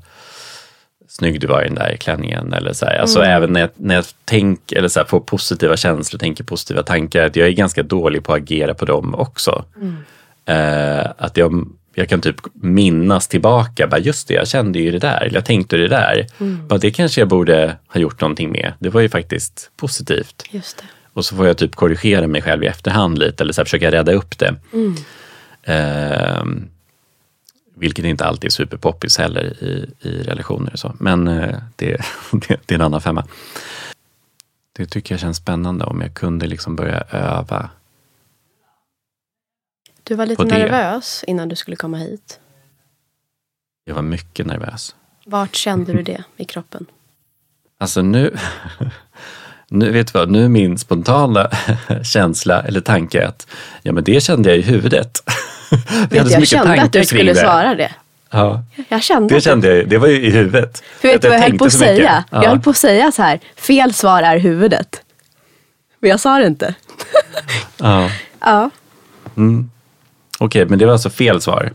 snygg 1.07 1.41
du 1.41 1.47
var 1.47 1.61
i 1.61 1.65
den 1.65 1.75
där 1.75 1.95
klänningen. 1.95 2.53
Eller 2.53 2.73
så 2.73 2.85
här. 2.85 2.97
Alltså 2.97 3.21
även 3.21 3.53
när 3.53 3.59
jag, 3.59 3.69
när 3.75 3.95
jag 3.95 4.05
tänker, 4.25 4.77
eller 4.77 4.87
så 4.87 4.99
här, 4.99 5.07
får 5.07 5.19
positiva 5.19 5.77
känslor, 5.77 6.19
tänker 6.19 6.43
positiva 6.43 6.83
tankar, 6.83 7.25
att 7.25 7.35
jag 7.35 7.47
är 7.47 7.51
ganska 7.51 7.83
dålig 7.83 8.23
på 8.23 8.33
att 8.33 8.41
agera 8.41 8.73
på 8.73 8.85
dem 8.85 9.15
också. 9.15 9.65
Eh, 10.45 11.11
att 11.17 11.37
jag, 11.37 11.67
jag 11.99 12.09
kan 12.09 12.21
typ 12.21 12.35
minnas 12.53 13.27
tillbaka, 13.27 13.87
bara 13.87 13.99
just 13.99 14.27
det, 14.27 14.33
jag 14.33 14.47
kände 14.47 14.79
ju 14.79 14.91
det 14.91 14.99
där, 14.99 15.21
eller 15.21 15.35
jag 15.35 15.45
tänkte 15.45 15.77
det 15.77 15.87
där. 15.87 16.27
Bara, 16.67 16.79
det 16.79 16.91
kanske 16.91 17.21
jag 17.21 17.27
borde 17.27 17.77
ha 17.87 18.01
gjort 18.01 18.21
någonting 18.21 18.51
med. 18.51 18.73
Det 18.79 18.89
var 18.89 19.01
ju 19.01 19.09
faktiskt 19.09 19.71
positivt. 19.77 20.43
Just 20.51 20.77
det. 20.77 20.83
Och 21.13 21.25
så 21.25 21.35
får 21.35 21.47
jag 21.47 21.57
typ 21.57 21.75
korrigera 21.75 22.27
mig 22.27 22.41
själv 22.41 22.63
i 22.63 22.67
efterhand 22.67 23.17
lite, 23.17 23.43
eller 23.43 23.53
så 23.53 23.61
här, 23.61 23.65
försöka 23.65 23.91
rädda 23.91 24.11
upp 24.11 24.39
det. 24.39 24.55
Ehm, 25.63 26.69
vilket 27.75 28.05
inte 28.05 28.25
alltid 28.25 28.47
är 28.47 28.51
superpoppis 28.51 29.17
heller 29.17 29.63
i, 29.63 29.89
i 30.01 30.23
relationer. 30.23 30.73
och 30.73 30.79
Så. 30.79 30.95
Men 30.99 31.27
eh, 31.27 31.55
det, 31.75 31.87
det, 32.31 32.59
det 32.65 32.73
är 32.73 32.75
en 32.75 32.81
annan 32.81 33.01
femma. 33.01 33.25
Det 34.77 34.85
tycker 34.85 35.13
jag 35.13 35.19
känns 35.19 35.37
spännande 35.37 35.85
om 35.85 36.01
jag 36.01 36.13
kunde 36.13 36.47
liksom 36.47 36.75
börja 36.75 37.03
öva. 37.11 37.69
Du 40.09 40.15
var 40.15 40.25
lite 40.25 40.43
På 40.43 40.43
det. 40.43 40.57
nervös 40.57 41.23
innan 41.27 41.49
du 41.49 41.55
skulle 41.55 41.75
komma 41.75 41.97
hit. 41.97 42.39
Jag 43.85 43.95
var 43.95 44.01
mycket 44.01 44.45
nervös. 44.45 44.95
Vart 45.25 45.55
kände 45.55 45.93
du 45.93 46.03
det 46.03 46.23
i 46.37 46.45
kroppen? 46.45 46.85
Alltså 47.79 48.01
nu, 48.01 48.37
nu 49.69 49.91
vet 49.91 50.13
du 50.13 50.19
vad, 50.19 50.31
nu 50.31 50.45
är 50.45 50.49
min 50.49 50.77
spontana 50.77 51.49
känsla 52.03 52.61
eller 52.61 52.81
tanke 52.81 53.27
att 53.27 53.47
ja 53.81 53.91
men 53.91 54.03
det 54.03 54.23
kände 54.23 54.49
jag 54.49 54.57
i 54.57 54.61
huvudet. 54.61 55.23
Vet, 56.09 56.25
du, 56.25 56.31
jag 56.31 56.47
kände 56.47 56.81
att 56.81 56.93
du 56.93 57.05
skulle 57.05 57.35
svara 57.35 57.75
det. 57.75 57.91
Ja. 58.29 58.63
Jag 58.89 59.03
kände 59.03 59.35
Det 59.35 59.41
kände 59.41 59.75
jag, 59.75 59.89
det 59.89 59.97
var 59.97 60.07
ju 60.07 60.25
i 60.25 60.31
huvudet. 60.31 60.83
För 60.99 61.07
vet 61.07 61.21
du 61.21 61.27
vad 61.27 61.37
jag 61.37 61.41
höll 61.41 61.49
tänkte 61.49 61.63
på 61.63 61.65
att 61.65 61.73
säga? 61.73 62.23
Ja. 62.29 62.43
Jag 62.43 62.49
höll 62.49 62.59
på 62.59 62.69
att 62.69 62.77
säga 62.77 63.11
så 63.11 63.21
här, 63.21 63.39
fel 63.55 63.93
svar 63.93 64.23
är 64.23 64.37
huvudet. 64.37 65.01
Men 65.99 66.09
jag 66.09 66.19
sa 66.19 66.37
det 66.37 66.47
inte. 66.47 66.75
Ja. 67.77 68.09
Ja. 68.39 68.69
Okej, 70.39 70.65
men 70.65 70.79
det 70.79 70.85
var 70.85 70.93
alltså 70.93 71.09
fel 71.09 71.41
svar. 71.41 71.71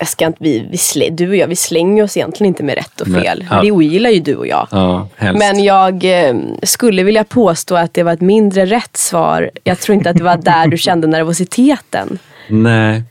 Jag 0.00 0.08
ska 0.08 0.26
inte, 0.26 0.38
vi, 0.40 0.68
vi 0.70 0.76
slä, 0.76 1.08
du 1.10 1.28
och 1.28 1.36
jag, 1.36 1.46
vi 1.48 1.56
slänger 1.56 2.02
oss 2.04 2.16
egentligen 2.16 2.48
inte 2.48 2.62
med 2.62 2.74
rätt 2.74 3.00
och 3.00 3.06
fel. 3.08 3.46
Ja. 3.50 3.60
Det 3.62 3.70
ogillar 3.72 4.10
ju 4.10 4.20
du 4.20 4.36
och 4.36 4.46
jag. 4.46 4.68
Ja. 4.70 5.08
Men 5.18 5.64
jag 5.64 6.04
eh, 6.28 6.36
skulle 6.62 7.02
vilja 7.02 7.24
påstå 7.24 7.76
att 7.76 7.94
det 7.94 8.02
var 8.02 8.12
ett 8.12 8.20
mindre 8.20 8.66
rätt 8.66 8.96
svar. 8.96 9.50
Jag 9.64 9.80
tror 9.80 9.94
inte 9.96 10.10
att 10.10 10.16
det 10.16 10.24
var 10.24 10.36
där 10.36 10.66
du 10.66 10.78
kände 10.78 11.06
nervositeten. 11.06 12.18
Nej. 12.48 13.02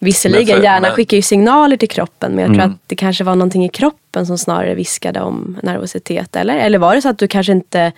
Visserligen, 0.00 0.46
Men 0.46 0.56
för- 0.56 0.62
hjärnan 0.64 0.82
men- 0.82 0.90
skickar 0.90 1.16
ju 1.16 1.22
signaler 1.22 1.76
till 1.76 1.88
kroppen. 1.88 2.32
Men 2.32 2.38
jag 2.40 2.48
tror 2.48 2.62
Mm. 2.64 2.70
att 2.70 2.78
det 2.86 2.94
kanske 2.96 3.24
var 3.24 3.34
någonting 3.34 3.64
i 3.64 3.68
kroppen 3.68 4.26
som 4.26 4.38
snarare 4.38 4.74
viskade 4.74 5.20
om 5.20 5.58
nervositet. 5.62 6.36
Eller, 6.36 6.56
eller 6.58 6.78
var 6.78 6.94
det 6.94 7.02
så 7.02 7.08
att 7.08 7.18
du 7.18 7.28
kanske 7.28 7.52
inte... 7.52 7.92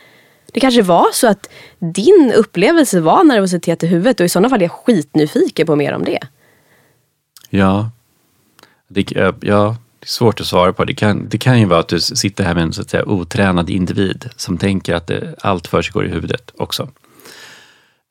Det 0.53 0.61
kanske 0.61 0.82
var 0.82 1.07
så 1.12 1.28
att 1.28 1.48
din 1.78 2.32
upplevelse 2.36 3.00
var 3.00 3.24
nervositet 3.24 3.82
i 3.82 3.86
huvudet. 3.86 4.20
Och 4.20 4.26
i 4.26 4.28
sådana 4.28 4.48
fall 4.48 4.59
är 4.59 4.64
jag 4.64 4.72
skitnyfiken 4.72 5.66
på 5.66 5.76
mer 5.76 5.92
om 5.92 6.05
det. 6.05 6.18
Ja. 7.50 7.90
Det, 8.88 9.11
ja, 9.11 9.32
det 9.40 9.48
är 9.48 9.76
svårt 10.07 10.40
att 10.40 10.46
svara 10.46 10.72
på. 10.72 10.84
Det 10.84 10.94
kan, 10.94 11.28
det 11.28 11.38
kan 11.38 11.61
ju 11.61 11.66
vara 11.66 11.80
att 11.80 11.88
du 11.88 12.00
sitter 12.00 12.44
här 12.44 12.55
med 12.55 12.62
en 12.62 12.72
så 12.72 12.82
att 12.82 12.90
säga, 12.90 13.05
otränad 13.05 13.70
individ 13.70 14.28
som 14.36 14.59
tänker 14.59 14.94
att 14.94 15.07
det, 15.07 15.34
allt 15.40 15.66
för 15.66 15.82
sig 15.82 15.92
går 15.92 16.07
i 16.07 16.09
huvudet 16.09 16.53
också. 16.57 16.88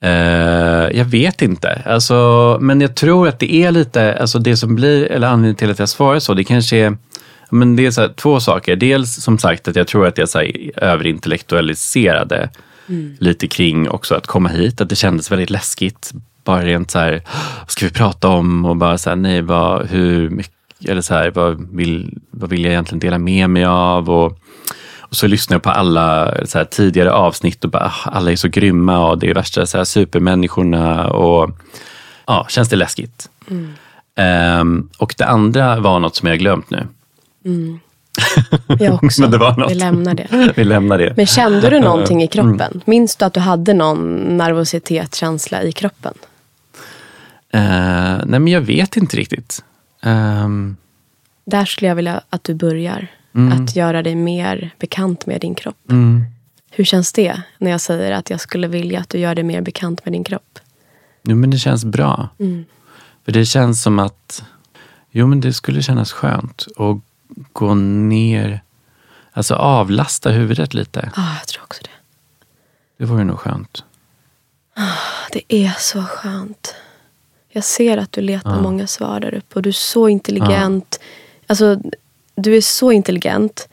Uh, 0.05 0.97
jag 0.97 1.05
vet 1.05 1.41
inte, 1.41 1.81
alltså, 1.85 2.57
men 2.61 2.81
jag 2.81 2.95
tror 2.95 3.27
att 3.27 3.39
det 3.39 3.53
är 3.53 3.71
lite, 3.71 4.19
alltså 4.19 4.39
det 4.39 4.57
som 4.57 4.75
blir, 4.75 5.11
eller 5.11 5.27
anledningen 5.27 5.55
till 5.55 5.71
att 5.71 5.79
jag 5.79 5.89
svarar 5.89 6.19
så, 6.19 6.33
det 6.33 6.43
kanske 6.43 6.77
är 6.77 6.97
men 7.52 7.76
det 7.76 7.86
är 7.86 7.91
så 7.91 8.02
här, 8.02 8.10
två 8.10 8.39
saker. 8.39 8.76
Dels 8.76 9.24
som 9.24 9.38
sagt 9.38 9.68
att 9.68 9.76
jag 9.76 9.88
tror 9.88 10.08
att 10.08 10.18
jag 10.18 10.30
så 10.30 10.39
här, 10.39 10.72
överintellektualiserade 10.76 12.49
lite 13.20 13.47
kring 13.47 13.89
också 13.89 14.16
att 14.16 14.28
komma 14.28 14.49
hit. 14.49 14.82
Att 14.82 14.89
det 14.89 14.95
kändes 14.95 15.32
väldigt 15.32 15.49
läskigt. 15.49 16.12
Bara 16.43 16.66
rent 16.66 16.91
så 16.91 16.99
här, 16.99 17.22
vad 17.60 17.72
ska 17.72 17.86
vi 17.86 17.91
prata 17.91 18.28
om? 18.28 18.66
Och 18.66 18.78
bara 18.78 18.97
så 18.97 19.10
här, 19.10 19.16
nej, 19.16 19.41
vad, 19.41 19.88
hur 19.88 20.30
mycket, 20.30 20.54
eller 20.88 21.02
så 21.02 21.14
här, 21.14 21.32
vad 21.32 21.76
vill, 21.76 22.18
vad 22.32 22.49
vill 22.49 22.64
jag 22.64 22.72
egentligen 22.72 22.99
dela 22.99 23.18
med 23.18 23.49
mig 23.49 23.66
av? 23.66 24.10
Och, 24.10 24.39
och 24.99 25.16
så 25.16 25.28
lyssnar 25.28 25.56
jag 25.56 25.64
på 25.64 25.70
alla 25.70 26.26
här, 26.54 26.66
tidigare 26.66 27.12
avsnitt 27.12 27.64
och 27.64 27.70
bara, 27.70 27.86
ah, 27.86 28.10
alla 28.10 28.32
är 28.32 28.36
så 28.36 28.47
grymma 28.47 29.08
och 29.08 29.20
det 29.20 29.30
är 29.30 29.34
värsta 29.34 29.66
så 29.66 29.78
här, 29.78 29.86
supermänniskorna. 29.86 31.08
Och 31.08 31.52
ja, 32.28 32.45
känns 32.49 32.70
det 32.70 32.76
läskigt. 32.76 33.30
Ehm, 34.16 34.89
och 34.97 35.16
det 35.18 35.26
andra 35.26 35.80
var 35.80 35.99
något 35.99 36.16
som 36.16 36.30
jag 36.30 36.39
glömt 36.39 36.70
nu. 36.70 36.88
Jag 38.79 38.93
också. 39.03 39.21
Men 39.21 39.31
det 39.31 39.37
var 39.37 39.57
något. 39.57 39.71
Vi 39.71 39.75
lämnar 39.75 40.13
det. 40.13 40.53
Vi 40.55 40.63
lämnar 40.63 40.97
det. 40.97 41.13
Men 41.17 41.25
kände 41.25 41.69
du 41.69 41.79
någonting 41.79 42.23
i 42.23 42.27
kroppen? 42.27 42.61
Mm. 42.61 42.81
Minns 42.85 43.15
du 43.15 43.25
att 43.25 43.33
du 43.33 43.39
hade 43.39 43.73
någon 43.73 44.37
nervositetskänsla 44.37 45.63
i 45.63 45.71
kroppen? 45.71 46.13
Eh, 47.53 47.61
nej, 48.25 48.39
men 48.39 48.47
jag 48.47 48.61
vet 48.61 48.97
inte 48.97 49.17
riktigt. 49.17 49.63
Ehm, 50.01 50.75
Där 51.45 51.65
skulle 51.65 51.87
jag 51.87 51.95
vilja 51.95 52.21
att 52.29 52.43
du 52.43 52.53
börjar. 52.53 53.07
Att 53.53 53.75
göra 53.75 54.03
dig 54.03 54.15
mer 54.15 54.71
bekant 54.79 55.25
med 55.25 55.41
din 55.41 55.55
kropp. 55.55 55.89
mm. 55.91 56.23
Hur 56.73 56.83
känns 56.83 57.13
det 57.13 57.41
när 57.57 57.71
jag 57.71 57.81
säger 57.81 58.11
att 58.11 58.29
jag 58.29 58.39
skulle 58.39 58.67
vilja 58.67 58.99
att 58.99 59.09
du 59.09 59.17
gör 59.19 59.35
dig 59.35 59.43
mer 59.43 59.61
bekant 59.61 60.05
med 60.05 60.13
din 60.13 60.23
kropp? 60.23 60.59
Jo, 61.23 61.35
men 61.35 61.49
det 61.49 61.57
känns 61.57 61.85
bra. 61.85 62.29
För 63.25 63.31
det 63.31 63.45
känns 63.45 63.81
som 63.83 63.99
att, 63.99 64.43
jo 65.11 65.27
men 65.27 65.41
det 65.41 65.53
skulle 65.53 65.81
kännas 65.81 66.11
skönt 66.11 66.67
att 66.75 66.97
gå 67.53 67.73
ner, 67.73 68.61
alltså 69.32 69.55
avlasta 69.55 70.29
huvudet 70.29 70.73
lite. 70.73 71.11
Ja, 71.15 71.36
jag 71.39 71.47
tror 71.47 71.63
också 71.63 71.84
det. 71.84 71.89
Det 72.97 73.05
vore 73.05 73.23
nog 73.23 73.39
skönt. 73.39 73.84
Det 75.32 75.43
är 75.47 75.73
så 75.79 76.03
skönt. 76.03 76.75
Jag 77.49 77.63
ser 77.63 77.97
att 77.97 78.11
du 78.11 78.21
letar 78.21 78.61
många 78.61 78.88
svar 78.88 79.19
där 79.19 79.34
uppe 79.34 79.55
och 79.55 79.61
du 79.61 79.69
är 79.69 79.73
så 79.73 80.09
intelligent. 80.09 80.99
Alltså, 81.47 81.79
du 82.36 82.57
är 82.57 82.61
så 82.61 82.91
intelligent. 82.91 83.67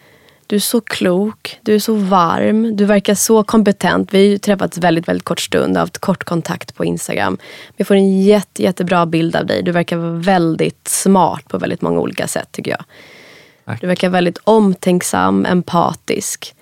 Du 0.46 0.56
är 0.56 0.60
så 0.60 0.80
klok. 0.80 1.58
Du 1.62 1.74
är 1.74 1.78
så 1.78 1.94
varm. 1.94 2.76
Du 2.76 2.84
verkar 2.84 3.14
så 3.14 3.44
kompetent. 3.44 4.14
Vi 4.14 4.18
har 4.18 4.24
ju 4.24 4.38
träffats 4.38 4.78
väldigt, 4.78 5.08
väldigt 5.08 5.24
kort 5.24 5.40
stund 5.40 5.76
och 5.76 5.80
haft 5.80 5.98
kort 5.98 6.24
kontakt 6.24 6.74
på 6.74 6.84
Instagram. 6.84 7.38
Jag 7.76 7.86
får 7.86 7.94
en 7.94 8.22
jätte, 8.22 8.62
jättebra 8.62 9.06
bild 9.06 9.36
av 9.36 9.46
dig. 9.46 9.62
Du 9.62 9.72
verkar 9.72 9.96
vara 9.96 10.12
väldigt 10.12 10.88
smart 10.88 11.48
på 11.48 11.58
väldigt 11.58 11.82
många 11.82 12.00
olika 12.00 12.28
sätt 12.28 12.48
tycker 12.52 12.70
jag. 12.70 12.84
Tack. 13.68 13.80
Du 13.80 13.86
verkar 13.86 14.08
väldigt 14.08 14.38
omtänksam, 14.44 15.46
empatisk. 15.46 16.54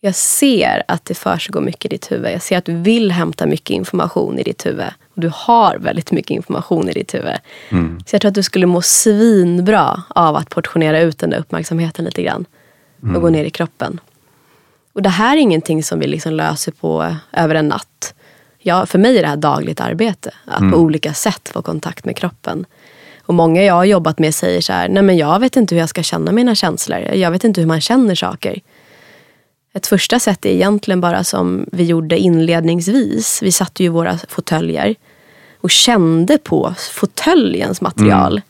Jag 0.00 0.14
ser 0.14 0.82
att 0.88 1.04
det 1.04 1.14
försiggår 1.14 1.60
mycket 1.60 1.84
i 1.84 1.88
ditt 1.88 2.12
huvud. 2.12 2.32
Jag 2.32 2.42
ser 2.42 2.58
att 2.58 2.64
du 2.64 2.74
vill 2.74 3.12
hämta 3.12 3.46
mycket 3.46 3.70
information 3.70 4.38
i 4.38 4.42
ditt 4.42 4.66
huvud. 4.66 4.86
Och 5.14 5.20
du 5.20 5.30
har 5.34 5.76
väldigt 5.78 6.12
mycket 6.12 6.30
information 6.30 6.88
i 6.88 6.92
ditt 6.92 7.14
huvud. 7.14 7.38
Så 8.06 8.14
jag 8.14 8.20
tror 8.20 8.28
att 8.28 8.34
du 8.34 8.42
skulle 8.42 8.66
må 8.66 8.82
svinbra 8.82 10.02
av 10.08 10.36
att 10.36 10.50
portionera 10.50 11.00
ut 11.00 11.18
den 11.18 11.30
där 11.30 11.38
uppmärksamheten 11.38 12.04
lite 12.04 12.22
grann. 12.22 12.44
Och 13.14 13.20
gå 13.20 13.28
ner 13.28 13.44
i 13.44 13.50
kroppen. 13.50 14.00
Och 14.92 15.02
det 15.02 15.08
här 15.08 15.36
är 15.36 15.40
ingenting 15.40 15.82
som 15.82 15.98
vi 15.98 16.06
liksom 16.06 16.32
löser 16.32 16.72
på 16.72 17.14
över 17.32 17.54
en 17.54 17.68
natt. 17.68 18.14
Ja, 18.58 18.86
för 18.86 18.98
mig 18.98 19.18
är 19.18 19.22
det 19.22 19.28
här 19.28 19.36
dagligt 19.36 19.80
arbete. 19.80 20.34
Att 20.44 20.72
på 20.72 20.78
olika 20.78 21.14
sätt 21.14 21.48
få 21.48 21.62
kontakt 21.62 22.04
med 22.04 22.16
kroppen. 22.16 22.66
Och 23.28 23.34
många 23.34 23.62
jag 23.62 23.74
har 23.74 23.84
jobbat 23.84 24.18
med 24.18 24.34
säger 24.34 24.60
så 24.60 24.72
här, 24.72 24.88
nej 24.88 25.02
men 25.02 25.16
jag 25.16 25.38
vet 25.40 25.56
inte 25.56 25.74
hur 25.74 25.80
jag 25.80 25.88
ska 25.88 26.02
känna 26.02 26.32
mina 26.32 26.54
känslor. 26.54 26.98
Jag 26.98 27.30
vet 27.30 27.44
inte 27.44 27.60
hur 27.60 27.68
man 27.68 27.80
känner 27.80 28.14
saker. 28.14 28.60
Ett 29.72 29.86
första 29.86 30.18
sätt 30.18 30.44
är 30.44 30.50
egentligen 30.50 31.00
bara 31.00 31.24
som 31.24 31.66
vi 31.72 31.84
gjorde 31.84 32.18
inledningsvis. 32.18 33.42
Vi 33.42 33.52
satte 33.52 33.82
ju 33.82 33.88
våra 33.88 34.18
fåtöljer 34.28 34.94
och 35.60 35.70
kände 35.70 36.38
på 36.38 36.74
fåtöljens 36.92 37.80
material. 37.80 38.40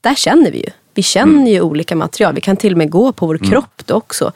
Där 0.00 0.14
känner 0.14 0.50
vi 0.50 0.58
ju. 0.58 0.70
Vi 0.94 1.02
känner 1.02 1.50
ju 1.50 1.60
olika 1.60 1.96
material. 1.96 2.34
Vi 2.34 2.40
kan 2.40 2.56
till 2.56 2.72
och 2.72 2.78
med 2.78 2.90
gå 2.90 3.12
på 3.12 3.26
vår 3.26 3.38
kropp 3.38 3.82
då 3.86 3.94
också. 3.94 4.32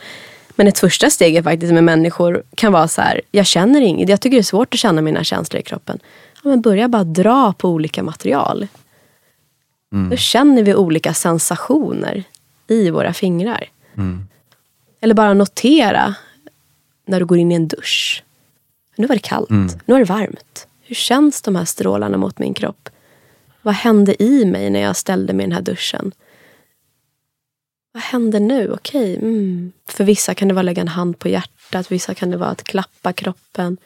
Men 0.56 0.68
ett 0.68 0.78
första 0.78 1.10
steg 1.10 1.36
är 1.36 1.42
faktiskt 1.42 1.72
med 1.72 1.84
människor 1.84 2.42
kan 2.54 2.72
vara 2.72 2.88
så 2.88 3.00
här, 3.00 3.20
jag 3.30 3.46
känner 3.46 3.80
inget. 3.80 4.08
Jag 4.08 4.20
tycker 4.20 4.36
det 4.36 4.40
är 4.40 4.42
svårt 4.42 4.74
att 4.74 4.80
känna 4.80 5.00
mina 5.00 5.24
känslor 5.24 5.60
i 5.60 5.62
kroppen. 5.62 5.98
Ja, 6.42 6.48
men 6.48 6.60
börja 6.60 6.88
bara 6.88 7.04
dra 7.04 7.52
på 7.52 7.68
olika 7.68 8.02
material. 8.02 8.66
Då 10.10 10.16
känner 10.16 10.62
vi 10.62 10.74
olika 10.74 11.14
sensationer 11.14 12.24
i 12.66 12.90
våra 12.90 13.12
fingrar. 13.12 13.68
Eller 15.00 15.14
bara 15.14 15.34
notera 15.34 16.14
när 17.06 17.20
du 17.20 17.26
går 17.26 17.38
in 17.38 17.52
i 17.52 17.54
en 17.54 17.68
dusch. 17.68 18.24
Nu 18.96 19.06
var 19.06 19.14
det 19.14 19.22
kallt, 19.22 19.50
nu 19.84 19.94
är 19.94 19.98
det 19.98 20.04
varmt. 20.04 20.66
Hur 20.82 20.94
känns 20.94 21.42
de 21.42 21.56
här 21.56 21.64
strålarna 21.64 22.16
mot 22.16 22.38
min 22.38 22.54
kropp? 22.54 22.88
Vad 23.62 23.74
hände 23.74 24.22
i 24.22 24.44
mig 24.44 24.70
när 24.70 24.80
jag 24.80 24.96
ställde 24.96 25.32
mig 25.32 25.44
i 25.44 25.46
den 25.46 25.56
här 25.56 25.62
duschen? 25.62 26.12
Vad 27.92 28.02
händer 28.02 28.40
nu? 28.40 28.72
Okej. 28.72 29.16
Mm. 29.16 29.72
För 29.88 30.04
vissa 30.04 30.34
kan 30.34 30.48
det 30.48 30.54
vara 30.54 30.60
att 30.60 30.64
lägga 30.64 30.82
en 30.82 30.88
hand 30.88 31.18
på 31.18 31.28
hjärtat. 31.28 31.92
Vissa 31.92 32.14
kan 32.14 32.30
det 32.30 32.36
vara 32.36 32.50
att 32.50 32.64
klappa 32.64 33.12
kroppen. 33.12 33.76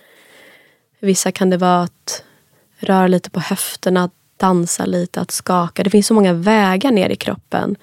För 1.00 1.06
vissa 1.06 1.32
kan 1.32 1.50
det 1.50 1.56
vara 1.56 1.82
att 1.82 2.24
röra 2.82 3.06
lite 3.06 3.30
på 3.30 3.40
höfterna, 3.40 4.04
att 4.04 4.12
dansa 4.36 4.86
lite, 4.86 5.20
att 5.20 5.30
skaka. 5.30 5.82
Det 5.82 5.90
finns 5.90 6.06
så 6.06 6.14
många 6.14 6.32
vägar 6.32 6.90
ner 6.90 7.10
i 7.10 7.16
kroppen. 7.16 7.76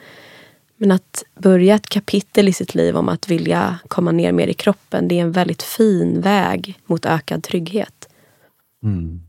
Men 0.77 0.91
att 0.91 1.23
börja 1.35 1.75
ett 1.75 1.89
kapitel 1.89 2.47
i 2.47 2.53
sitt 2.53 2.75
liv 2.75 2.97
om 2.97 3.09
att 3.09 3.29
vilja 3.29 3.79
komma 3.87 4.11
ner 4.11 4.31
mer 4.31 4.47
i 4.47 4.53
kroppen, 4.53 5.07
det 5.07 5.15
är 5.15 5.21
en 5.21 5.31
väldigt 5.31 5.63
fin 5.63 6.21
väg 6.21 6.79
mot 6.85 7.05
ökad 7.05 7.43
trygghet. 7.43 8.09
Mm. 8.83 9.21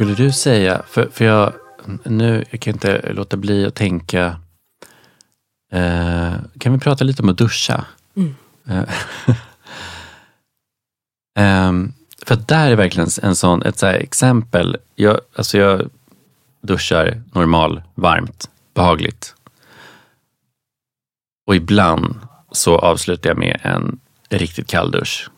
Skulle 0.00 0.14
du 0.14 0.32
säga, 0.32 0.82
för, 0.86 1.08
för 1.12 1.24
jag, 1.24 1.52
nu, 2.04 2.44
jag 2.50 2.60
kan 2.60 2.72
inte 2.72 3.12
låta 3.12 3.36
bli 3.36 3.66
att 3.66 3.74
tänka, 3.74 4.40
eh, 5.72 6.32
kan 6.58 6.72
vi 6.72 6.78
prata 6.78 7.04
lite 7.04 7.22
om 7.22 7.28
att 7.28 7.38
duscha? 7.38 7.84
Eh, 8.68 8.82
ehm, 11.38 11.92
för 12.26 12.36
där 12.36 12.70
är 12.70 12.76
verkligen 12.76 13.08
en 13.22 13.36
sån, 13.36 13.62
ett 13.62 13.78
så 13.78 13.86
exempel. 13.86 14.76
Jag, 14.94 15.20
alltså 15.34 15.58
jag 15.58 15.90
duschar 16.60 17.22
normal, 17.32 17.82
varmt, 17.94 18.50
behagligt. 18.74 19.34
Och 21.46 21.56
ibland 21.56 22.18
så 22.52 22.78
avslutar 22.78 23.30
jag 23.30 23.38
med 23.38 23.60
en 23.62 24.00
riktigt 24.28 24.70
kall 24.70 24.90
dusch. 24.90 25.30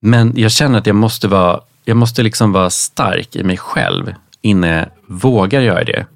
Men 0.00 0.32
jag 0.36 0.52
känner 0.52 0.78
att 0.78 0.86
jag 0.86 0.96
måste 0.96 1.28
vara, 1.28 1.60
jag 1.84 1.96
måste 1.96 2.22
liksom 2.22 2.52
vara 2.52 2.70
stark 2.70 3.36
i 3.36 3.44
mig 3.44 3.56
själv 3.56 4.14
innan 4.40 4.70
jag 4.70 4.88
vågar 5.06 5.60
göra 5.60 5.84
det. 5.84 6.06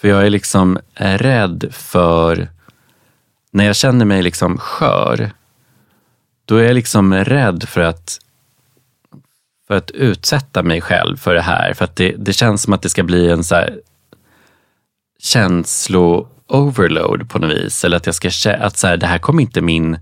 För 0.00 0.08
jag 0.08 0.26
är 0.26 0.30
liksom 0.30 0.78
rädd 0.94 1.68
för, 1.70 2.48
när 3.50 3.64
jag 3.64 3.76
känner 3.76 4.04
mig 4.04 4.22
liksom 4.22 4.58
skör, 4.58 5.30
då 6.44 6.56
är 6.56 6.64
jag 6.64 6.74
liksom 6.74 7.14
rädd 7.14 7.68
för 7.68 7.80
att, 7.80 8.18
för 9.68 9.74
att 9.74 9.90
utsätta 9.90 10.62
mig 10.62 10.80
själv 10.80 11.16
för 11.16 11.34
det 11.34 11.42
här. 11.42 11.74
För 11.74 11.84
att 11.84 11.96
det, 11.96 12.14
det 12.18 12.32
känns 12.32 12.62
som 12.62 12.72
att 12.72 12.82
det 12.82 12.88
ska 12.88 13.02
bli 13.02 13.30
en 13.30 13.44
så 13.44 13.54
här 13.54 13.80
känslo-overload 15.22 17.28
på 17.28 17.38
något 17.38 17.50
vis. 17.50 17.84
Eller 17.84 17.96
att 17.96 18.06
jag 18.06 18.14
ska 18.14 18.54
att 18.54 18.76
så 18.76 18.86
här, 18.86 18.96
det 18.96 19.06
här 19.06 19.18
kommer 19.18 19.42
inte 19.42 19.60
min 19.60 19.98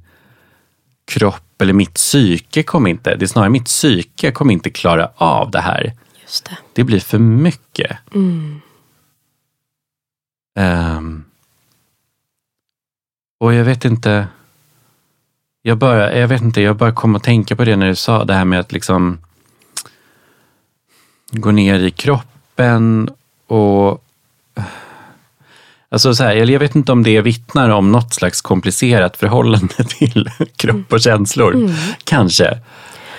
kropp 1.07 1.63
eller 1.63 1.73
mitt 1.73 1.95
psyke 1.95 2.63
kommer 2.63 2.91
inte, 2.91 3.17
det 3.17 3.25
är 3.25 3.27
snarare 3.27 3.51
mitt 3.51 3.65
psyke 3.65 4.33
kommer 4.33 4.53
inte 4.53 4.71
klara 4.71 5.11
av 5.15 5.51
det 5.51 5.61
här. 5.61 5.93
Just 6.23 6.45
det. 6.45 6.57
det 6.73 6.85
blir 6.85 7.01
för 7.01 7.19
mycket. 7.19 7.99
Mm. 8.15 8.61
Um, 10.59 11.25
och 13.41 13.55
jag 13.55 13.65
vet 13.65 13.85
inte, 13.85 14.27
jag 15.63 15.79
bara, 15.79 16.19
jag 16.19 16.29
vet 16.29 16.43
inte, 16.43 16.61
jag 16.61 16.77
bara 16.77 16.93
kom 16.93 17.15
att 17.15 17.23
tänka 17.23 17.57
på 17.57 17.65
det 17.65 17.77
när 17.77 17.87
du 17.87 17.95
sa 17.95 18.25
det 18.25 18.35
här 18.35 18.45
med 18.45 18.61
att 18.61 18.73
liksom 18.73 19.19
gå 21.31 21.51
ner 21.51 21.79
i 21.81 21.91
kroppen 21.91 23.11
och 23.47 24.06
Alltså 25.97 26.15
så 26.15 26.25
här, 26.25 26.35
jag 26.35 26.59
vet 26.59 26.75
inte 26.75 26.93
om 26.93 27.03
det 27.03 27.21
vittnar 27.21 27.71
om 27.71 27.93
något 27.93 28.15
slags 28.15 28.41
komplicerat 28.41 29.17
förhållande 29.17 29.75
till 29.99 30.31
kropp 30.57 30.93
och 30.93 31.01
känslor. 31.01 31.55
Mm. 31.55 31.73
Kanske. 32.05 32.59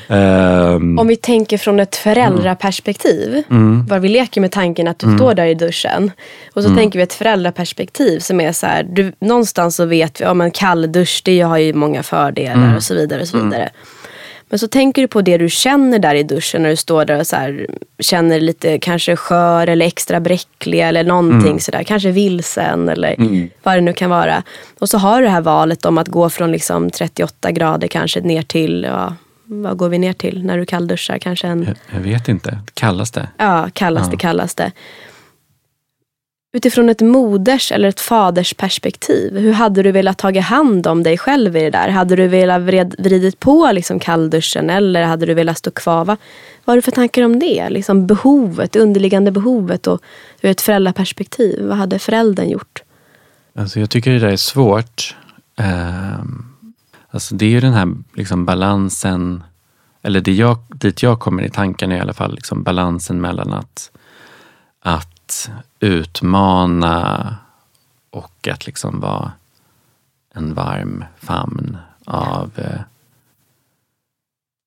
Um, 0.07 0.99
Om 0.99 1.07
vi 1.07 1.15
tänker 1.15 1.57
från 1.57 1.79
ett 1.79 1.95
föräldraperspektiv. 1.95 3.43
Mm. 3.49 3.85
Var 3.85 3.99
vi 3.99 4.09
leker 4.09 4.41
med 4.41 4.51
tanken 4.51 4.87
att 4.87 4.99
du 4.99 5.05
mm. 5.05 5.17
står 5.17 5.33
där 5.33 5.45
i 5.45 5.53
duschen. 5.53 6.11
Och 6.53 6.61
så 6.61 6.67
mm. 6.67 6.77
tänker 6.77 6.99
vi 6.99 7.03
ett 7.03 7.13
föräldraperspektiv 7.13 8.19
som 8.19 8.41
är 8.41 8.51
så 8.51 8.65
här. 8.65 8.83
Du, 8.83 9.13
någonstans 9.19 9.75
så 9.75 9.85
vet 9.85 10.21
vi, 10.21 10.25
ja 10.25 10.33
men 10.33 10.51
kalldusch 10.51 11.21
det 11.25 11.41
har 11.41 11.57
ju 11.57 11.73
många 11.73 12.03
fördelar 12.03 12.63
mm. 12.63 12.75
och 12.75 12.83
så 12.83 12.93
vidare. 12.93 13.21
och 13.21 13.27
så 13.27 13.37
mm. 13.37 13.49
vidare. 13.49 13.69
Men 14.49 14.59
så 14.59 14.67
tänker 14.67 15.01
du 15.01 15.07
på 15.07 15.21
det 15.21 15.37
du 15.37 15.49
känner 15.49 15.99
där 15.99 16.15
i 16.15 16.23
duschen 16.23 16.63
när 16.63 16.69
du 16.69 16.75
står 16.75 17.05
där 17.05 17.19
och 17.19 17.27
så 17.27 17.35
här, 17.35 17.67
känner 17.99 18.39
lite 18.39 18.79
kanske 18.79 19.15
skör 19.15 19.67
eller 19.67 19.85
extra 19.85 20.19
bräcklig 20.19 20.79
eller 20.79 21.03
någonting 21.03 21.47
mm. 21.47 21.59
sådär. 21.59 21.83
Kanske 21.83 22.11
vilsen 22.11 22.89
eller 22.89 23.15
mm. 23.17 23.49
vad 23.63 23.77
det 23.77 23.81
nu 23.81 23.93
kan 23.93 24.09
vara. 24.09 24.43
Och 24.79 24.89
så 24.89 24.97
har 24.97 25.21
du 25.21 25.25
det 25.25 25.31
här 25.31 25.41
valet 25.41 25.85
om 25.85 25.97
att 25.97 26.07
gå 26.07 26.29
från 26.29 26.51
liksom 26.51 26.89
38 26.89 27.51
grader 27.51 27.87
kanske 27.87 28.21
ner 28.21 28.41
till 28.41 28.83
ja, 28.89 29.13
vad 29.43 29.77
går 29.77 29.89
vi 29.89 29.97
ner 29.97 30.13
till 30.13 30.45
när 30.45 30.57
du 30.57 30.65
kallduschar? 30.65 31.17
Kanske 31.17 31.47
en... 31.47 31.63
Jag, 31.63 31.75
jag 31.95 31.99
vet 31.99 32.27
inte. 32.27 32.59
Kallaste? 32.73 33.27
Ja, 33.37 33.69
kallaste, 33.73 34.13
ja. 34.13 34.19
kallaste. 34.19 34.71
Utifrån 36.53 36.89
ett 36.89 37.01
moders 37.01 37.71
eller 37.71 37.89
ett 37.89 37.99
faders 37.99 38.53
perspektiv, 38.53 39.37
hur 39.37 39.53
hade 39.53 39.83
du 39.83 39.91
velat 39.91 40.17
ta 40.17 40.39
hand 40.39 40.87
om 40.87 41.03
dig 41.03 41.17
själv 41.17 41.57
i 41.57 41.61
det 41.61 41.69
där? 41.69 41.89
Hade 41.89 42.15
du 42.15 42.27
velat 42.27 42.61
vred, 42.61 42.95
vridit 42.99 43.39
på 43.39 43.71
liksom 43.71 43.99
kallduschen 43.99 44.69
eller 44.69 45.03
hade 45.03 45.25
du 45.25 45.33
velat 45.33 45.57
stå 45.57 45.71
kvar? 45.71 46.05
Vad 46.05 46.17
har 46.65 46.75
du 46.75 46.81
för 46.81 46.91
tankar 46.91 47.23
om 47.23 47.39
det? 47.39 47.69
Liksom 47.69 48.07
behovet, 48.07 48.71
det 48.71 48.79
underliggande 48.79 49.31
behovet 49.31 49.87
och 49.87 50.01
ur 50.41 50.49
ett 50.49 50.61
föräldraperspektiv. 50.61 51.65
Vad 51.65 51.77
hade 51.77 51.99
föräldern 51.99 52.49
gjort? 52.49 52.83
Alltså 53.55 53.79
jag 53.79 53.89
tycker 53.89 54.11
det 54.11 54.19
där 54.19 54.27
är 54.27 54.35
svårt. 54.35 55.15
Eh, 55.59 56.23
Alltså 57.09 57.35
det 57.35 57.45
är 57.45 57.49
ju 57.49 57.59
den 57.59 57.73
här 57.73 57.95
liksom 58.13 58.45
balansen, 58.45 59.43
eller 60.01 60.21
det 60.21 60.33
jag, 60.33 60.57
dit 60.69 61.03
jag 61.03 61.19
kommer 61.19 61.43
i 61.43 61.49
tankarna 61.49 61.97
i 61.97 61.99
alla 61.99 62.13
fall, 62.13 62.35
liksom 62.35 62.63
balansen 62.63 63.21
mellan 63.21 63.53
att, 63.53 63.91
att 64.81 65.16
utmana 65.79 67.35
och 68.09 68.47
att 68.47 68.65
liksom 68.65 68.99
vara 68.99 69.31
en 70.33 70.53
varm 70.53 71.05
famn 71.17 71.77
av, 72.05 72.51
eh, 72.55 72.81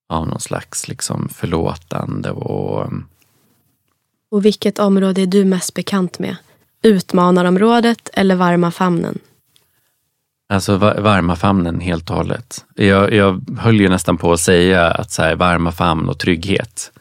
av 0.08 0.26
någon 0.28 0.40
slags 0.40 0.88
liksom 0.88 1.28
förlåtande 1.28 2.30
och... 2.30 2.92
Och 4.30 4.44
vilket 4.44 4.78
område 4.78 5.22
är 5.22 5.26
du 5.26 5.44
mest 5.44 5.74
bekant 5.74 6.18
med? 6.18 6.36
Utmanarområdet 6.82 8.10
eller 8.12 8.34
varma 8.34 8.70
famnen? 8.70 9.18
Alltså 10.48 10.76
varma 10.76 11.36
famnen 11.36 11.80
helt 11.80 12.10
och 12.10 12.16
hållet. 12.16 12.64
Jag, 12.74 13.12
jag 13.12 13.58
höll 13.58 13.80
ju 13.80 13.88
nästan 13.88 14.16
på 14.16 14.32
att 14.32 14.40
säga 14.40 14.90
att 14.90 15.10
så 15.10 15.22
här, 15.22 15.36
varma 15.36 15.72
famn 15.72 16.08
och 16.08 16.18
trygghet. 16.18 16.92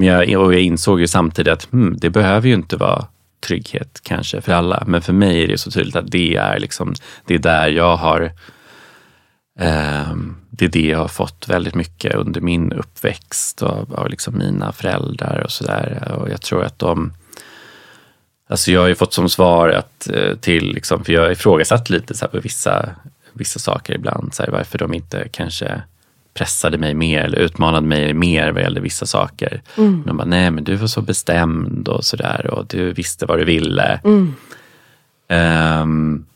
Men 0.00 0.08
jag, 0.08 0.42
och 0.42 0.54
jag 0.54 0.60
insåg 0.60 1.00
ju 1.00 1.06
samtidigt 1.06 1.52
att 1.52 1.72
hmm, 1.72 1.96
det 1.98 2.10
behöver 2.10 2.48
ju 2.48 2.54
inte 2.54 2.76
vara 2.76 3.06
trygghet 3.40 4.00
kanske 4.02 4.40
för 4.40 4.52
alla. 4.52 4.84
Men 4.86 5.02
för 5.02 5.12
mig 5.12 5.44
är 5.44 5.48
det 5.48 5.58
så 5.58 5.70
tydligt 5.70 5.96
att 5.96 6.10
det 6.10 6.36
är 6.36 6.58
liksom, 6.58 6.94
det 7.26 7.34
är 7.34 7.38
där 7.38 7.68
jag 7.68 7.96
har 7.96 8.22
eh, 9.58 10.14
det 10.50 10.64
är 10.64 10.68
det 10.68 10.86
jag 10.86 10.98
har 10.98 11.08
fått 11.08 11.48
väldigt 11.48 11.74
mycket 11.74 12.14
under 12.14 12.40
min 12.40 12.72
uppväxt 12.72 13.62
av, 13.62 13.94
av 13.94 14.10
liksom 14.10 14.38
mina 14.38 14.72
föräldrar 14.72 15.42
och 15.44 15.50
sådär. 15.50 16.12
Och 16.18 16.30
jag 16.30 16.42
tror 16.42 16.64
att 16.64 16.78
de 16.78 17.12
Alltså 18.48 18.72
jag 18.72 18.80
har 18.80 18.88
ju 18.88 18.94
fått 18.94 19.12
som 19.12 19.28
svar 19.28 19.68
att, 19.68 20.08
eh, 20.08 20.36
till, 20.36 20.72
liksom, 20.72 21.04
för 21.04 21.12
jag 21.12 21.22
har 21.22 21.30
ifrågasatt 21.30 21.90
lite 21.90 22.14
så 22.14 22.28
på 22.28 22.40
vissa, 22.40 22.90
vissa 23.32 23.58
saker 23.58 23.94
ibland, 23.94 24.34
så 24.34 24.42
här, 24.42 24.50
varför 24.50 24.78
de 24.78 24.94
inte 24.94 25.28
kanske 25.32 25.82
pressade 26.40 26.78
mig 26.78 26.94
mer 26.94 27.20
eller 27.20 27.38
utmanade 27.38 27.86
mig 27.86 28.14
mer 28.14 28.52
vad 28.52 28.62
gällde 28.62 28.80
vissa 28.80 29.06
saker. 29.06 29.62
Mm. 29.76 30.02
De 30.06 30.16
bara, 30.16 30.24
nej 30.24 30.50
men 30.50 30.64
du 30.64 30.76
var 30.76 30.86
så 30.86 31.02
bestämd 31.02 31.88
och 31.88 32.04
sådär 32.04 32.50
och 32.50 32.66
du 32.66 32.92
visste 32.92 33.26
vad 33.26 33.38
du 33.38 33.44
ville. 33.44 34.00
Mm. 34.04 34.34
Um, 35.82 36.26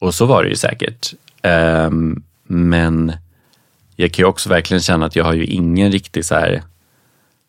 och 0.00 0.14
så 0.14 0.26
var 0.26 0.42
det 0.42 0.48
ju 0.48 0.56
säkert. 0.56 1.14
Um, 1.42 2.22
men 2.46 3.12
jag 3.96 4.12
kan 4.12 4.22
ju 4.22 4.26
också 4.26 4.48
verkligen 4.48 4.80
känna 4.80 5.06
att 5.06 5.16
jag 5.16 5.24
har 5.24 5.32
ju 5.32 5.44
ingen 5.44 5.92
riktig 5.92 6.24
så 6.24 6.34
här, 6.34 6.62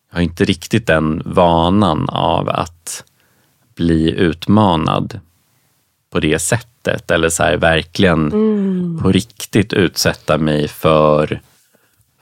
jag 0.10 0.18
har 0.18 0.22
inte 0.22 0.46
riktigt 0.46 0.88
den 0.88 1.22
vanan 1.26 2.10
av 2.10 2.50
att 2.50 3.04
bli 3.76 4.12
utmanad 4.12 5.20
på 6.10 6.20
det 6.20 6.40
sättet. 6.40 6.77
Eller 7.12 7.30
så 7.30 7.44
här, 7.44 7.58
verkligen 7.58 8.32
mm. 8.32 9.00
på 9.02 9.12
riktigt 9.12 9.74
utsätta 9.74 10.38
mig 10.38 10.68
för, 10.68 11.42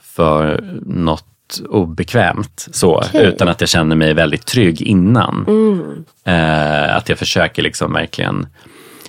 för 0.00 0.64
något 0.86 1.60
obekvämt. 1.68 2.68
Så, 2.72 2.98
okay. 2.98 3.26
Utan 3.26 3.48
att 3.48 3.60
jag 3.60 3.68
känner 3.68 3.96
mig 3.96 4.14
väldigt 4.14 4.46
trygg 4.46 4.82
innan. 4.82 5.44
Mm. 5.48 6.04
Eh, 6.24 6.96
att 6.96 7.08
jag 7.08 7.18
försöker 7.18 7.62
liksom 7.62 7.92
verkligen 7.92 8.46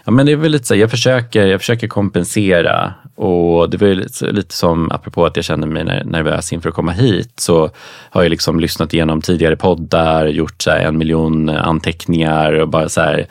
Ja, 0.07 0.11
men 0.11 0.25
det 0.25 0.31
är 0.31 0.35
väl 0.35 0.51
lite 0.51 0.67
så, 0.67 0.75
jag 0.75 0.91
försöker, 0.91 1.47
jag 1.47 1.59
försöker 1.59 1.87
kompensera 1.87 2.93
och 3.15 3.69
det 3.69 3.77
var 3.77 3.87
lite, 3.87 4.31
lite 4.31 4.53
som, 4.53 4.91
apropå 4.91 5.25
att 5.25 5.35
jag 5.35 5.45
kände 5.45 5.67
mig 5.67 5.83
nervös 6.05 6.53
inför 6.53 6.69
att 6.69 6.75
komma 6.75 6.91
hit, 6.91 7.39
så 7.39 7.69
har 8.09 8.23
jag 8.23 8.29
liksom 8.29 8.59
lyssnat 8.59 8.93
igenom 8.93 9.21
tidigare 9.21 9.55
poddar, 9.55 10.25
gjort 10.25 10.61
så 10.61 10.71
en 10.71 10.97
miljon 10.97 11.49
anteckningar 11.49 12.53
och 12.53 12.69
bara 12.69 12.89
så 12.89 13.01
här, 13.01 13.27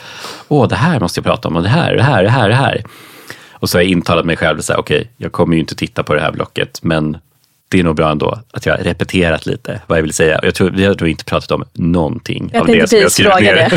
åh 0.48 0.68
det 0.68 0.76
här 0.76 1.00
måste 1.00 1.18
jag 1.18 1.24
prata 1.24 1.48
om 1.48 1.56
och 1.56 1.62
det 1.62 1.68
här, 1.68 1.94
det 1.94 2.02
här, 2.02 2.22
det 2.22 2.30
här, 2.30 2.48
det 2.48 2.54
här. 2.54 2.84
Och 3.52 3.70
så 3.70 3.78
har 3.78 3.82
jag 3.82 3.90
intalat 3.90 4.26
mig 4.26 4.36
själv, 4.36 4.58
okej, 4.58 4.76
okay, 4.78 5.04
jag 5.16 5.32
kommer 5.32 5.54
ju 5.54 5.60
inte 5.60 5.74
titta 5.74 6.02
på 6.02 6.14
det 6.14 6.20
här 6.20 6.32
blocket, 6.32 6.82
men 6.82 7.18
det 7.68 7.80
är 7.80 7.84
nog 7.84 7.96
bra 7.96 8.10
ändå 8.10 8.38
att 8.50 8.66
jag 8.66 8.76
har 8.76 8.84
repeterat 8.84 9.46
lite 9.46 9.80
vad 9.86 9.98
jag 9.98 10.02
vill 10.02 10.12
säga. 10.12 10.40
Jag 10.42 10.54
tror, 10.54 10.70
vi 10.70 10.84
har 10.84 10.96
nog 11.00 11.08
inte 11.08 11.24
pratat 11.24 11.50
om 11.50 11.64
någonting 11.72 12.50
jag 12.52 12.60
av 12.60 12.66
det 12.66 12.88
som 12.88 12.98
jag 12.98 13.12
skrivit 13.12 13.40
ner. 13.40 13.72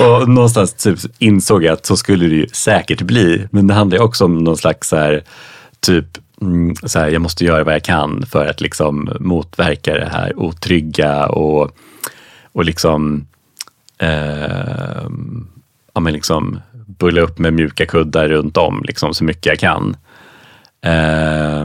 och 0.20 0.28
någonstans 0.28 0.72
typ 0.72 0.98
insåg 1.18 1.64
jag 1.64 1.72
att 1.72 1.86
så 1.86 1.96
skulle 1.96 2.28
det 2.28 2.34
ju 2.34 2.46
säkert 2.52 3.02
bli. 3.02 3.48
Men 3.50 3.66
det 3.66 3.74
handlar 3.74 4.00
också 4.00 4.24
om 4.24 4.38
någon 4.38 4.56
slags 4.56 4.88
så 4.88 4.96
här, 4.96 5.22
typ 5.80 6.06
mm, 6.40 6.76
så 6.76 6.98
här, 6.98 7.08
jag 7.08 7.22
måste 7.22 7.44
göra 7.44 7.64
vad 7.64 7.74
jag 7.74 7.84
kan 7.84 8.26
för 8.26 8.46
att 8.46 8.60
liksom 8.60 9.10
motverka 9.20 9.94
det 9.94 10.08
här 10.12 10.38
otrygga 10.38 11.26
och, 11.26 11.76
och 12.52 12.64
liksom, 12.64 13.26
eh, 13.98 15.02
ja, 15.94 16.00
men 16.00 16.12
liksom 16.12 16.60
bulla 16.72 17.20
upp 17.20 17.38
med 17.38 17.52
mjuka 17.52 17.86
kuddar 17.86 18.28
runt 18.28 18.56
om 18.56 18.82
liksom, 18.86 19.14
så 19.14 19.24
mycket 19.24 19.46
jag 19.46 19.58
kan. 19.58 19.96
Eh, 20.82 21.64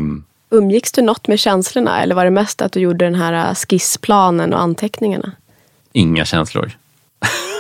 Umgicks 0.50 0.92
du 0.92 1.02
något 1.02 1.28
med 1.28 1.40
känslorna 1.40 2.02
eller 2.02 2.16
var 2.16 2.26
det 2.26 2.32
mest 2.32 2.62
att 2.62 2.72
du 2.72 2.80
gjorde 2.80 3.06
den 3.06 3.16
här 3.16 3.50
äh, 3.50 3.56
skissplanen 3.56 4.54
och 4.54 4.62
anteckningarna? 4.62 5.32
Inga 5.92 6.26
känslor. 6.26 6.72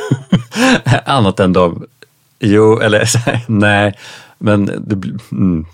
Annat 1.05 1.39
än 1.39 1.53
de, 1.53 1.85
jo, 2.39 2.79
eller 2.79 3.09
nej, 3.47 3.93
men 4.37 4.65
det, 4.65 5.07
mm. 5.31 5.65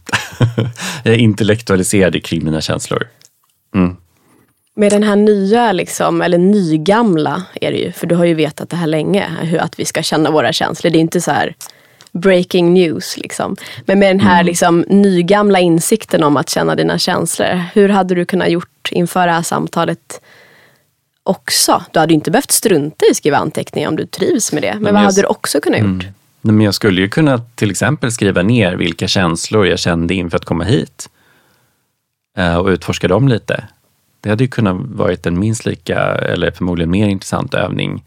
jag 1.04 1.18
intellektualiserade 1.18 2.20
kring 2.20 2.46
mina 2.46 2.62
känslor. 2.62 3.08
Mm. 3.76 3.96
Med 4.74 4.92
den 4.92 5.04
här 5.04 5.16
nya, 5.16 5.72
liksom, 5.72 6.22
eller 6.22 6.38
nygamla 6.38 7.44
är 7.62 7.72
det 7.72 7.78
ju, 7.78 7.92
för 7.92 8.08
du 8.08 8.16
har 8.16 8.26
ju 8.26 8.34
vetat 8.34 8.70
det 8.70 8.76
här 8.76 8.88
länge, 8.88 9.28
hur 9.42 9.58
att 9.58 9.80
vi 9.80 9.86
ska 9.86 10.04
känna 10.04 10.32
våra 10.32 10.54
känslor. 10.54 10.92
Det 10.92 10.98
är 10.98 11.02
inte 11.02 11.22
så 11.22 11.32
här 11.32 11.56
breaking 12.12 12.74
news. 12.74 13.18
Liksom. 13.18 13.56
Men 13.86 14.00
med 14.00 14.10
den 14.10 14.20
här 14.20 14.36
mm. 14.36 14.46
liksom, 14.46 14.86
nygamla 14.88 15.60
insikten 15.60 16.24
om 16.24 16.38
att 16.38 16.50
känna 16.50 16.76
dina 16.76 16.98
känslor. 16.98 17.64
Hur 17.74 17.90
hade 17.90 18.16
du 18.16 18.26
kunnat 18.26 18.50
gjort 18.50 18.90
inför 18.92 19.28
det 19.28 19.34
här 19.34 19.42
samtalet 19.42 20.22
också. 21.24 21.84
Du 21.92 22.00
hade 22.00 22.14
ju 22.14 22.16
inte 22.16 22.32
behövt 22.32 22.52
strunta 22.52 23.06
i 23.06 23.10
att 23.12 23.16
skriva 23.18 23.38
anteckningar 23.38 23.90
om 23.90 23.96
du 23.96 24.06
trivs 24.06 24.54
med 24.54 24.64
det. 24.64 24.74
Men, 24.74 24.84
Men 24.84 24.94
vad 24.94 25.02
jag- 25.04 25.06
hade 25.06 25.22
du 25.22 25.28
också 25.28 25.60
kunnat 25.62 25.80
gjort? 25.80 25.88
Mm. 25.88 25.98
Nej, 26.42 26.54
Men 26.54 26.62
jag 26.66 26.74
skulle 26.74 27.02
ju 27.02 27.10
kunna 27.10 27.38
till 27.56 27.72
exempel 27.72 28.12
skriva 28.12 28.42
ner 28.42 28.76
vilka 28.76 29.08
känslor 29.08 29.68
jag 29.68 29.80
kände 29.80 30.14
inför 30.14 30.38
att 30.38 30.46
komma 30.46 30.64
hit. 30.64 31.10
Eh, 32.38 32.56
Och 32.56 32.68
utforska 32.68 33.08
dem 33.08 33.28
lite. 33.28 33.64
Det 34.22 34.30
hade 34.30 34.44
ju 34.44 34.48
kunnat 34.50 34.76
varit 34.86 35.26
en 35.26 35.40
minst 35.40 35.66
lika, 35.66 36.00
eller 36.02 36.52
förmodligen 36.52 36.92
mer 36.92 37.08
intressant 37.08 37.54
övning. 37.54 38.04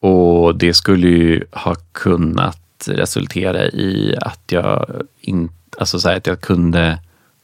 Och 0.00 0.58
det 0.58 0.74
skulle 0.74 1.08
ju 1.08 1.44
ha 1.52 1.74
kunnat 1.92 2.59
resultera 2.88 3.64
i 3.64 4.16
att 4.20 4.42
jag, 4.46 5.02
in, 5.20 5.50
alltså 5.78 6.00
så 6.00 6.08
här, 6.08 6.16
att 6.16 6.26
jag 6.26 6.40
kunde 6.40 6.98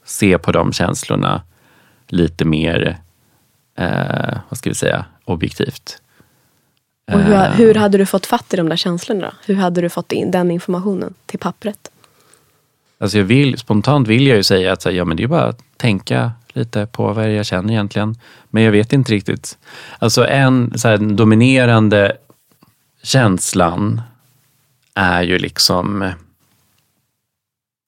se 0.05 0.37
på 0.37 0.51
de 0.51 0.73
känslorna 0.73 1.41
lite 2.07 2.45
mer, 2.45 2.97
eh, 3.77 4.37
vad 4.49 4.57
ska 4.57 4.69
vi 4.69 4.75
säga, 4.75 5.05
objektivt. 5.25 6.01
Och 7.11 7.19
hur, 7.19 7.33
Eh, 7.33 7.51
hur 7.51 7.75
hade 7.75 7.97
du 7.97 8.05
fått 8.05 8.25
fatt 8.25 8.53
i 8.53 8.57
de 8.57 8.69
där 8.69 8.75
känslorna 8.75 9.21
då? 9.21 9.31
Hur 9.45 9.55
hade 9.55 9.81
du 9.81 9.89
fått 9.89 10.11
in 10.11 10.31
den 10.31 10.51
informationen 10.51 11.13
till 11.25 11.39
pappret? 11.39 11.91
Alltså 12.99 13.17
jag 13.17 13.25
vill, 13.25 13.57
spontant 13.57 14.07
vill 14.07 14.27
jag 14.27 14.37
ju 14.37 14.43
säga 14.43 14.73
att 14.73 14.81
så 14.81 14.89
här, 14.89 14.95
ja, 14.95 15.05
men 15.05 15.17
det 15.17 15.23
är 15.23 15.27
bara 15.27 15.45
att 15.45 15.61
tänka 15.77 16.31
lite 16.53 16.85
på 16.85 17.13
vad 17.13 17.33
jag 17.33 17.45
känner 17.45 17.73
egentligen. 17.73 18.15
Men 18.49 18.63
jag 18.63 18.71
vet 18.71 18.93
inte 18.93 19.11
riktigt. 19.11 19.57
Alltså 19.99 20.27
en 20.27 20.79
så 20.79 20.87
här, 20.87 20.97
dominerande 20.97 22.17
känslan 23.03 24.01
är 24.97 25.23
ju 25.23 25.37
liksom... 25.37 26.11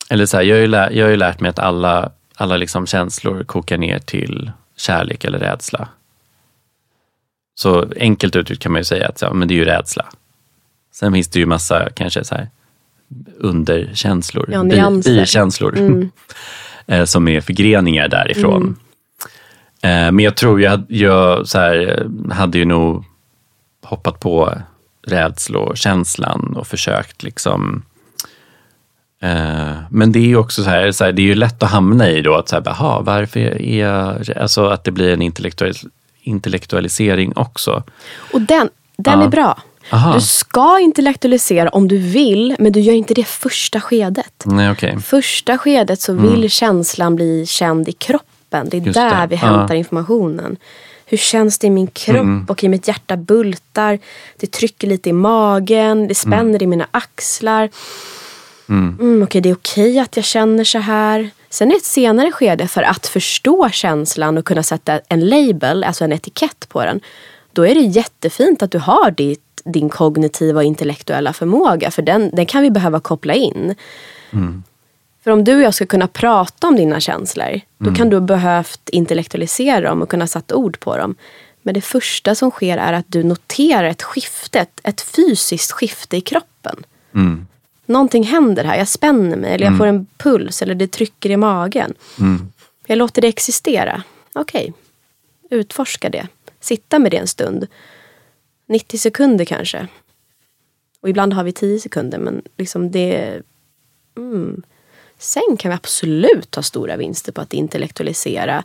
Eller 0.09 0.25
så 0.25 0.37
här, 0.37 0.43
jag, 0.43 0.55
har 0.55 0.61
ju 0.61 0.67
lär, 0.67 0.91
jag 0.91 1.05
har 1.05 1.11
ju 1.11 1.17
lärt 1.17 1.39
mig 1.39 1.49
att 1.49 1.59
alla, 1.59 2.11
alla 2.35 2.57
liksom 2.57 2.87
känslor 2.87 3.43
kokar 3.43 3.77
ner 3.77 3.99
till 3.99 4.51
kärlek 4.75 5.23
eller 5.23 5.39
rädsla. 5.39 5.89
Så 7.55 7.87
enkelt 7.99 8.35
uttryckt 8.35 8.61
kan 8.61 8.71
man 8.71 8.79
ju 8.79 8.85
säga 8.85 9.07
att 9.07 9.21
ja, 9.21 9.33
men 9.33 9.47
det 9.47 9.53
är 9.53 9.55
ju 9.55 9.65
rädsla. 9.65 10.05
Sen 10.91 11.13
finns 11.13 11.27
det 11.27 11.39
ju 11.39 11.45
massa 11.45 11.89
kanske 11.89 12.23
så 12.23 12.35
här 12.35 12.49
underkänslor, 13.37 14.49
Ja, 14.51 14.63
nyanser. 14.63 15.15
bikänslor 15.15 15.77
Mm. 15.77 16.11
eh, 16.87 17.05
som 17.05 17.27
är 17.27 17.41
förgreningar 17.41 18.07
därifrån. 18.07 18.77
Mm. 19.81 20.07
Eh, 20.07 20.11
men 20.11 20.25
jag 20.25 20.35
tror 20.35 20.61
jag, 20.61 20.83
jag 20.87 21.47
så 21.47 21.59
här, 21.59 22.07
hade 22.31 22.57
ju 22.57 22.65
nog 22.65 23.05
hoppat 23.81 24.19
på 24.19 24.53
rädslokänslan 25.07 26.53
och 26.57 26.67
försökt 26.67 27.23
liksom 27.23 27.83
eh, 29.21 29.77
men 29.89 30.11
det 30.11 30.19
är 30.19 30.23
ju 30.27 30.35
också 30.37 30.63
så 30.63 30.69
här, 30.69 30.91
så 30.91 31.03
här, 31.05 31.11
det 31.11 31.21
är 31.21 31.23
ju 31.23 31.35
lätt 31.35 31.63
att 31.63 31.69
hamna 31.71 32.09
i 32.09 32.21
då 32.21 32.35
att 32.35 32.49
så 32.49 32.55
här, 32.55 32.67
aha, 32.69 33.01
varför 33.01 33.39
är 33.39 33.79
jag, 33.79 34.31
alltså 34.37 34.65
att 34.65 34.83
det 34.83 34.91
blir 34.91 35.13
en 35.13 35.21
intellektuell, 35.21 35.75
intellektualisering 36.21 37.33
också. 37.35 37.83
Och 38.33 38.41
den, 38.41 38.69
den 38.97 39.19
Ja. 39.19 39.25
är 39.25 39.29
bra. 39.29 39.61
Aha. 39.91 40.13
Du 40.13 40.21
ska 40.21 40.79
intellektualisera 40.79 41.69
om 41.69 41.87
du 41.87 41.97
vill, 41.97 42.55
men 42.59 42.71
du 42.71 42.79
gör 42.79 42.93
inte 42.93 43.13
det 43.13 43.27
första 43.27 43.81
skedet. 43.81 44.43
Nej, 44.45 44.71
okej. 44.71 44.99
Första 44.99 45.57
skedet 45.57 46.01
så 46.01 46.13
vill 46.13 46.49
känslan 46.49 47.15
bli 47.15 47.45
känd 47.47 47.89
i 47.89 47.91
kroppen. 47.91 48.69
Det 48.69 48.77
är 48.77 48.79
Mm. 48.79 48.85
Just 48.87 48.95
där 48.95 49.21
det. 49.21 49.27
vi 49.27 49.35
Ja. 49.35 49.47
hämtar 49.47 49.75
informationen. 49.75 50.57
Hur 51.09 51.17
känns 51.17 51.59
det 51.59 51.67
i 51.67 51.69
min 51.69 51.87
kropp 51.87 52.15
Mm. 52.15 52.45
och 52.49 52.63
i 52.63 52.69
mitt 52.69 52.87
hjärta 52.87 53.17
bultar. 53.17 53.99
Det 54.37 54.51
trycker 54.51 54.87
lite 54.87 55.09
i 55.09 55.13
magen, 55.13 56.07
det 56.07 56.15
spänner 56.15 56.63
i 56.63 56.67
mina 56.67 56.87
axlar. 56.91 57.69
Mm, 58.69 59.23
okej, 59.23 59.41
det 59.41 59.49
är 59.49 59.53
okej 59.55 59.99
att 59.99 60.15
jag 60.15 60.25
känner 60.25 60.63
så 60.63 60.77
här. 60.79 61.29
Sen 61.49 61.71
är 61.71 61.75
ett 61.75 61.83
senare 61.85 62.31
skede 62.31 62.67
för 62.67 62.83
att 62.83 63.07
förstå 63.07 63.69
känslan 63.69 64.37
och 64.37 64.45
kunna 64.45 64.63
sätta 64.63 64.99
en 65.07 65.27
label, 65.29 65.83
alltså 65.83 66.03
en 66.03 66.11
etikett 66.13 66.69
på 66.69 66.85
den. 66.85 66.99
Då 67.53 67.67
är 67.67 67.75
det 67.75 67.81
jättefint 67.81 68.63
att 68.63 68.71
du 68.71 68.77
har 68.79 69.11
ditt, 69.11 69.61
din 69.65 69.89
kognitiva 69.89 70.59
och 70.59 70.63
intellektuella 70.63 71.33
förmåga. 71.33 71.91
För 71.91 72.01
den, 72.01 72.29
den 72.33 72.45
kan 72.45 72.61
vi 72.63 72.71
behöva 72.71 72.99
koppla 72.99 73.33
in. 73.33 73.75
För 75.29 75.33
om 75.33 75.43
du 75.43 75.55
och 75.55 75.61
jag 75.61 75.73
ska 75.73 75.85
kunna 75.85 76.07
prata 76.07 76.67
om 76.67 76.75
dina 76.75 76.99
känslor, 76.99 77.61
då 77.77 77.95
kan 77.95 78.09
du 78.09 78.15
ha 78.15 78.21
behövt 78.21 78.89
intellektualisera 78.89 79.89
dem 79.89 80.01
och 80.01 80.09
kunna 80.09 80.27
sätta 80.27 80.55
ord 80.55 80.79
på 80.79 80.97
dem. 80.97 81.15
Men 81.61 81.73
det 81.73 81.81
första 81.81 82.35
som 82.35 82.51
sker 82.51 82.77
är 82.77 82.93
att 82.93 83.05
du 83.07 83.23
noterar 83.23 83.83
ett 83.83 84.01
skifte, 84.01 84.65
ett, 84.83 85.01
fysiskt 85.01 85.71
skifte 85.71 86.17
i 86.17 86.21
kroppen. 86.21 86.85
Mm. 87.15 87.47
Någonting 87.85 88.23
händer 88.23 88.63
här, 88.63 88.77
jag 88.77 88.87
spänner 88.87 89.37
mig 89.37 89.53
eller 89.53 89.65
jag 89.65 89.77
får 89.77 89.85
en 89.85 90.07
puls 90.17 90.61
eller 90.61 90.75
det 90.75 90.87
trycker 90.87 91.29
i 91.29 91.37
magen. 91.37 91.93
Mm. 92.19 92.51
Jag 92.87 92.97
låter 92.97 93.21
det 93.21 93.27
existera. 93.27 94.03
Okej, 94.33 94.73
utforska 95.49 96.09
det. 96.09 96.27
Sitta 96.59 96.99
med 96.99 97.11
det 97.11 97.17
en 97.17 97.27
stund. 97.27 97.67
90 98.67 98.97
sekunder 98.97 99.45
kanske. 99.45 99.87
Och 101.01 101.09
ibland 101.09 101.33
har 101.33 101.43
vi 101.43 101.51
10 101.51 101.79
sekunder 101.79 102.17
men 102.19 102.41
liksom 102.57 102.91
det... 102.91 103.41
Mm. 104.17 104.63
Sen 105.19 105.57
kan 105.59 105.71
vi 105.71 105.75
absolut 105.75 106.51
ta 106.51 106.63
stora 106.63 106.97
vinster 106.97 107.31
på 107.31 107.41
att 107.41 107.53
intellektualisera. 107.53 108.63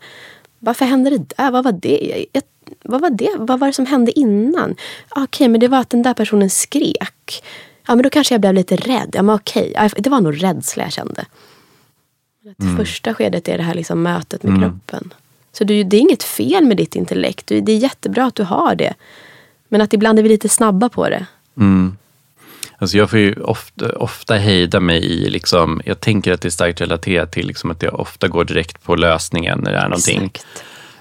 Varför 0.58 0.84
hände 0.84 1.10
det 1.10 1.34
där? 1.36 1.50
Vad 1.50 1.64
var 1.64 1.72
det? 1.72 2.26
Jag, 2.32 2.42
vad 2.82 3.00
var 3.00 3.10
det? 3.10 3.30
Vad 3.38 3.60
var 3.60 3.66
det 3.66 3.72
som 3.72 3.86
hände 3.86 4.18
innan? 4.18 4.76
Ah, 5.08 5.22
Okej, 5.22 5.48
men 5.48 5.60
det 5.60 5.68
var 5.68 5.78
att 5.78 5.90
den 5.90 6.02
där 6.02 6.14
personen 6.14 6.50
skrek. 6.50 7.44
Ja, 7.86 7.94
men 7.94 8.02
då 8.02 8.10
kanske 8.10 8.34
jag 8.34 8.40
blev 8.40 8.54
lite 8.54 8.76
rädd. 8.76 9.10
Ja, 9.12 9.22
men 9.22 9.34
okej. 9.34 9.90
Det 9.96 10.10
var 10.10 10.20
nog 10.20 10.42
rädsla 10.42 10.82
jag 10.82 10.92
kände. 10.92 11.24
Att 12.58 12.76
Första 12.76 13.14
skedet 13.14 13.48
är 13.48 13.56
det 13.58 13.64
här 13.64 13.74
liksom 13.74 14.02
mötet 14.02 14.42
med 14.42 14.62
kroppen. 14.62 15.14
Så 15.52 15.64
det 15.64 15.74
är 15.74 15.94
inget 15.94 16.22
fel 16.22 16.64
med 16.64 16.76
ditt 16.76 16.96
intellekt. 16.96 17.46
Det 17.46 17.72
är 17.72 17.76
jättebra 17.76 18.24
att 18.24 18.34
du 18.34 18.42
har 18.42 18.74
det. 18.74 18.94
Men 19.68 19.80
att 19.80 19.92
ibland 19.92 20.18
är 20.18 20.22
vi 20.22 20.28
lite 20.28 20.48
snabba 20.48 20.88
på 20.88 21.08
det. 21.08 21.26
Mm. 21.56 21.96
Alltså 22.78 22.96
jag 22.96 23.10
får 23.10 23.18
ju 23.18 23.34
ofta, 23.34 23.92
ofta 23.92 24.34
hejda 24.34 24.80
mig 24.80 25.04
i, 25.04 25.30
liksom, 25.30 25.80
jag 25.84 26.00
tänker 26.00 26.32
att 26.32 26.40
det 26.40 26.48
är 26.48 26.50
starkt 26.50 26.80
relaterat 26.80 27.32
till 27.32 27.46
liksom 27.46 27.70
att 27.70 27.82
jag 27.82 28.00
ofta 28.00 28.28
går 28.28 28.44
direkt 28.44 28.84
på 28.84 28.96
lösningen 28.96 29.60
när 29.62 29.72
det 29.72 29.78
är 29.78 29.88
någonting. 29.88 30.30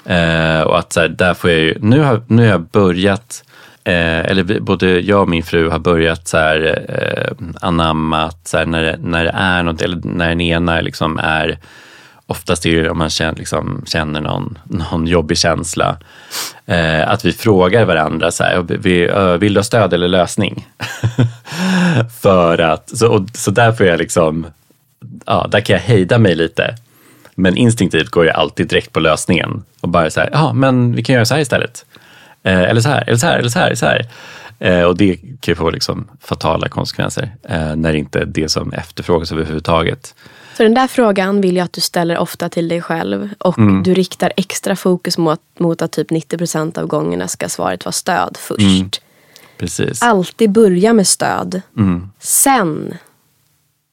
Eh, 0.06 0.62
och 0.62 0.80
att 0.80 0.94
så 0.94 1.00
här, 1.00 1.08
där 1.08 1.34
får 1.34 1.50
jag 1.50 1.60
ju, 1.60 1.78
nu 1.80 2.00
har, 2.00 2.22
nu 2.28 2.42
har 2.42 2.50
jag 2.50 2.62
börjat, 2.62 3.44
eh, 3.84 4.20
eller 4.20 4.60
både 4.60 5.00
jag 5.00 5.22
och 5.22 5.30
min 5.30 5.44
fru 5.44 5.70
har 5.70 5.80
börjat 5.80 6.28
så 6.28 6.38
här, 6.38 6.86
eh, 6.90 7.48
anamma 7.62 8.24
att 8.24 8.48
så 8.48 8.58
här, 8.58 8.66
när, 8.66 8.84
det, 8.84 8.98
när 9.02 9.24
det 9.24 9.32
är 9.36 9.64
något, 9.64 9.82
eller 9.82 10.00
när 10.04 10.30
den 10.30 10.42
ena 10.42 10.82
liksom 10.82 11.20
är 11.24 11.58
Oftast 12.34 12.66
är 12.66 12.84
det 12.84 12.90
om 12.90 12.98
man 12.98 13.10
känner, 13.10 13.36
liksom, 13.36 13.84
känner 13.88 14.22
någon, 14.22 14.58
någon 14.64 15.08
jobbig 15.08 15.38
känsla. 15.38 15.98
Eh, 16.66 17.10
att 17.10 17.26
vi 17.26 17.34
frågar 17.34 17.86
varandra 17.86 18.32
så 18.32 18.44
här, 18.44 18.66
vi, 18.68 19.12
vill 19.40 19.54
du 19.54 19.60
ha 19.60 19.64
stöd 19.64 19.94
eller 19.94 20.08
lösning? 20.08 20.68
För 22.22 22.58
att, 22.58 22.98
så, 22.98 23.08
och, 23.08 23.30
så 23.34 23.52
där 23.52 23.72
får 23.72 23.86
jag 23.86 23.98
liksom, 23.98 24.46
ja, 25.26 25.48
där 25.52 25.60
kan 25.60 25.74
jag 25.74 25.82
hejda 25.82 26.18
mig 26.18 26.36
lite. 26.36 26.76
Men 27.36 27.58
instinktivt 27.58 28.10
går 28.10 28.26
jag 28.26 28.36
alltid 28.36 28.68
direkt 28.68 28.92
på 28.94 29.00
lösningen 29.00 29.64
och 29.82 29.90
bara 29.90 30.10
så 30.10 30.20
här, 30.20 30.30
ja 30.32 30.54
men 30.54 30.96
vi 30.96 31.04
kan 31.04 31.14
göra 31.14 31.26
så 31.26 31.34
här 31.34 31.42
istället. 31.42 31.86
Eh, 32.44 32.62
eller 32.62 32.82
så 32.82 32.90
här, 32.90 33.04
eller 33.08 33.18
så 33.18 33.28
här, 33.28 33.40
eller 33.40 33.50
så 33.50 33.60
här, 33.60 33.76
så 33.76 33.86
här. 33.86 34.08
Eh, 34.60 34.84
och 34.84 34.98
det 34.98 35.16
kan 35.16 35.52
ju 35.52 35.56
få 35.56 35.70
liksom 35.70 36.08
fatala 36.22 36.70
konsekvenser 36.70 37.32
eh, 37.50 37.76
när 37.76 37.92
det 37.92 38.00
inte 38.00 38.20
är 38.20 38.26
det 38.26 38.50
som 38.50 38.74
efterfrågas 38.74 39.32
överhuvudtaget. 39.32 40.16
Så 40.58 40.64
den 40.64 40.74
där 40.74 40.88
frågan 40.88 41.42
vill 41.42 41.56
jag 41.56 41.66
att 41.66 41.74
du 41.74 41.82
ställer 41.82 42.18
ofta 42.18 42.50
till 42.50 42.68
dig 42.68 42.82
själv. 42.82 43.30
Och 43.40 43.58
Mm. 43.58 43.84
du 43.84 43.94
riktar 43.94 44.34
extra 44.38 44.76
fokus 44.76 45.18
mot, 45.18 45.42
mot 45.60 45.82
att 45.82 45.92
typ 45.92 46.12
90% 46.12 46.78
av 46.78 46.88
gångerna 46.88 47.28
ska 47.28 47.50
svaret 47.50 47.86
vara 47.86 47.92
stöd 47.94 48.38
först. 48.40 48.62
Mm. 48.62 48.90
Precis. 49.58 50.02
Alltid 50.04 50.52
börja 50.52 50.94
med 50.94 51.08
stöd. 51.08 51.62
Mm. 51.78 52.12
Sen 52.20 52.98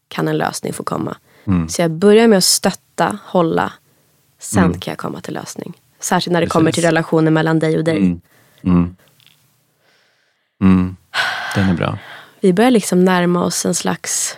kan 0.08 0.28
en 0.28 0.38
lösning 0.38 0.72
få 0.72 0.82
komma. 0.82 1.16
Mm. 1.46 1.68
Så 1.68 1.82
jag 1.82 1.90
börjar 1.90 2.28
med 2.28 2.38
att 2.38 2.44
stötta, 2.44 3.18
hålla. 3.24 3.72
Sen 4.38 4.78
kan 4.80 4.92
jag 4.92 4.98
komma 4.98 5.20
till 5.20 5.34
lösning. 5.34 5.72
Särskilt 6.00 6.32
när 6.32 6.40
det 6.40 6.46
kommer 6.46 6.70
till 6.72 6.82
Precis. 6.82 6.84
relationen 6.90 7.34
mellan 7.34 7.58
dig 7.58 7.78
och 7.78 7.84
dig. 7.84 7.96
Mm. 7.98 8.20
Mm. 8.64 8.96
Mm. 10.60 10.96
Den 11.54 11.68
är 11.68 11.74
bra. 11.74 11.98
Vi 12.40 12.52
börjar 12.52 12.70
liksom 12.70 13.04
närma 13.04 13.44
oss 13.44 13.66
en 13.66 13.74
slags 13.74 14.36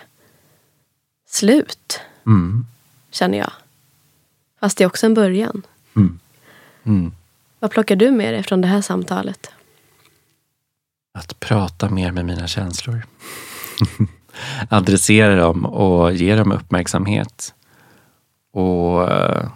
slut. 1.29 1.99
Mm. 2.25 2.65
Känner 3.11 3.37
jag. 3.37 3.51
Fast 4.59 4.77
det 4.77 4.83
är 4.83 4.87
också 4.87 5.05
en 5.05 5.13
början. 5.13 5.61
Mm. 5.95 6.19
Mm. 6.83 7.11
Vad 7.59 7.71
plockar 7.71 7.95
du 7.95 8.11
med 8.11 8.33
dig 8.33 8.43
från 8.43 8.61
det 8.61 8.67
här 8.67 8.81
samtalet? 8.81 9.51
Att 11.13 11.39
prata 11.39 11.89
mer 11.89 12.11
med 12.11 12.25
mina 12.25 12.47
känslor. 12.47 13.05
Adressera 14.69 15.35
dem 15.35 15.65
och 15.65 16.13
ge 16.13 16.35
dem 16.35 16.51
uppmärksamhet. 16.51 17.53
Och 18.53 19.11
eh, 19.11 19.49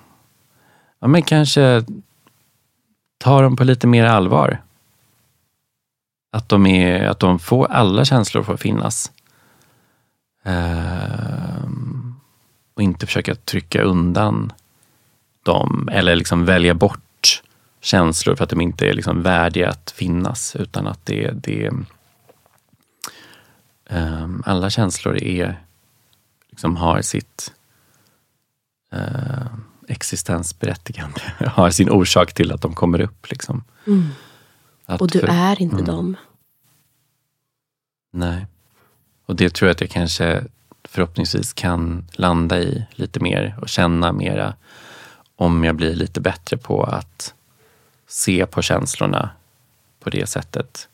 ja, 0.99 1.07
men 1.07 1.21
kanske 1.21 1.85
ta 3.17 3.41
dem 3.41 3.55
på 3.55 3.63
lite 3.63 3.87
mer 3.87 4.05
allvar. 4.05 4.61
Att 6.31 6.49
de, 6.49 6.65
är, 6.65 7.07
att 7.07 7.19
de 7.19 7.39
får, 7.39 7.71
alla 7.71 8.05
känslor 8.05 8.43
får 8.43 8.57
finnas. 8.57 9.11
Ehm, 10.43 11.66
och 12.77 12.83
inte 12.83 13.05
försöka 13.05 13.35
trycka 13.35 13.81
undan 13.81 14.53
dem 15.43 15.89
eller 15.91 16.15
liksom 16.15 16.45
välja 16.45 16.73
bort 16.73 17.43
känslor 17.81 18.35
för 18.35 18.43
att 18.43 18.49
de 18.49 18.61
inte 18.61 18.89
är 18.89 18.93
liksom 18.93 19.21
värdiga 19.21 19.69
att 19.69 19.91
finnas 19.91 20.55
utan 20.55 20.87
att 20.87 21.05
det, 21.05 21.31
det 21.31 21.71
um, 23.89 24.43
alla 24.45 24.69
känslor 24.69 25.17
är, 25.17 25.63
liksom 26.49 26.75
har 26.75 27.01
sitt 27.01 27.53
uh, 28.93 29.47
existensberättigande, 29.87 31.21
har 31.47 31.69
sin 31.69 31.89
orsak 31.89 32.33
till 32.33 32.51
att 32.51 32.61
de 32.61 32.73
kommer 32.73 33.01
upp. 33.01 33.29
Liksom. 33.29 33.63
Mm. 33.87 34.09
Och 34.85 35.11
du 35.11 35.19
för, 35.19 35.27
är 35.27 35.61
inte 35.61 35.75
mm. 35.75 35.85
dem. 35.85 36.15
Nej. 38.11 38.45
Och 39.25 39.35
det 39.35 39.53
tror 39.53 39.67
jag 39.67 39.73
att 39.73 39.81
jag 39.81 39.89
kanske 39.89 40.43
förhoppningsvis 40.87 41.53
kan 41.53 42.07
landa 42.11 42.59
i 42.59 42.85
lite 42.91 43.19
mer 43.19 43.55
och 43.61 43.69
känna 43.69 44.11
mera 44.11 44.55
om 45.35 45.63
jag 45.63 45.75
blir 45.75 45.95
lite 45.95 46.21
bättre 46.21 46.57
på 46.57 46.83
att 46.83 47.33
se 48.07 48.45
på 48.45 48.61
känslorna 48.61 49.29
på 49.99 50.09
det 50.09 50.29
sättet. 50.29 50.89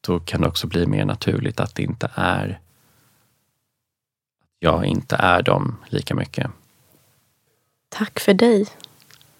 Då 0.00 0.20
kan 0.20 0.40
det 0.40 0.48
också 0.48 0.66
bli 0.66 0.86
mer 0.86 1.04
naturligt 1.04 1.60
att 1.60 1.74
det 1.74 1.82
inte 1.82 2.10
är 2.14 2.60
jag 4.60 4.84
inte 4.84 5.16
är 5.16 5.42
dem 5.42 5.76
lika 5.86 6.14
mycket. 6.14 6.50
Tack 7.88 8.20
för 8.20 8.34
dig. 8.34 8.66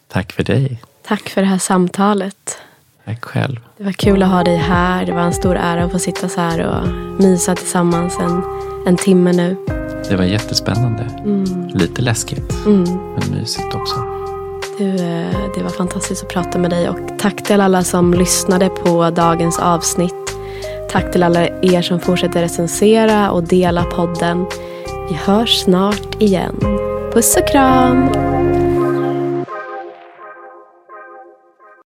Tack 0.09 0.33
för 0.33 0.43
dig. 0.43 0.83
Tack 1.03 1.29
för 1.29 1.41
det 1.41 1.47
här 1.47 1.59
samtalet. 1.59 2.59
Tack 3.09 3.25
själv. 3.25 3.61
Det 3.77 3.85
var 3.85 3.93
kul 3.93 4.23
att 4.23 4.29
ha 4.29 4.45
dig 4.45 4.57
här. 4.57 5.07
Det 5.07 5.13
var 5.13 5.21
en 5.21 5.33
stor 5.33 5.57
ära 5.57 5.85
att 5.85 5.93
få 5.93 5.99
sitta 5.99 6.29
så 6.29 6.41
här 6.41 6.67
och 6.67 6.89
mysa 7.23 7.55
tillsammans 7.55 8.19
en, 8.21 8.43
en 8.87 8.97
timme 8.97 9.33
nu. 9.33 9.57
Det 10.09 10.17
var 10.17 10.25
jättespännande. 10.25 11.03
Mm. 11.19 11.69
Lite 11.69 12.03
läskigt, 12.03 12.67
mm. 12.67 12.85
men 12.85 13.39
mysigt 13.39 13.75
också. 13.75 13.97
Du, 14.79 14.89
eh, 14.89 15.55
det 15.57 15.63
var 15.63 15.71
fantastiskt 15.71 16.23
att 16.23 16.29
prata 16.29 16.59
med 16.59 16.71
dig 16.71 16.89
och 16.89 16.99
tack 17.19 17.43
till 17.45 17.61
alla 17.61 17.85
som 17.85 18.15
lyssnade 18.15 18.69
på 18.69 19.11
dagens 19.11 19.59
avsnitt. 19.59 20.39
Tack 20.91 21.13
till 21.13 21.23
alla 21.23 21.47
er 21.47 21.83
som 21.83 22.01
fortsätter 22.01 22.43
recensera 22.43 23.31
och 23.31 23.43
dela 23.43 23.85
podden. 23.85 24.47
Vi 25.09 25.15
hörs 25.15 25.59
snart 25.59 26.23
igen. 26.23 26.55
Puss 27.13 27.37
och 27.37 27.49
kram! 27.49 28.38